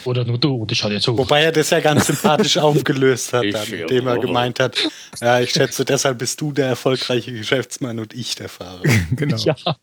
Oder 0.04 0.24
nur 0.24 0.38
du, 0.38 0.54
und 0.54 0.72
ich 0.72 0.78
schau 0.78 0.88
dir 0.88 1.00
zu. 1.00 1.16
Wobei 1.16 1.42
er 1.42 1.52
das 1.52 1.70
ja 1.70 1.80
ganz 1.80 2.06
sympathisch 2.06 2.58
aufgelöst 2.58 3.32
hat, 3.32 3.44
dann, 3.52 3.66
indem 3.66 4.06
er 4.06 4.18
gemeint 4.18 4.60
hat, 4.60 4.76
ja, 5.20 5.40
ich 5.40 5.50
schätze, 5.50 5.84
deshalb 5.84 6.18
bist 6.18 6.40
du 6.40 6.52
der 6.52 6.66
erfolgreiche 6.66 7.32
Geschäftsmann 7.32 7.98
und 7.98 8.14
ich 8.14 8.34
der 8.34 8.48
Fahrer. 8.48 8.82
genau. 9.16 9.36
Ja. 9.36 9.56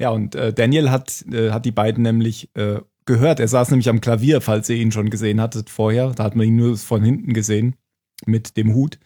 Ja, 0.00 0.10
und 0.10 0.34
äh, 0.34 0.52
Daniel 0.52 0.90
hat, 0.90 1.24
äh, 1.30 1.52
hat 1.52 1.64
die 1.64 1.70
beiden 1.70 2.02
nämlich 2.02 2.50
äh, 2.54 2.80
gehört. 3.06 3.38
Er 3.38 3.48
saß 3.48 3.70
nämlich 3.70 3.88
am 3.88 4.00
Klavier, 4.00 4.40
falls 4.40 4.68
ihr 4.68 4.76
ihn 4.76 4.92
schon 4.92 5.08
gesehen 5.08 5.40
hattet 5.40 5.70
vorher. 5.70 6.10
Da 6.10 6.24
hat 6.24 6.34
man 6.34 6.46
ihn 6.46 6.56
nur 6.56 6.76
von 6.76 7.02
hinten 7.02 7.32
gesehen 7.32 7.76
mit 8.26 8.56
dem 8.56 8.74
Hut. 8.74 8.98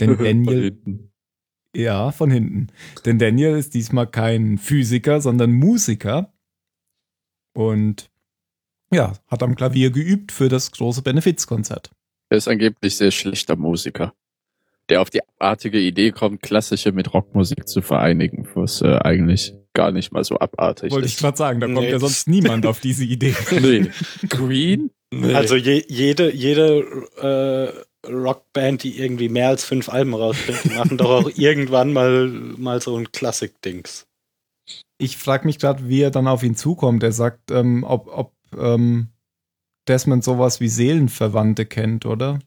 Denn 0.00 0.18
Daniel, 0.18 0.76
ja, 1.74 2.10
von 2.10 2.30
hinten. 2.30 2.68
Denn 3.04 3.18
Daniel 3.18 3.56
ist 3.56 3.74
diesmal 3.74 4.06
kein 4.06 4.58
Physiker, 4.58 5.20
sondern 5.20 5.52
Musiker. 5.52 6.32
Und 7.54 8.10
ja, 8.92 9.12
hat 9.28 9.42
am 9.42 9.54
Klavier 9.54 9.90
geübt 9.90 10.32
für 10.32 10.48
das 10.48 10.70
große 10.70 11.02
Benefizkonzert. 11.02 11.90
Er 12.28 12.38
ist 12.38 12.48
angeblich 12.48 12.96
sehr 12.96 13.10
schlechter 13.10 13.56
Musiker, 13.56 14.14
der 14.88 15.00
auf 15.00 15.10
die 15.10 15.20
abartige 15.22 15.78
Idee 15.78 16.10
kommt, 16.12 16.42
klassische 16.42 16.92
mit 16.92 17.12
Rockmusik 17.12 17.68
zu 17.68 17.82
vereinigen, 17.82 18.48
was 18.54 18.80
äh, 18.82 18.98
eigentlich 18.98 19.54
gar 19.74 19.90
nicht 19.92 20.12
mal 20.12 20.24
so 20.24 20.38
abartig 20.38 20.90
Wollte 20.92 21.06
ich 21.06 21.14
ist. 21.14 21.20
gerade 21.20 21.36
sagen, 21.36 21.60
da 21.60 21.66
kommt 21.66 21.80
Nee. 21.80 21.90
ja 21.90 21.98
sonst 21.98 22.28
niemand 22.28 22.66
auf 22.66 22.80
diese 22.80 23.04
Idee. 23.04 23.34
Nee. 23.50 23.90
Green? 24.28 24.90
Nee. 25.10 25.34
Also 25.34 25.56
je, 25.56 25.84
jede, 25.88 26.32
jede 26.34 26.80
äh, 28.04 28.08
Rockband, 28.10 28.82
die 28.82 28.98
irgendwie 28.98 29.28
mehr 29.28 29.48
als 29.48 29.64
fünf 29.64 29.88
Alben 29.88 30.14
rausbringt, 30.14 30.74
machen 30.74 30.96
doch 30.98 31.10
auch 31.10 31.30
irgendwann 31.36 31.92
mal, 31.92 32.28
mal 32.28 32.80
so 32.80 32.96
ein 32.96 33.12
Klassik-Dings. 33.12 34.06
Ich 34.98 35.16
frage 35.16 35.46
mich 35.46 35.58
gerade, 35.58 35.88
wie 35.88 36.00
er 36.02 36.10
dann 36.10 36.26
auf 36.28 36.42
ihn 36.42 36.54
zukommt. 36.56 37.02
Er 37.02 37.12
sagt, 37.12 37.50
ähm, 37.50 37.84
ob, 37.84 38.08
ob 38.08 38.32
ähm, 38.58 39.08
Desmond 39.88 40.24
sowas 40.24 40.60
wie 40.60 40.68
Seelenverwandte 40.68 41.66
kennt, 41.66 42.06
oder? 42.06 42.38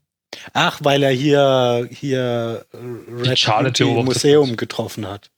Ach, 0.54 0.80
weil 0.84 1.04
er 1.04 1.12
hier, 1.12 1.88
hier 1.92 2.66
äh, 2.74 3.14
Red 3.22 3.40
Charlotte 3.40 3.84
beobachtet 3.84 4.06
Museum 4.06 4.58
getroffen 4.58 5.08
hat. 5.08 5.32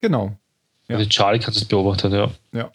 Genau. 0.00 0.36
Ja. 0.88 0.96
Also 0.96 1.08
Charlie 1.08 1.40
hat 1.40 1.54
es 1.54 1.64
beobachtet, 1.64 2.12
ja. 2.12 2.30
Ja. 2.52 2.70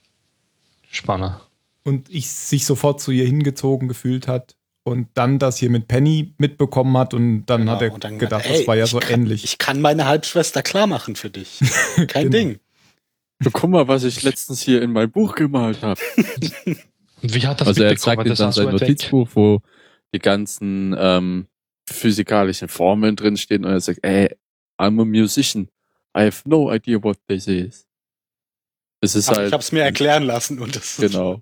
Spannend. 0.89 1.35
Und 1.83 2.09
ich 2.09 2.29
sich 2.29 2.65
sofort 2.65 3.01
zu 3.01 3.11
ihr 3.11 3.25
hingezogen 3.25 3.87
gefühlt 3.87 4.27
hat 4.27 4.55
und 4.83 5.07
dann 5.15 5.39
das 5.39 5.57
hier 5.57 5.69
mit 5.69 5.87
Penny 5.87 6.33
mitbekommen 6.37 6.97
hat 6.97 7.13
und 7.13 7.45
dann 7.45 7.69
hat 7.69 7.81
er 7.81 7.89
Genau, 7.89 7.99
dann 7.99 8.19
gedacht, 8.19 8.45
ey, 8.45 8.57
das 8.59 8.67
war 8.67 8.75
ja 8.75 8.85
so 8.85 8.99
kann, 8.99 9.21
ähnlich. 9.21 9.43
Ich 9.43 9.57
kann 9.57 9.81
meine 9.81 10.05
Halbschwester 10.05 10.61
klar 10.61 10.87
machen 10.87 11.15
für 11.15 11.29
dich. 11.29 11.59
Kein 12.07 12.29
Genau. 12.29 12.37
Ding. 12.37 12.59
Guck 13.51 13.69
mal, 13.69 13.87
was 13.87 14.03
ich 14.05 14.23
letztens 14.23 14.61
hier 14.61 14.81
in 14.81 14.91
mein 14.91 15.11
Buch 15.11 15.35
gemalt 15.35 15.81
habe. 15.81 15.99
Und 17.23 17.33
wie 17.33 17.47
hat 17.47 17.61
das 17.61 17.69
Also 17.69 17.83
er 17.83 17.95
zeigt 17.97 18.23
ihm 18.23 18.29
Das 18.29 18.39
dann 18.39 18.51
sein. 18.51 18.69
Notizbuch, 18.69 19.29
wo 19.33 19.61
die 20.13 20.19
ganzen 20.19 20.95
ähm, 20.97 21.47
physikalischen 21.89 22.67
Formeln 22.67 23.15
drinstehen 23.15 23.65
und 23.65 23.71
er 23.71 23.79
sagt, 23.81 23.99
ey, 24.03 24.29
I'm 24.77 25.01
a 25.01 25.05
musician. 25.05 25.69
I 26.15 26.25
have 26.25 26.47
no 26.47 26.71
idea 26.71 27.01
what 27.01 27.17
this 27.27 27.47
is. 27.47 27.87
Es 29.01 29.15
ist 29.15 29.29
Ach, 29.29 29.37
halt. 29.37 29.47
ich 29.47 29.53
habe 29.53 29.61
es 29.63 29.71
mir 29.71 29.83
erklären 29.83 30.23
lassen 30.23 30.59
und 30.59 30.75
das 30.75 30.97
Genau. 30.97 31.41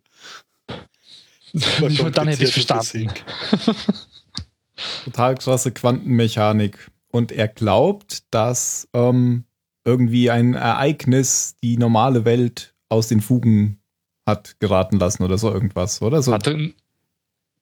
super 1.54 2.12
Dann 2.12 2.28
hätte 2.28 2.44
ich 2.46 2.54
verstanden. 2.54 3.12
Total 5.06 5.36
krasse 5.36 5.72
Quantenmechanik. 5.72 6.90
Und 7.12 7.32
er 7.32 7.48
glaubt, 7.50 8.24
dass 8.32 8.88
ähm, 8.94 9.44
irgendwie 9.84 10.32
ein 10.32 10.54
Ereignis 10.54 11.56
die 11.62 11.78
normale 11.78 12.24
Welt 12.26 12.74
aus 12.90 13.10
den 13.10 13.22
Fugen 13.22 13.81
hat 14.26 14.60
geraten 14.60 14.98
lassen 15.00 15.24
oder 15.24 15.38
so 15.38 15.52
irgendwas, 15.52 16.02
oder? 16.02 16.22
So, 16.22 16.34
Hat 16.34 16.48
er 16.48 16.58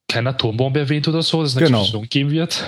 keine 0.08 0.30
Atombombe 0.30 0.80
erwähnt 0.80 1.06
oder 1.08 1.22
so, 1.22 1.42
dass 1.42 1.52
es 1.52 1.56
eine 1.56 1.66
Genau. 1.66 1.80
Explosion 1.82 2.08
geben 2.08 2.30
wird? 2.30 2.64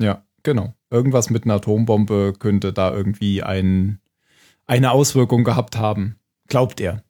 ja, 0.00 0.22
genau. 0.42 0.74
Irgendwas 0.90 1.30
mit 1.30 1.44
einer 1.44 1.54
Atombombe 1.54 2.32
könnte 2.38 2.72
da 2.72 2.92
irgendwie 2.92 3.42
ein, 3.42 4.00
eine 4.66 4.90
Auswirkung 4.92 5.44
gehabt 5.44 5.76
haben. 5.76 6.16
Glaubt 6.48 6.80
er. 6.80 7.04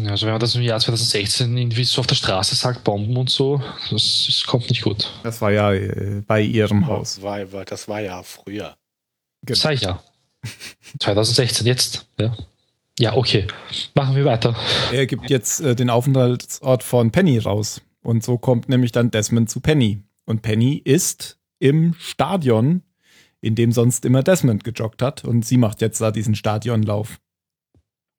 Ja, 0.00 0.10
Also 0.12 0.26
wenn 0.26 0.34
man 0.34 0.40
das 0.40 0.54
im 0.54 0.62
Jahr 0.62 0.78
2016 0.78 1.56
irgendwie 1.56 1.82
so 1.84 2.00
auf 2.00 2.06
der 2.06 2.14
Straße 2.14 2.54
sagt, 2.54 2.84
Bomben 2.84 3.16
und 3.16 3.30
so, 3.30 3.60
das, 3.90 4.24
das 4.26 4.44
kommt 4.46 4.68
nicht 4.70 4.82
gut. 4.82 5.10
Das 5.24 5.40
war 5.40 5.50
ja 5.50 5.72
äh, 5.72 6.22
bei 6.26 6.40
ihrem 6.42 6.86
Haus. 6.86 7.14
Das 7.16 7.22
war, 7.22 7.52
war- 7.52 7.64
das 7.64 7.88
war 7.88 8.00
ja 8.00 8.22
früher. 8.22 8.76
Genau. 9.42 9.58
Sag 9.58 9.72
ich 9.74 9.80
ja. 9.80 10.00
2016, 11.00 11.66
jetzt. 11.66 12.06
Ja. 12.20 12.36
Ja, 12.98 13.16
okay. 13.16 13.46
Machen 13.94 14.16
wir 14.16 14.24
weiter. 14.24 14.56
Er 14.92 15.06
gibt 15.06 15.30
jetzt 15.30 15.60
äh, 15.60 15.74
den 15.74 15.90
Aufenthaltsort 15.90 16.82
von 16.82 17.10
Penny 17.10 17.38
raus. 17.38 17.80
Und 18.02 18.22
so 18.24 18.38
kommt 18.38 18.68
nämlich 18.68 18.92
dann 18.92 19.10
Desmond 19.10 19.50
zu 19.50 19.60
Penny. 19.60 20.02
Und 20.24 20.42
Penny 20.42 20.76
ist 20.84 21.38
im 21.58 21.94
Stadion, 21.98 22.82
in 23.40 23.54
dem 23.54 23.72
sonst 23.72 24.04
immer 24.04 24.22
Desmond 24.22 24.64
gejoggt 24.64 25.02
hat. 25.02 25.24
Und 25.24 25.44
sie 25.44 25.56
macht 25.56 25.80
jetzt 25.80 26.00
da 26.00 26.10
diesen 26.10 26.34
Stadionlauf. 26.34 27.18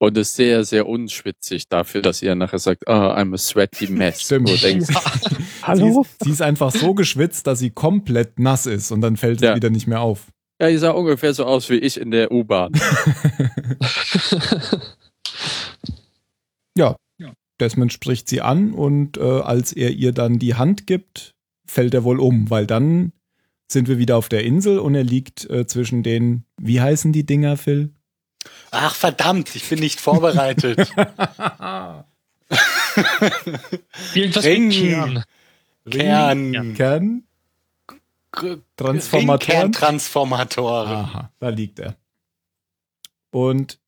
Und 0.02 0.18
ist 0.18 0.36
sehr, 0.36 0.64
sehr 0.64 0.88
unschwitzig 0.88 1.68
dafür, 1.68 2.02
dass 2.02 2.22
ihr 2.22 2.34
nachher 2.34 2.60
sagt, 2.60 2.88
ah, 2.88 3.18
I'm 3.18 3.34
a 3.34 3.38
sweaty 3.38 3.88
mess. 3.92 4.22
Stimmt. 4.22 4.48
Wo 4.50 4.54
du 4.54 4.58
denkst, 4.62 4.88
Sie 5.76 5.88
ist, 5.88 6.24
sie 6.24 6.32
ist 6.32 6.42
einfach 6.42 6.72
so 6.72 6.94
geschwitzt, 6.94 7.46
dass 7.48 7.60
sie 7.60 7.70
komplett 7.70 8.40
nass 8.40 8.66
ist 8.66 8.92
und 8.92 9.02
dann 9.02 9.18
fällt 9.18 9.42
Ja. 9.42 9.52
es 9.52 9.56
wieder 9.58 9.70
nicht 9.70 9.88
mehr 9.88 10.00
auf. 10.00 10.28
Ja, 10.60 10.68
ihr 10.68 10.80
sah 10.80 10.92
ungefähr 10.92 11.34
so 11.34 11.46
aus 11.46 11.70
wie 11.70 11.78
ich 11.78 12.00
in 12.00 12.12
der 12.12 12.32
U-Bahn. 12.32 12.74
Ja. 16.78 16.96
Desmond 17.60 17.92
spricht 17.92 18.30
sie 18.30 18.42
an 18.42 18.72
und 18.74 19.18
äh, 19.18 19.22
als 19.22 19.74
er 19.74 19.92
ihr 19.92 20.14
dann 20.14 20.40
die 20.40 20.56
Hand 20.56 20.88
gibt, 20.88 21.36
fällt 21.66 21.94
er 21.94 22.06
wohl 22.06 22.20
um, 22.20 22.50
weil 22.50 22.66
dann 22.66 23.12
sind 23.68 23.88
wir 23.88 23.98
wieder 23.98 24.18
auf 24.18 24.30
der 24.30 24.44
Insel 24.44 24.80
und 24.80 24.96
er 24.96 25.04
liegt 25.04 25.50
äh, 25.50 25.68
zwischen 25.68 26.02
den, 26.02 26.46
wie 26.58 26.82
heißen 26.82 27.12
die 27.12 27.26
Dinger, 27.26 27.58
Phil? 27.58 27.90
Ach 28.72 28.96
verdammt, 28.96 29.56
ich 29.56 29.68
bin 29.68 29.80
nicht 29.80 30.00
vorbereitet. 30.00 30.80
Irgendwas 34.14 34.46
Ring. 34.46 34.70
Kern. 34.70 35.24
Kern. 35.90 36.74
Kern? 36.76 37.24
Transformatoren? 38.32 39.40
Kerntransformatoren. 39.40 40.92
Aha, 40.92 41.32
da 41.40 41.50
liegt 41.50 41.80
er. 41.80 41.96
Und 43.32 43.80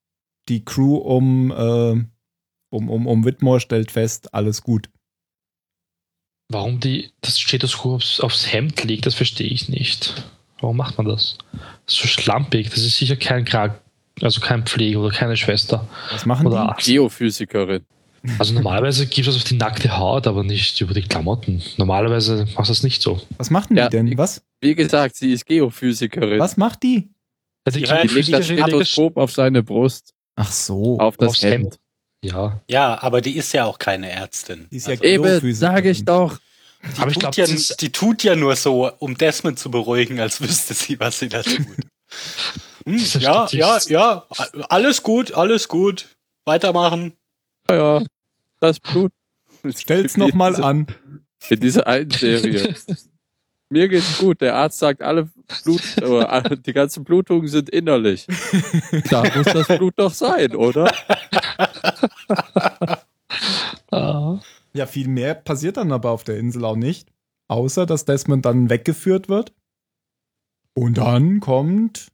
die 0.49 0.65
Crew 0.65 0.95
um, 0.97 1.51
äh, 1.51 2.05
um, 2.69 2.89
um, 2.89 3.07
um 3.07 3.25
Whitmore 3.25 3.59
stellt 3.59 3.91
fest, 3.91 4.33
alles 4.33 4.61
gut. 4.61 4.89
Warum 6.49 6.79
die 6.79 7.11
das 7.21 7.39
Stethoskop 7.39 7.93
aufs, 7.93 8.19
aufs 8.19 8.51
Hemd 8.51 8.83
legt, 8.83 9.05
das 9.05 9.15
verstehe 9.15 9.47
ich 9.47 9.69
nicht. 9.69 10.27
Warum 10.59 10.77
macht 10.77 10.97
man 10.97 11.07
das? 11.07 11.37
Das 11.85 11.95
ist 11.95 12.01
so 12.01 12.07
schlampig. 12.07 12.69
Das 12.69 12.79
ist 12.79 12.97
sicher 12.97 13.15
kein 13.15 13.45
Krank, 13.45 13.79
also 14.21 14.41
kein 14.41 14.65
Pfleger 14.65 14.99
oder 14.99 15.15
keine 15.15 15.37
Schwester. 15.37 15.87
Was 16.11 16.25
machen 16.25 16.47
Oder 16.47 16.75
die? 16.79 16.93
Geophysikerin. 16.93 17.85
Also 18.37 18.53
normalerweise 18.53 19.07
gibt 19.07 19.27
es 19.27 19.35
auf 19.35 19.43
die 19.43 19.55
nackte 19.55 19.97
Haut, 19.97 20.27
aber 20.27 20.43
nicht 20.43 20.79
über 20.81 20.93
die 20.93 21.01
Klamotten. 21.01 21.61
Normalerweise 21.77 22.45
machst 22.55 22.69
du 22.69 22.73
das 22.73 22.83
nicht 22.83 23.01
so. 23.01 23.19
Was 23.37 23.49
machen 23.49 23.75
die 23.75 23.79
Ja, 23.81 23.89
denn? 23.89 24.07
ich- 24.07 24.17
Was? 24.17 24.41
Wie 24.61 24.75
gesagt, 24.75 25.15
sie 25.15 25.31
ist 25.33 25.45
Geophysikerin. 25.47 26.39
Was 26.39 26.55
macht 26.57 26.83
die? 26.83 27.09
Also 27.65 27.79
Die 27.79 27.85
die 27.85 28.07
Die 28.07 28.13
legt 28.13 28.33
das 28.33 28.45
Stethoskop 28.45 29.17
auf 29.17 29.31
seine 29.31 29.63
Brust, 29.63 30.13
Ach 30.35 30.51
so. 30.51 30.99
auf 30.99 31.17
das 31.17 31.41
Hemd. 31.41 31.53
Hemd. 31.73 31.79
Ja, 32.23 32.61
Ja, 32.69 33.01
aber 33.01 33.21
die 33.21 33.35
ist 33.37 33.51
ja 33.53 33.65
auch 33.65 33.79
keine 33.79 34.11
Ärztin. 34.11 34.67
Die 34.71 34.77
ist 34.77 34.85
ja 34.85 34.91
Also, 34.91 35.03
Eben, 35.03 35.23
Geophysikerin. 35.23 35.55
sage 35.55 35.89
ich 35.89 36.05
doch. 36.05 36.37
die, 36.83 37.01
aber 37.01 37.07
ich 37.11 37.17
tut 37.17 37.33
glaube, 37.33 37.51
ja, 37.51 37.75
die 37.79 37.91
tut 37.91 38.23
ja 38.23 38.35
nur 38.35 38.55
so, 38.55 38.91
um 38.99 39.17
Desmond 39.17 39.57
zu 39.57 39.71
beruhigen, 39.71 40.19
als 40.19 40.39
wüsste 40.41 40.75
sie, 40.75 40.99
was 40.99 41.17
sie 41.19 41.29
da 41.29 41.41
tut. 41.41 41.57
Hm, 42.85 42.97
ja, 43.19 43.47
ja, 43.51 43.79
ja, 43.87 44.25
alles 44.69 45.03
gut, 45.03 45.33
alles 45.33 45.67
gut. 45.67 46.07
Weitermachen. 46.45 47.13
Ja, 47.75 48.03
das 48.59 48.79
Blut. 48.79 49.11
Stell's 49.75 50.17
nochmal 50.17 50.61
an. 50.63 50.87
In 51.49 51.59
dieser 51.59 51.87
alten 51.87 52.11
Serie. 52.11 52.75
Mir 53.69 53.87
geht's 53.87 54.19
gut. 54.19 54.41
Der 54.41 54.55
Arzt 54.55 54.79
sagt, 54.79 55.01
alle 55.01 55.29
Blut, 55.63 55.97
äh, 55.97 56.57
die 56.57 56.73
ganzen 56.73 57.03
Blutungen 57.03 57.47
sind 57.47 57.69
innerlich. 57.69 58.27
Da 59.09 59.23
muss 59.35 59.45
das 59.45 59.67
Blut 59.67 59.93
doch 59.95 60.13
sein, 60.13 60.55
oder? 60.55 60.91
Ah. 63.91 64.39
Ja, 64.73 64.85
viel 64.85 65.09
mehr 65.09 65.35
passiert 65.35 65.75
dann 65.75 65.91
aber 65.91 66.11
auf 66.11 66.23
der 66.23 66.37
Insel 66.37 66.63
auch 66.63 66.77
nicht. 66.77 67.11
Außer, 67.49 67.85
dass 67.85 68.05
Desmond 68.05 68.45
dann 68.45 68.69
weggeführt 68.69 69.27
wird. 69.27 69.53
Und 70.73 70.97
dann 70.97 71.41
kommt 71.41 72.07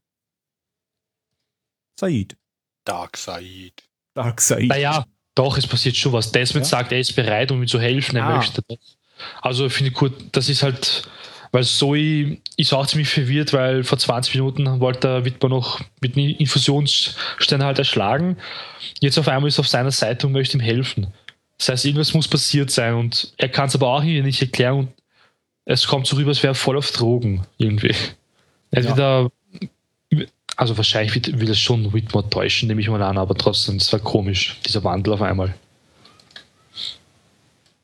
Said. 2.00 2.36
Darkseid. 2.84 3.84
Dark 4.16 4.42
Said. 4.42 4.70
Naja, 4.70 5.06
doch, 5.38 5.58
es 5.58 5.68
passiert 5.68 5.96
schon 5.96 6.14
was. 6.14 6.32
Desmond 6.32 6.66
Ja? 6.66 6.70
sagt, 6.70 6.92
er 6.92 7.00
ist 7.00 7.16
bereit, 7.16 7.52
um 7.52 7.62
ihm 7.62 7.68
zu 7.68 7.80
helfen, 7.80 8.16
er 8.18 8.26
Ah. 8.26 8.38
möchte 8.38 8.62
das. 8.68 8.78
Also 9.42 9.70
finde 9.70 9.90
ich 9.92 9.96
gut, 9.98 10.14
das 10.32 10.48
ist 10.50 10.64
halt, 10.64 11.04
weil 11.52 11.64
Zoe 11.64 12.38
ist 12.56 12.74
auch 12.74 12.86
ziemlich 12.88 13.10
verwirrt, 13.10 13.54
weil 13.54 13.84
vor 13.84 13.98
20 13.98 14.36
Minuten 14.36 14.80
wollte 14.80 15.08
der 15.08 15.26
Wittmer 15.26 15.50
noch 15.50 15.80
mit 16.02 16.16
einem 16.18 16.36
Infusionsstein 16.38 17.64
halt 17.64 17.80
erschlagen. 17.80 18.38
Jetzt 19.00 19.18
auf 19.18 19.28
einmal 19.28 19.48
ist 19.48 19.58
er 19.58 19.62
auf 19.62 19.68
seiner 19.68 19.92
Seite 19.92 20.28
und 20.28 20.34
möchte 20.34 20.58
ihm 20.58 20.62
helfen. 20.62 21.08
Das 21.58 21.70
heißt, 21.70 21.86
irgendwas 21.86 22.14
muss 22.14 22.28
passiert 22.28 22.70
sein 22.70 22.94
und 22.94 23.34
er 23.38 23.50
kann 23.50 23.68
es 23.68 23.76
aber 23.76 23.88
auch 23.88 24.04
irgendwie 24.04 24.22
nicht 24.22 24.42
erklären 24.42 24.78
und 24.80 24.90
es 25.66 25.88
kommt 25.88 26.06
so 26.08 26.16
rüber, 26.16 26.30
als 26.30 26.44
wäre 26.44 26.52
er 26.52 26.56
voll 26.56 26.78
auf 26.78 26.92
Drogen 26.92 27.46
irgendwie. 27.58 27.96
Entweder, 28.72 29.30
also 30.56 30.76
wahrscheinlich 30.78 31.14
wird- 31.16 31.40
will 31.40 31.50
es 31.50 31.60
schon 31.60 31.94
Whitmore 31.94 32.30
täuschen, 32.30 32.68
nehme 32.68 32.82
ich 32.82 32.90
mal 32.90 33.02
an, 33.02 33.18
aber 33.18 33.36
trotzdem, 33.36 33.76
es 33.78 33.92
war 33.94 34.00
komisch, 34.00 34.60
dieser 34.66 34.84
Wandel 34.84 35.14
auf 35.14 35.22
einmal. 35.22 35.54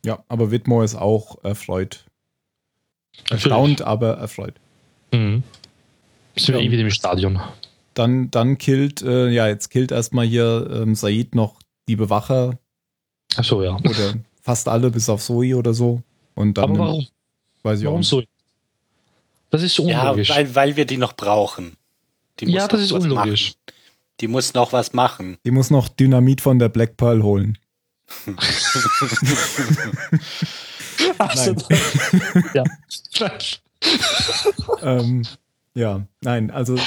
Ja, 0.05 0.23
aber 0.27 0.51
Whitmore 0.51 0.83
ist 0.83 0.95
auch 0.95 1.43
erfreut. 1.43 2.03
Erstaunt, 3.29 3.81
aber 3.81 4.17
erfreut. 4.17 4.55
Mhm. 5.11 5.43
Sind 6.35 6.55
wir 6.55 6.61
Ja. 6.61 6.67
eh 6.67 6.71
wieder 6.71 6.81
im 6.81 6.89
Stadion. 6.89 7.39
Dann, 7.93 8.31
dann 8.31 8.57
killt, 8.57 9.01
äh, 9.03 9.29
ja, 9.29 9.47
jetzt 9.47 9.69
killt 9.69 9.91
erstmal 9.91 10.25
hier 10.25 10.67
ähm, 10.73 10.95
Said 10.95 11.35
noch 11.35 11.59
die 11.87 11.95
Bewacher 11.95 12.57
Achso, 13.35 13.61
ja. 13.61 13.75
oder 13.77 14.15
fast 14.41 14.67
alle, 14.67 14.89
bis 14.89 15.09
auf 15.09 15.21
Zoe 15.23 15.55
oder 15.55 15.73
so. 15.75 16.01
Und 16.33 16.57
dann 16.57 16.71
Aber 16.71 16.79
warum? 16.79 17.07
weiß 17.61 17.79
ich 17.81 17.85
auch 17.85 17.91
Warum 17.91 17.99
nicht. 17.99 18.09
so? 18.09 18.23
Das 19.51 19.61
ist 19.61 19.75
so 19.75 19.87
Ja, 19.87 20.01
unlogisch. 20.01 20.29
weil, 20.31 20.53
weil 20.55 20.75
wir 20.75 20.85
die 20.85 20.97
noch 20.97 21.13
brauchen. 21.13 21.77
Die 22.39 22.45
Ja, 22.45 22.61
muss 22.63 22.69
das 22.69 22.79
noch 22.79 22.85
ist 22.85 22.91
was 22.93 23.03
unlogisch. 23.03 23.43
Machen. 23.47 23.77
Die 24.19 24.27
muss 24.27 24.53
noch 24.53 24.73
was 24.73 24.93
machen. 24.93 25.37
Die 25.45 25.51
muss 25.51 25.69
noch 25.69 25.89
Dynamit 25.89 26.41
von 26.41 26.59
der 26.59 26.69
Black 26.69 26.97
Pearl 26.97 27.23
holen. 27.23 27.57
Also, 31.17 31.55
ja. 32.53 32.63
ähm, 34.81 35.23
ja, 35.73 36.05
nein, 36.21 36.51
also 36.51 36.77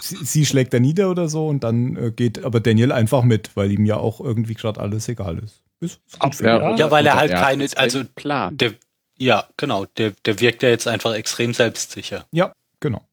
sie, 0.00 0.16
sie 0.24 0.46
schlägt 0.46 0.72
er 0.74 0.80
nieder 0.80 1.10
oder 1.10 1.28
so 1.28 1.48
und 1.48 1.64
dann 1.64 1.96
äh, 1.96 2.12
geht 2.12 2.44
aber 2.44 2.60
Daniel 2.60 2.92
einfach 2.92 3.22
mit, 3.24 3.56
weil 3.56 3.72
ihm 3.72 3.84
ja 3.84 3.96
auch 3.96 4.20
irgendwie 4.20 4.54
gerade 4.54 4.80
alles 4.80 5.08
egal 5.08 5.38
ist. 5.38 5.62
Ist. 5.80 6.00
Ja, 6.40 6.76
Ja, 6.76 6.90
weil 6.90 7.06
er 7.06 7.16
halt 7.16 7.32
keine, 7.32 7.66
also 7.76 8.04
Plan. 8.16 8.56
der, 8.56 8.74
ja, 9.18 9.44
genau, 9.56 9.86
der, 9.96 10.12
der 10.24 10.40
wirkt 10.40 10.62
ja 10.62 10.68
jetzt 10.70 10.88
einfach 10.88 11.14
extrem 11.14 11.54
selbstsicher. 11.54 12.26
Ja, 12.32 12.52
genau. 12.80 13.07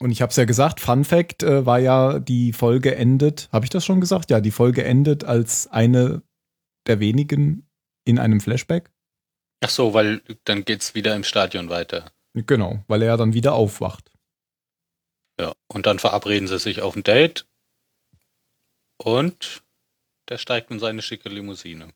Und 0.00 0.10
ich 0.12 0.22
habe 0.22 0.30
es 0.30 0.36
ja 0.36 0.44
gesagt, 0.44 0.80
Fun 0.80 1.04
Fact 1.04 1.42
äh, 1.42 1.66
war 1.66 1.78
ja, 1.80 2.18
die 2.20 2.52
Folge 2.52 2.94
endet, 2.94 3.48
habe 3.52 3.66
ich 3.66 3.70
das 3.70 3.84
schon 3.84 4.00
gesagt? 4.00 4.30
Ja, 4.30 4.40
die 4.40 4.52
Folge 4.52 4.84
endet 4.84 5.24
als 5.24 5.66
eine 5.66 6.22
der 6.86 7.00
wenigen 7.00 7.68
in 8.06 8.18
einem 8.18 8.40
Flashback. 8.40 8.90
Ach 9.60 9.70
so, 9.70 9.92
weil 9.94 10.22
dann 10.44 10.64
geht's 10.64 10.94
wieder 10.94 11.16
im 11.16 11.24
Stadion 11.24 11.68
weiter. 11.68 12.12
Genau, 12.34 12.84
weil 12.86 13.02
er 13.02 13.16
dann 13.16 13.34
wieder 13.34 13.54
aufwacht. 13.54 14.10
Ja, 15.40 15.52
und 15.68 15.86
dann 15.86 15.98
verabreden 15.98 16.46
sie 16.46 16.58
sich 16.60 16.80
auf 16.80 16.94
ein 16.94 17.02
Date 17.02 17.46
und 19.02 19.62
der 20.28 20.38
steigt 20.38 20.70
in 20.70 20.78
seine 20.78 21.02
schicke 21.02 21.28
Limousine. 21.28 21.92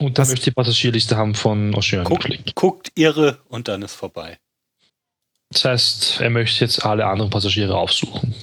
Und 0.00 0.16
dann 0.18 0.22
Das- 0.22 0.28
möchte 0.28 0.42
ich 0.42 0.44
die 0.44 0.50
Passagierliste 0.52 1.16
haben 1.16 1.34
von 1.34 1.74
Ocean 1.74 2.04
Guckt, 2.04 2.54
guckt 2.54 2.92
irre 2.94 3.42
und 3.48 3.66
dann 3.68 3.82
ist 3.82 3.94
vorbei. 3.94 4.38
Das 5.62 5.64
heißt, 5.64 6.20
er 6.20 6.30
möchte 6.30 6.64
jetzt 6.64 6.84
alle 6.84 7.06
anderen 7.06 7.30
Passagiere 7.30 7.76
aufsuchen. 7.76 8.34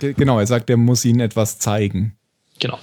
Ge- 0.00 0.14
Genau, 0.14 0.38
er 0.38 0.46
sagt, 0.46 0.70
er 0.70 0.76
muss 0.76 1.04
ihnen 1.04 1.20
etwas 1.20 1.58
zeigen. 1.58 2.16
Genau. 2.58 2.78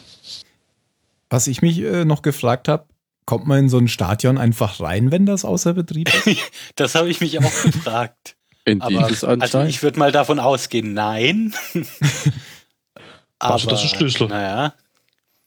Was 1.30 1.48
ich 1.48 1.62
mich 1.62 1.80
äh, 1.80 2.04
noch 2.06 2.22
gefragt 2.22 2.68
habe, 2.68 2.86
kommt 3.26 3.48
man 3.48 3.60
in 3.60 3.70
so 3.70 3.78
ein 3.78 3.88
Stadion 3.88 4.38
einfach 4.38 4.80
rein, 4.80 5.12
wenn 5.12 5.26
das 5.26 5.46
außer 5.46 5.74
Betrieb 5.74 6.10
ist? 6.26 6.40
Das 6.76 6.96
habe 6.96 7.10
ich 7.10 7.22
mich 7.22 7.40
auch 7.40 7.44
gefragt. 7.64 8.36
In 8.66 8.82
Aber 8.82 9.08
dieses 9.08 9.24
also 9.24 9.62
ich 9.64 9.82
würde 9.82 9.98
mal 9.98 10.12
davon 10.12 10.40
ausgehen, 10.40 10.94
nein. 10.94 11.54
Also 13.40 13.70
das 13.70 13.84
ist 13.86 13.96
Schlüssel. 13.96 14.28
Naja. 14.28 14.74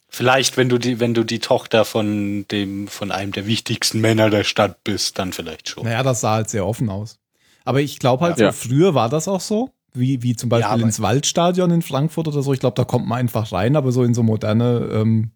Vielleicht, 0.08 0.56
wenn 0.56 0.68
du 0.68 0.78
die, 0.78 1.00
wenn 1.00 1.12
du 1.14 1.22
die 1.22 1.38
Tochter 1.38 1.84
von 1.84 2.46
dem, 2.48 2.88
von 2.88 3.12
einem 3.12 3.32
der 3.32 3.46
wichtigsten 3.46 4.00
Männer 4.00 4.30
der 4.30 4.44
Stadt 4.44 4.82
bist, 4.84 5.18
dann 5.18 5.32
vielleicht 5.34 5.68
schon. 5.68 5.84
naja, 5.84 6.02
das 6.02 6.22
sah 6.22 6.32
halt 6.36 6.50
sehr 6.50 6.66
offen 6.66 6.88
aus. 6.88 7.19
Aber 7.64 7.80
ich 7.80 7.98
glaube 7.98 8.24
halt, 8.24 8.38
Ja. 8.38 8.52
so 8.52 8.68
früher 8.68 8.94
war 8.94 9.08
das 9.08 9.28
auch 9.28 9.40
so. 9.40 9.70
Wie, 9.92 10.22
wie 10.22 10.36
zum 10.36 10.48
Beispiel 10.48 10.78
Ja, 10.78 10.84
ins 10.84 11.00
Waldstadion 11.02 11.70
in 11.72 11.82
Frankfurt 11.82 12.28
oder 12.28 12.42
so. 12.42 12.52
Ich 12.52 12.60
glaube, 12.60 12.76
da 12.76 12.84
kommt 12.84 13.06
man 13.08 13.18
einfach 13.18 13.50
rein, 13.52 13.74
aber 13.74 13.90
so 13.90 14.04
in 14.04 14.14
so 14.14 14.22
moderne, 14.22 14.88
ähm, 14.92 15.32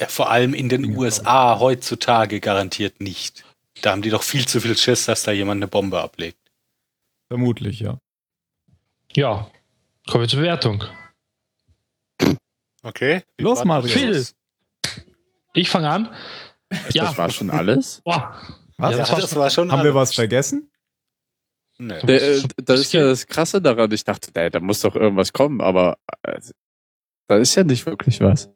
Ja, 0.00 0.06
vor 0.06 0.30
allem 0.30 0.54
in 0.54 0.68
den 0.68 0.82
Dinge, 0.84 0.96
USA 0.96 1.58
heutzutage 1.58 2.38
garantiert 2.40 3.00
nicht. 3.00 3.44
Da 3.82 3.90
haben 3.90 4.02
die 4.02 4.10
doch 4.10 4.22
viel 4.22 4.46
zu 4.46 4.60
viel 4.60 4.76
Schiss, 4.76 5.06
dass 5.06 5.24
da 5.24 5.32
jemand 5.32 5.58
eine 5.58 5.68
Bombe 5.68 6.00
ablegt. 6.00 6.38
vermutlich, 7.28 7.80
ja. 7.80 7.98
Ja, 9.12 9.50
kommen 10.08 10.22
wir 10.22 10.28
zur 10.28 10.38
Bewertung. 10.40 10.84
Okay. 12.82 13.22
Los, 13.40 13.64
Mario. 13.64 13.88
Phil. 13.92 14.24
Ich 15.54 15.68
fange 15.70 15.88
an. 15.90 16.08
Ja, 16.92 17.06
Das 17.06 17.18
war 17.18 17.30
schon 17.30 17.50
alles? 17.50 18.00
boah, 18.04 18.34
Was? 18.78 18.92
Ja, 18.92 18.98
das 18.98 19.10
war- 19.12 19.20
das 19.20 19.36
war 19.36 19.50
schon 19.50 19.72
Haben 19.72 19.78
wir 19.78 19.84
alles. 19.90 19.94
was 19.94 20.14
vergessen? 20.14 20.70
Nee. 21.78 22.00
Der, 22.04 22.22
äh, 22.36 22.42
das 22.64 22.80
ist 22.80 22.92
ja 22.92 23.04
das 23.04 23.26
Krasse 23.26 23.60
daran. 23.60 23.90
Ich 23.92 24.04
dachte, 24.04 24.30
ey, 24.34 24.50
da 24.50 24.60
muss 24.60 24.80
doch 24.80 24.94
irgendwas 24.96 25.32
kommen, 25.32 25.60
aber 25.60 25.98
äh, 26.22 26.40
da 27.28 27.36
ist 27.36 27.54
ja 27.54 27.64
nicht 27.64 27.84
wirklich 27.86 28.20
was. 28.20 28.48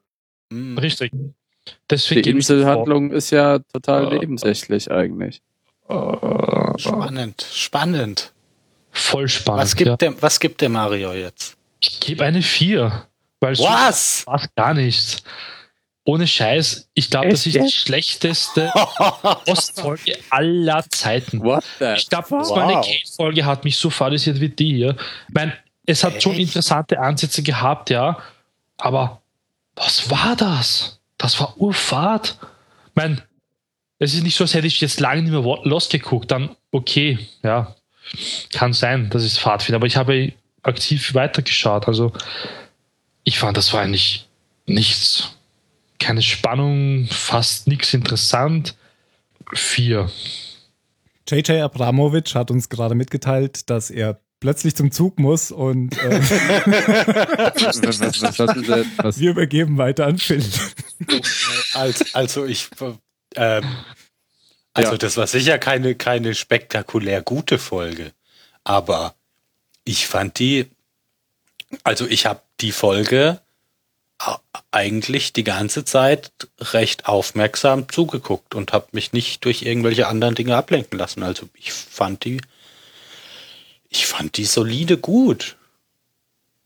Hm. 0.53 0.79
richtig. 0.79 1.12
Deswegen 1.91 2.23
Die 2.23 2.31
Inselhandlung 2.31 3.11
ist 3.12 3.31
ja 3.31 3.59
total 3.59 4.12
Äh. 4.12 4.18
nebensächlich 4.21 4.91
eigentlich. 4.91 5.43
Äh, 5.89 6.79
Spannend, 6.79 7.47
spannend. 7.53 8.33
voll 8.91 9.29
spannend. 9.29 9.62
Was 9.62 9.77
gibt, 9.77 9.89
ja. 9.89 9.97
der, 9.97 10.23
was 10.23 10.41
gibt 10.41 10.61
der 10.62 10.68
Mario 10.71 11.12
jetzt? 11.12 11.57
Ich 11.81 12.01
gebe 12.01 12.25
eine 12.25 12.43
4. 12.43 13.07
Weil 13.41 13.55
so 13.57 13.64
Was? 13.64 14.27
war 14.27 14.43
gar 14.57 14.75
nichts. 14.75 15.23
Ohne 16.11 16.26
Scheiß, 16.26 16.88
ich 16.94 17.08
glaube, 17.11 17.28
das 17.28 17.46
ist 17.46 17.54
die 17.54 17.70
schlechteste 17.70 18.72
Ostfolge 19.46 20.18
aller 20.30 20.84
Zeiten. 20.88 21.36
Ich 21.96 22.08
glaube, 22.08 22.30
Wow. 22.30 22.56
meine 22.56 22.72
Kate-Folge 22.74 23.44
hat 23.44 23.64
mich 23.64 23.76
so 23.76 23.90
fadisiert 23.90 24.40
wie 24.40 24.48
die 24.48 24.74
hier. 24.74 24.96
Ich 25.28 25.34
meine, 25.34 25.52
es 25.86 26.02
hat 26.02 26.20
schon 26.22 26.32
Echt? 26.32 26.40
interessante 26.42 26.98
Ansätze 26.98 27.42
gehabt, 27.42 27.90
ja. 27.90 28.18
Aber 28.76 29.20
was 29.76 30.11
war 30.11 30.34
das? 30.36 30.98
Das 31.16 31.38
war 31.38 31.56
urfad. 31.58 32.36
Ich 32.88 32.94
meine, 32.96 33.22
es 34.00 34.14
ist 34.14 34.22
nicht 34.24 34.36
so, 34.36 34.44
als 34.44 34.54
hätte 34.54 34.66
ich 34.66 34.80
jetzt 34.80 34.98
lange 34.98 35.22
nicht 35.22 35.30
mehr 35.30 35.44
Wa- 35.44 35.61
Lost 35.62 35.92
geguckt. 35.92 36.30
Dann, 36.30 36.56
okay, 36.72 37.18
ja. 37.44 37.76
Kann 38.52 38.72
sein, 38.72 39.11
dass 39.11 39.22
ich 39.24 39.32
es 39.32 39.38
fad 39.38 39.62
finde. 39.62 39.76
Aber 39.76 39.86
ich 39.86 39.96
habe 39.96 40.32
aktiv 40.62 41.14
weitergeschaut. 41.14 41.86
Also, 41.86 42.12
ich 43.22 43.38
fand, 43.38 43.56
das 43.56 43.72
war 43.72 43.82
eigentlich 43.82 44.26
nichts. 44.66 45.36
Keine 46.01 46.22
Spannung, 46.22 47.07
fast 47.11 47.68
nichts 47.68 47.94
interessant. 47.94 48.74
Vier. 49.53 50.11
JJ 51.28 51.61
Abramovic 51.61 52.34
hat 52.34 52.51
uns 52.51 52.68
gerade 52.68 52.96
mitgeteilt, 52.96 53.70
dass 53.70 53.90
er 53.90 54.20
plötzlich 54.40 54.74
zum 54.74 54.90
Zug 54.90 55.20
muss 55.20 55.53
und 55.53 55.96
äh, 55.98 56.20
wir 59.18 59.30
übergeben 59.30 59.78
weiter 59.78 60.07
an 60.07 60.18
Phil. 60.18 60.44
also, 61.74 62.05
also 62.14 62.44
ich, 62.46 62.68
ähm, 63.36 63.64
also 64.72 64.92
Ja. 64.92 64.98
das 64.98 65.16
war 65.16 65.26
sicher 65.26 65.59
keine, 65.59 65.94
keine 65.94 66.34
spektakulär 66.34 67.22
gute 67.22 67.59
Folge, 67.59 68.12
aber 68.64 69.14
ich 69.84 70.07
fand 70.07 70.38
die, 70.38 70.66
also 71.84 72.07
ich 72.07 72.26
habe 72.26 72.40
die 72.61 72.72
Folge 72.72 73.40
eigentlich 74.71 75.33
die 75.33 75.45
ganze 75.45 75.85
Zeit 75.85 76.31
recht 76.61 77.07
aufmerksam 77.07 77.89
zugeguckt 77.89 78.55
und 78.55 78.73
habe 78.73 78.89
mich 78.93 79.12
nicht 79.12 79.45
durch 79.45 79.62
irgendwelche 79.62 80.09
anderen 80.09 80.35
Dinge 80.35 80.57
ablenken 80.57 80.99
lassen. 80.99 81.23
Also 81.23 81.49
ich 81.55 81.73
fand 81.73 82.25
die, 82.25 82.41
ich 83.89 84.07
fand 84.07 84.37
die 84.37 84.45
solide 84.45 84.99
gut. 84.99 85.57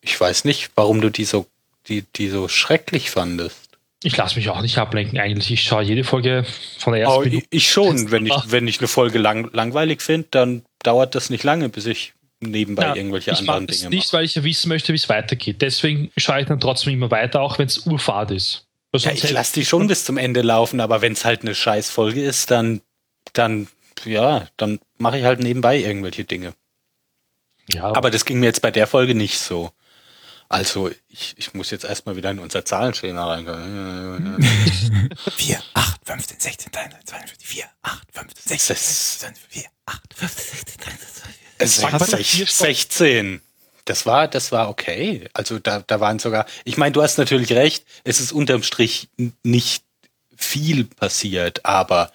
Ich 0.01 0.21
weiß 0.21 0.45
nicht, 0.45 0.71
warum 0.75 1.01
du 1.01 1.11
die 1.11 1.25
so, 1.25 1.47
die, 1.89 2.03
die 2.17 2.29
so 2.29 2.49
schrecklich 2.49 3.11
fandest. 3.11 3.65
Ich 4.03 4.17
lasse 4.17 4.37
mich 4.37 4.51
auch 4.51 4.61
nicht 4.61 4.77
ablenken 4.77 5.19
eigentlich. 5.19 5.51
Ich 5.51 5.63
schaue 5.63 5.83
jede 5.83 6.05
Folge 6.05 6.45
von 6.79 6.93
der 6.93 7.03
ersten 7.03 7.19
Oh, 7.19 7.23
ich, 7.23 7.31
Minute. 7.31 7.47
ich 7.51 7.71
schon. 7.71 8.11
Wenn 8.11 8.27
ich, 8.27 8.35
wenn 8.47 8.69
ich 8.69 8.81
eine 8.81 8.89
Folge 8.89 9.19
lang, 9.19 9.49
langweilig 9.53 10.03
finde, 10.03 10.29
dann 10.31 10.65
dauert 10.83 11.15
das 11.15 11.31
nicht 11.31 11.43
lange, 11.43 11.71
bis 11.71 11.87
ich 11.87 12.13
nebenbei 12.45 12.83
Ja, 12.85 12.95
irgendwelche 12.97 13.33
anderen 13.37 13.67
Dinge 13.67 13.91
nicht, 13.91 14.07
mache. 14.07 14.19
weil 14.19 14.25
ich 14.25 14.35
ja 14.35 14.45
wissen 14.45 14.69
möchte, 14.69 14.93
wie 14.93 14.97
es 14.97 15.09
weitergeht. 15.09 15.61
Deswegen 15.63 16.11
schaue 16.17 16.41
ich 16.41 16.47
dann 16.47 16.61
trotzdem 16.61 16.93
immer 16.95 17.11
weiter, 17.11 17.41
auch 17.41 17.59
wenn 17.59 17.67
es 17.67 17.79
urfad 17.87 18.31
ist. 18.31 18.67
Ja, 18.97 19.11
ich 19.11 19.29
lasse 19.31 19.55
die 19.55 19.65
schon 19.65 19.89
bis 19.89 20.05
zum 20.05 20.17
Ende 20.19 20.43
laufen, 20.43 20.81
aber 20.81 21.03
wenn 21.03 21.15
es 21.15 21.25
halt 21.25 21.43
eine 21.43 21.55
Scheißfolge 21.55 22.23
ist, 22.23 22.51
dann, 22.53 22.81
dann, 23.33 23.67
ja, 24.05 24.47
dann 24.57 24.79
mache 24.99 25.19
ich 25.19 25.25
halt 25.25 25.41
nebenbei 25.41 25.79
irgendwelche 25.79 26.25
Dinge. 26.25 26.55
ja, 27.69 27.85
Aber 27.85 28.11
das 28.13 28.25
ging 28.25 28.39
mir 28.39 28.47
jetzt 28.47 28.63
bei 28.63 28.71
der 28.71 28.87
Folge 28.87 29.15
nicht 29.17 29.39
so. 29.41 29.73
Also, 30.49 30.91
ich, 31.09 31.35
ich 31.39 31.55
muss 31.55 31.71
jetzt 31.73 31.85
erstmal 31.85 32.15
wieder 32.17 32.31
in 32.31 32.39
unser 32.39 32.65
Zahlenschema 32.65 33.27
reinkommen. 33.33 34.41
4, 35.37 35.63
8, 35.75 36.01
15, 36.05 36.39
16, 36.39 36.73
42, 36.73 37.37
4, 37.49 37.65
8, 37.83 38.09
15, 38.13 38.59
16, 38.59 38.77
16, 38.77 39.35
4, 39.49 39.63
8, 39.87 40.15
15, 40.15 40.45
16, 40.45 40.83
16, 40.85 40.99
Sag 41.17 41.25
mal, 41.27 41.33
vier 41.59 42.47
16. 42.47 43.41
Das 43.85 44.07
war, 44.07 44.29
das 44.29 44.51
war 44.51 44.69
okay. 44.69 45.29
Also 45.35 45.59
da, 45.59 45.83
da 45.87 46.01
waren 46.01 46.19
sogar, 46.19 46.47
ich 46.65 46.77
meine, 46.77 46.93
du 46.93 47.03
hast 47.03 47.19
natürlich 47.19 47.53
recht, 47.53 47.85
es 48.05 48.21
ist 48.21 48.33
unterm 48.33 48.63
Strich 48.63 49.09
nicht 49.43 49.85
viel 50.37 50.85
passiert, 50.85 51.65
aber 51.67 52.11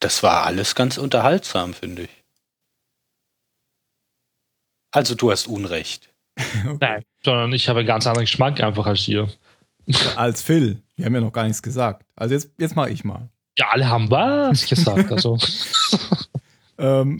das 0.00 0.22
war 0.22 0.44
alles 0.46 0.74
ganz 0.74 0.98
unterhaltsam, 0.98 1.74
finde 1.74 2.02
ich. 2.02 2.10
Also 4.90 5.14
du 5.14 5.30
hast 5.30 5.46
Unrecht. 5.46 6.10
Nein, 6.80 7.04
sondern 7.24 7.52
ich 7.52 7.68
habe 7.68 7.80
einen 7.80 7.88
ganz 7.88 8.06
anderen 8.06 8.24
Geschmack 8.24 8.60
einfach 8.60 8.86
als 8.86 9.06
ihr. 9.06 9.28
Als 10.16 10.42
Phil. 10.42 10.82
Wir 10.96 11.06
haben 11.06 11.14
ja 11.14 11.20
noch 11.20 11.32
gar 11.32 11.44
nichts 11.44 11.62
gesagt. 11.62 12.04
Also 12.16 12.34
jetzt, 12.34 12.50
jetzt 12.58 12.76
mache 12.76 12.90
ich 12.90 13.04
mal. 13.04 13.28
Ja, 13.56 13.68
alle 13.70 13.88
haben 13.88 14.10
was 14.10 14.66
gesagt. 14.66 15.12
Also, 15.12 15.38
Ähm, 16.82 17.18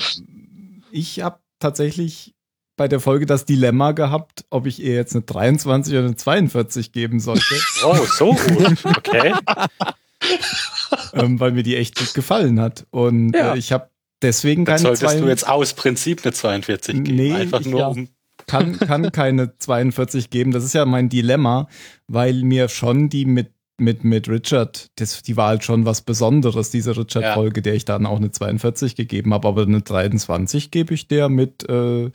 ich 0.91 1.21
habe 1.21 1.39
tatsächlich 1.63 2.35
bei 2.77 2.89
der 2.89 3.01
Folge 3.01 3.27
das 3.27 3.45
Dilemma 3.45 3.93
gehabt, 3.93 4.45
ob 4.51 4.67
ich 4.67 4.83
ihr 4.83 4.95
jetzt 4.95 5.15
eine 5.15 5.23
23 5.23 5.93
oder 5.95 6.07
eine 6.07 6.17
42 6.17 6.93
geben 6.93 7.21
sollte, 7.21 7.45
Oh, 7.85 7.97
so 8.07 8.33
gut. 8.35 8.85
Okay. 8.85 9.33
ähm, 11.15 11.41
weil 11.41 11.53
mir 11.53 11.63
die 11.63 11.77
echt 11.77 11.97
gut 11.99 12.15
gefallen 12.15 12.61
hat. 12.61 12.87
Und 12.91 13.35
Ja. 13.35 13.55
äh, 13.55 13.59
ich 13.59 13.73
habe 13.73 13.91
deswegen 14.23 14.65
Dann 14.65 14.77
keine 14.77 14.83
solltest 14.97 15.05
zwei, 15.15 15.21
du 15.21 15.29
jetzt 15.29 15.49
aus 15.49 15.75
Prinzip 15.75 16.25
eine 16.25 16.33
42 16.33 17.05
geben. 17.05 17.17
Nee, 17.17 17.33
Einfach 17.35 17.61
ich- 17.61 17.67
nur 17.69 17.81
ja. 17.81 17.87
um. 17.89 18.09
kann, 18.47 18.79
kann 18.79 19.13
keine 19.13 19.57
42 19.59 20.31
geben. 20.31 20.53
Das 20.53 20.65
ist 20.65 20.73
ja 20.75 20.85
mein 20.85 21.09
Dilemma, 21.09 21.69
weil 22.09 22.43
mir 22.43 22.69
schon 22.69 23.09
die 23.09 23.25
mit, 23.27 23.52
mit, 23.79 24.05
mit 24.05 24.29
Richard, 24.29 24.91
das, 24.97 25.23
die 25.23 25.37
war 25.37 25.49
halt 25.49 25.65
schon 25.65 25.85
was 25.85 26.03
Besonderes, 26.03 26.71
diese 26.71 26.97
Richard-Folge, 26.97 27.63
der 27.63 27.75
ich 27.75 27.85
dann 27.85 28.07
auch 28.07 28.17
eine 28.19 28.31
42 28.31 28.97
gegeben 28.97 29.33
habe, 29.35 29.49
aber 29.49 29.63
eine 29.63 29.81
23 29.81 30.71
gebe 30.71 30.95
ich 30.95 31.09
der 31.09 31.29
mit 31.29 31.69
äh, 31.69 32.11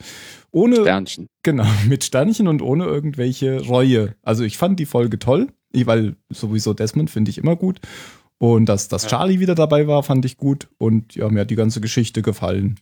ohne 0.50 0.76
Sternchen. 0.76 1.26
genau 1.42 1.66
mit 1.88 2.04
Sternchen 2.04 2.48
und 2.48 2.62
ohne 2.62 2.84
irgendwelche 2.84 3.60
Reue. 3.60 4.14
Also 4.22 4.44
ich 4.44 4.56
fand 4.56 4.78
die 4.80 4.86
Folge 4.86 5.18
toll, 5.18 5.48
weil 5.72 6.16
sowieso 6.30 6.74
Desmond 6.74 7.10
finde 7.10 7.30
ich 7.30 7.38
immer 7.38 7.56
gut. 7.56 7.80
Und 8.38 8.66
dass, 8.66 8.88
dass 8.88 9.02
Ja. 9.02 9.08
Charlie 9.10 9.40
wieder 9.40 9.56
dabei 9.56 9.88
war, 9.88 10.02
fand 10.04 10.24
ich 10.24 10.36
gut. 10.36 10.68
Und 10.78 11.16
ja, 11.16 11.28
mir 11.28 11.40
hat 11.40 11.50
die 11.50 11.56
ganze 11.56 11.80
Geschichte 11.80 12.22
gefallen. 12.22 12.78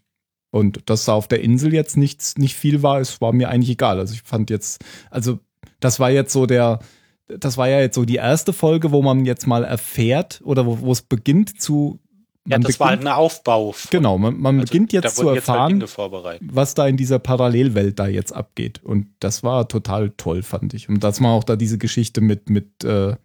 Und 0.51 0.89
dass 0.91 1.07
da 1.07 1.15
auf 1.15 1.29
der 1.29 1.41
Insel 1.41 1.73
jetzt 1.73 1.97
nichts, 1.97 2.37
nicht 2.37 2.55
viel 2.55 2.83
war, 2.83 3.01
es 3.01 3.21
war 3.21 3.33
mir 3.33 3.49
eigentlich 3.49 3.71
egal. 3.71 3.99
Also 3.99 4.15
ich 4.15 4.23
fand 4.23 4.51
jetzt, 4.51 4.85
also 5.11 5.39
das 5.81 5.99
war 5.99 6.11
jetzt 6.11 6.33
so 6.33 6.47
der, 6.47 6.81
das 7.29 7.57
war 7.57 7.69
ja 7.69 7.81
jetzt 7.81 7.95
so 7.95 8.05
die 8.05 8.17
erste 8.17 8.53
Folge, 8.53 8.93
wo 8.93 9.03
man 9.03 9.25
jetzt 9.25 9.47
mal 9.47 9.65
erfährt 9.65 10.41
oder 10.45 10.67
wo, 10.67 10.81
wo 10.81 10.93
es 10.93 11.03
beginnt 11.03 11.61
zu. 11.61 12.01
Ja, 12.49 12.59
das 12.59 12.79
war 12.79 12.91
halt 12.91 13.01
beginnt, 13.01 13.13
ein 13.13 13.19
Aufbau. 13.19 13.75
genau, 13.91 14.19
man, 14.19 14.39
man 14.39 14.61
Also, 14.61 14.71
beginnt 14.71 14.93
jetzt 14.93 15.17
zu 15.17 15.25
wurden 15.25 15.35
jetzt 15.35 15.49
halt 15.49 15.83
erfahren, 15.83 16.41
was 16.43 16.75
da 16.75 16.87
in 16.87 16.97
dieser 16.97 17.19
Parallelwelt 17.19 17.99
da 17.99 18.07
jetzt 18.07 18.33
abgeht. 18.33 18.83
Und 18.85 19.09
das 19.19 19.43
war 19.43 19.67
total 19.67 20.11
toll, 20.17 20.43
fand 20.43 20.73
ich. 20.73 20.89
Und 20.89 21.03
dass 21.03 21.19
man 21.19 21.33
auch 21.33 21.43
da 21.43 21.57
diese 21.57 21.79
Geschichte 21.79 22.21
mit, 22.21 22.49
mit, 22.49 22.85
äh, 22.85 23.17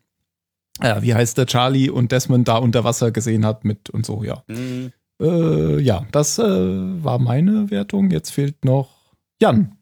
ja, 0.82 1.04
wie 1.04 1.14
heißt 1.14 1.38
der 1.38 1.46
Charlie 1.46 1.92
und 1.92 2.12
Desmond 2.12 2.48
da 2.48 2.58
unter 2.58 2.84
Wasser 2.84 3.12
gesehen 3.12 3.46
hat 3.46 3.64
mit 3.64 3.92
und 3.92 4.08
so, 4.08 4.24
ja. 4.24 4.44
Hm. 4.48 4.92
Äh, 5.22 5.80
ja, 5.80 6.08
das 6.12 6.40
äh, 6.40 6.44
war 6.44 7.20
meine 7.20 7.70
Wertung. 7.70 8.10
Jetzt 8.10 8.32
fehlt 8.32 8.66
noch 8.66 8.90
Jan. 9.40 9.78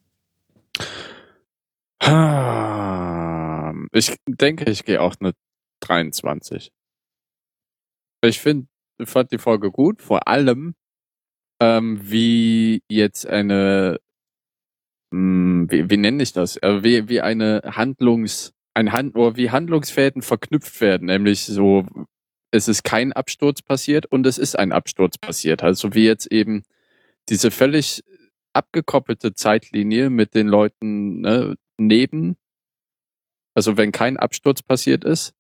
Ah, 2.01 2.78
Ich 3.99 4.15
denke, 4.27 4.71
ich 4.71 4.85
gehe 4.85 5.01
auch 5.01 5.15
eine 5.19 5.33
23. 5.81 6.71
Ich 8.21 8.39
finde, 8.39 8.67
fand 9.03 9.33
die 9.33 9.37
Folge 9.37 9.71
gut, 9.71 10.01
vor 10.01 10.29
allem, 10.29 10.73
ähm, 11.59 11.99
wie 12.01 12.81
jetzt 12.89 13.27
eine, 13.27 13.99
mh, 15.11 15.19
hm, 15.19 15.71
wie, 15.71 15.89
wie 15.89 15.97
nenne 15.97 16.23
ich 16.23 16.31
das? 16.31 16.55
Äh, 16.57 16.81
wie, 16.81 17.09
wie 17.09 17.19
eine 17.19 17.61
Handlungs, 17.65 18.53
ein 18.73 18.93
Hand, 18.93 19.17
oder 19.17 19.35
wie 19.35 19.51
Handlungsfäden 19.51 20.21
verknüpft 20.21 20.79
werden, 20.79 21.07
nämlich 21.07 21.45
so, 21.45 21.85
es 22.51 22.69
ist 22.69 22.85
kein 22.85 23.11
Absturz 23.11 23.61
passiert 23.61 24.05
und 24.05 24.25
es 24.25 24.37
ist 24.37 24.57
ein 24.57 24.71
Absturz 24.71 25.17
passiert. 25.17 25.61
Also 25.61 25.93
wie 25.93 26.05
jetzt 26.05 26.31
eben 26.31 26.63
diese 27.27 27.51
völlig 27.51 28.01
abgekoppelte 28.53 29.33
Zeitlinie 29.33 30.09
mit 30.09 30.35
den 30.35 30.47
Leuten 30.47 31.19
ne, 31.19 31.55
neben, 31.77 32.37
also 33.59 33.75
wenn 33.75 33.91
kein 33.91 34.15
Absturz 34.15 34.61
passiert 34.61 35.03
ist, 35.03 35.33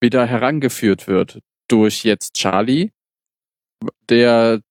wieder 0.00 0.24
herangeführt 0.24 1.06
wird 1.06 1.40
durch 1.68 2.02
jetzt 2.02 2.32
Charlie, 2.32 2.92
der 4.08 4.62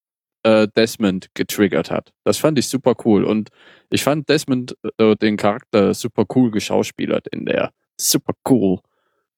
äh, 0.42 0.68
Desmond 0.76 1.28
getriggert 1.36 1.92
hat. 1.92 2.12
Das 2.24 2.40
fand 2.40 2.58
ich 2.58 2.68
super 2.68 2.96
cool 3.06 3.24
und 3.24 3.50
ich 3.92 4.04
fand 4.04 4.28
Desmond 4.30 4.76
äh, 4.98 5.16
den 5.16 5.38
Charakter 5.38 5.94
super 5.94 6.26
cool 6.34 6.50
geschauspielert 6.50 7.28
in 7.28 7.46
der 7.46 7.72
super 8.00 8.34
cool 8.50 8.80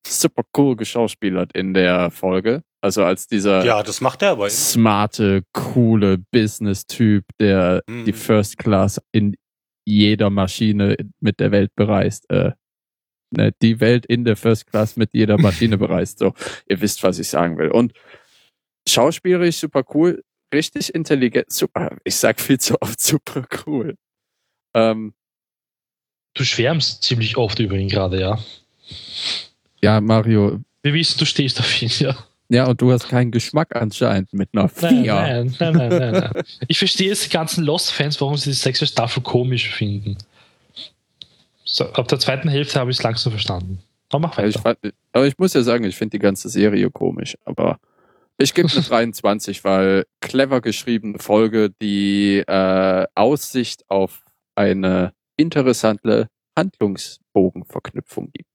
super 0.07 0.43
cool 0.57 0.77
geschauspielert 0.77 1.51
in 1.53 1.73
der 1.73 2.11
Folge. 2.11 2.63
Also 2.79 3.03
als 3.03 3.27
dieser 3.27 3.65
ja, 3.65 3.83
das 3.83 3.99
macht 3.99 4.21
er 4.21 4.31
aber. 4.31 4.49
smarte, 4.49 5.43
coole 5.51 6.17
Business-Typ, 6.31 7.25
der 7.41 7.83
mhm. 7.87 8.05
die 8.05 8.13
First 8.13 8.57
Class 8.57 9.01
in 9.11 9.35
jeder 9.85 10.29
Maschine 10.29 10.95
mit 11.19 11.41
der 11.41 11.51
Welt 11.51 11.71
bereist. 11.75 12.29
Äh, 12.29 12.53
ne, 13.33 13.53
die 13.61 13.79
Welt 13.79 14.05
in 14.05 14.23
der 14.25 14.35
First 14.35 14.67
Class 14.67 14.95
mit 14.95 15.09
jeder 15.13 15.37
Maschine 15.37 15.77
bereist. 15.77 16.19
So, 16.19 16.33
ihr 16.67 16.81
wisst, 16.81 17.03
was 17.03 17.19
ich 17.19 17.27
sagen 17.27 17.57
will. 17.57 17.69
Und 17.69 17.93
schauspielerisch 18.87 19.57
super 19.57 19.83
cool, 19.93 20.23
richtig 20.53 20.93
intelligent, 20.93 21.51
super. 21.51 21.97
Ich 22.03 22.15
sag 22.15 22.39
viel 22.39 22.59
zu 22.59 22.81
oft 22.81 22.99
super 22.99 23.45
cool. 23.65 23.95
Ähm, 24.73 25.13
du 26.33 26.43
schwärmst 26.43 27.03
ziemlich 27.03 27.37
oft 27.37 27.59
über 27.59 27.75
ihn 27.75 27.89
gerade, 27.89 28.19
ja. 28.19 28.39
Ja, 29.81 30.01
Mario. 30.01 30.61
Wir 30.81 30.93
wissen, 30.93 31.19
du 31.19 31.25
stehst 31.25 31.59
auf 31.59 31.81
ihn, 31.81 31.91
ja. 31.99 32.15
Ja, 32.49 32.67
und 32.67 32.81
du 32.81 32.91
hast 32.91 33.07
keinen 33.07 33.31
Geschmack 33.31 33.75
anscheinend 33.75 34.33
mit 34.33 34.49
einer 34.53 34.69
4. 34.69 34.89
Nein, 34.89 35.55
nein, 35.59 35.73
nein, 35.73 35.89
nein, 35.89 36.11
nein. 36.11 36.43
Ich 36.67 36.77
verstehe 36.77 37.07
jetzt 37.07 37.25
die 37.25 37.29
ganzen 37.29 37.63
Lost-Fans, 37.63 38.19
warum 38.21 38.37
sie 38.37 38.51
die 38.51 38.55
sechste 38.55 38.85
Staffel 38.85 39.23
komisch 39.23 39.69
finden. 39.69 40.17
So, 41.73 41.85
ab 41.85 42.07
der 42.07 42.19
zweiten 42.19 42.49
Hälfte 42.49 42.79
habe 42.79 42.91
ich 42.91 42.97
es 42.97 43.03
langsam 43.03 43.31
verstanden. 43.31 43.81
Aber 44.09 44.19
mach 44.19 44.37
weiter. 44.37 44.47
Ich 44.47 44.95
aber 45.11 45.25
ich 45.25 45.39
muss 45.39 45.55
ja 45.55 45.63
sagen, 45.63 45.85
ich 45.85 45.95
finde 45.95 46.11
die 46.11 46.19
ganze 46.19 46.47
Serie 46.47 46.91
komisch. 46.91 47.35
Aber 47.45 47.79
ich 48.37 48.53
gebe 48.53 48.71
eine 48.71 48.81
23, 48.81 49.63
weil 49.63 50.05
clever 50.21 50.61
geschriebene 50.61 51.17
Folge, 51.17 51.71
die 51.81 52.43
äh, 52.45 53.07
Aussicht 53.15 53.89
auf 53.89 54.23
eine 54.53 55.13
interessante 55.35 56.27
Handlungsbogenverknüpfung 56.55 58.29
gibt. 58.31 58.49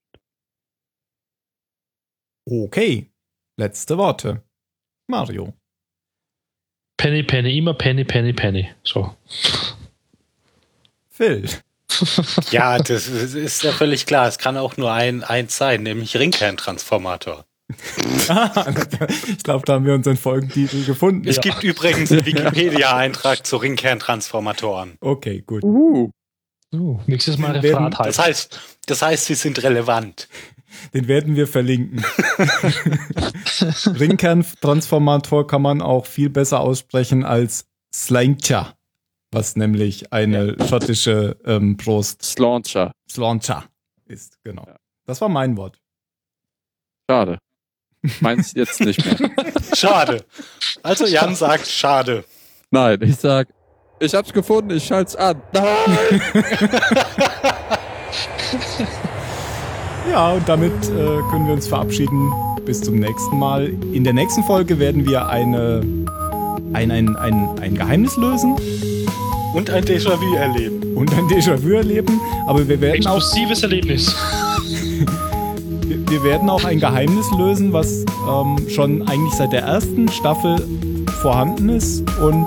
Okay, 2.48 3.10
letzte 3.56 3.98
Worte. 3.98 4.44
Mario. 5.08 5.54
Penny, 6.96 7.24
Penny, 7.24 7.58
immer 7.58 7.74
Penny, 7.74 8.04
Penny, 8.04 8.32
Penny. 8.32 8.68
So. 8.84 9.16
Phil. 11.08 11.48
ja, 12.50 12.78
das 12.78 13.08
ist 13.08 13.62
ja 13.62 13.72
völlig 13.72 14.06
klar. 14.06 14.28
Es 14.28 14.38
kann 14.38 14.56
auch 14.56 14.76
nur 14.76 14.92
ein, 14.92 15.24
eins 15.24 15.56
sein, 15.56 15.82
nämlich 15.82 16.16
Ringkerntransformator. 16.16 17.44
ich 19.28 19.42
glaube, 19.42 19.64
da 19.66 19.74
haben 19.74 19.84
wir 19.84 19.94
unseren 19.94 20.16
Folgentitel 20.16 20.84
gefunden. 20.84 21.28
Es 21.28 21.36
ja. 21.36 21.42
gibt 21.42 21.62
übrigens 21.62 22.10
einen 22.10 22.24
Wikipedia-Eintrag 22.26 23.46
zu 23.46 23.56
Ringkerntransformatoren. 23.56 24.96
Okay, 25.00 25.42
gut. 25.42 25.62
Uh. 25.62 26.10
Uh, 26.74 27.00
nächstes 27.06 27.38
Mal 27.38 27.52
Referat 27.58 27.98
halt. 27.98 28.08
Das 28.08 28.18
heißt, 28.18 28.60
das 28.86 29.02
heißt, 29.02 29.26
sie 29.26 29.34
sind 29.34 29.62
relevant. 29.62 30.28
Den 30.92 31.08
werden 31.08 31.34
wir 31.34 31.46
verlinken. 31.46 32.04
Ringkerntransformator 33.86 35.46
kann 35.46 35.62
man 35.62 35.80
auch 35.80 36.04
viel 36.04 36.28
besser 36.28 36.60
aussprechen 36.60 37.24
als 37.24 37.66
Slanger, 37.94 38.74
was 39.30 39.56
nämlich 39.56 40.12
eine 40.12 40.56
ja. 40.58 40.66
schottische 40.66 41.36
ähm, 41.44 41.76
Prost. 41.76 42.22
Slauncher. 42.22 42.92
Slauncher 43.10 43.64
ist, 44.06 44.38
genau. 44.42 44.64
Ja. 44.66 44.76
Das 45.06 45.20
war 45.20 45.28
mein 45.28 45.56
Wort. 45.56 45.78
Schade. 47.10 47.38
Meins 48.20 48.52
jetzt 48.54 48.80
nicht 48.80 49.04
mehr. 49.04 49.30
Schade. 49.74 50.24
Also 50.82 51.06
Jan 51.06 51.34
sagt 51.34 51.66
schade. 51.66 52.24
Nein, 52.70 53.00
ich 53.02 53.16
sag, 53.16 53.48
ich 53.98 54.14
hab's 54.14 54.32
gefunden, 54.32 54.70
ich 54.70 54.84
schalt's 54.84 55.16
an. 55.16 55.42
Nein! 55.52 56.22
Ja, 60.10 60.32
und 60.32 60.48
damit 60.48 60.72
äh, 60.72 61.20
können 61.30 61.46
wir 61.46 61.52
uns 61.52 61.68
verabschieden. 61.68 62.32
Bis 62.64 62.80
zum 62.80 62.98
nächsten 62.98 63.38
Mal. 63.38 63.66
In 63.92 64.04
der 64.04 64.14
nächsten 64.14 64.42
Folge 64.44 64.78
werden 64.78 65.06
wir 65.06 65.28
eine, 65.28 65.82
ein, 66.72 66.90
ein, 66.90 67.14
ein, 67.16 67.58
ein 67.60 67.74
Geheimnis 67.74 68.16
lösen. 68.16 68.56
Und 69.58 69.70
ein 69.70 69.84
Déjà-vu 69.84 70.36
erleben. 70.36 70.94
Und 70.94 71.12
ein 71.12 71.26
Déjà-vu 71.26 71.70
erleben. 71.70 72.20
Aber 72.46 72.68
wir 72.68 72.80
werden 72.80 72.94
Explosives 72.94 73.58
auch. 73.58 73.62
Erlebnis. 73.64 74.14
wir, 75.80 76.08
wir 76.08 76.22
werden 76.22 76.48
auch 76.48 76.62
ein 76.62 76.78
Geheimnis 76.78 77.26
lösen, 77.36 77.72
was 77.72 78.04
ähm, 78.30 78.56
schon 78.68 79.02
eigentlich 79.08 79.34
seit 79.34 79.52
der 79.52 79.62
ersten 79.62 80.08
Staffel 80.10 80.64
vorhanden 81.22 81.70
ist 81.70 82.04
und 82.20 82.46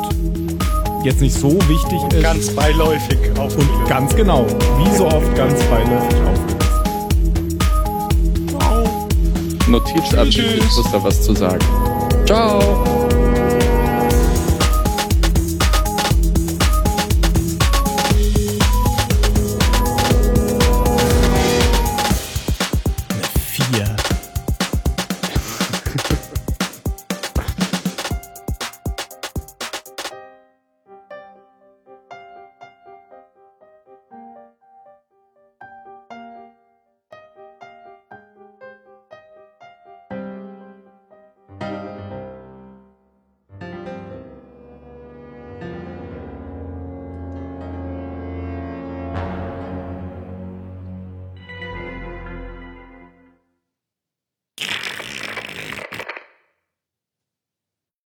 jetzt 1.03 1.19
nicht 1.19 1.35
so 1.35 1.51
wichtig 1.67 1.99
und 1.99 2.13
ist. 2.13 2.23
Ganz 2.23 2.49
beiläufig 2.51 3.17
auch. 3.37 3.53
Und 3.57 3.89
ganz 3.89 4.15
genau, 4.15 4.45
wie 4.77 4.95
so 4.95 5.07
oft 5.07 5.35
ganz 5.35 5.61
beiläufig 5.65 6.15
aufgelöst. 6.15 6.61
Notiz 9.67 10.13
ab, 10.13 10.27
ich 10.27 10.77
muss 10.77 10.91
da 10.93 11.03
was 11.03 11.21
zu 11.21 11.33
sagen. 11.33 11.65
Ciao! 12.25 13.00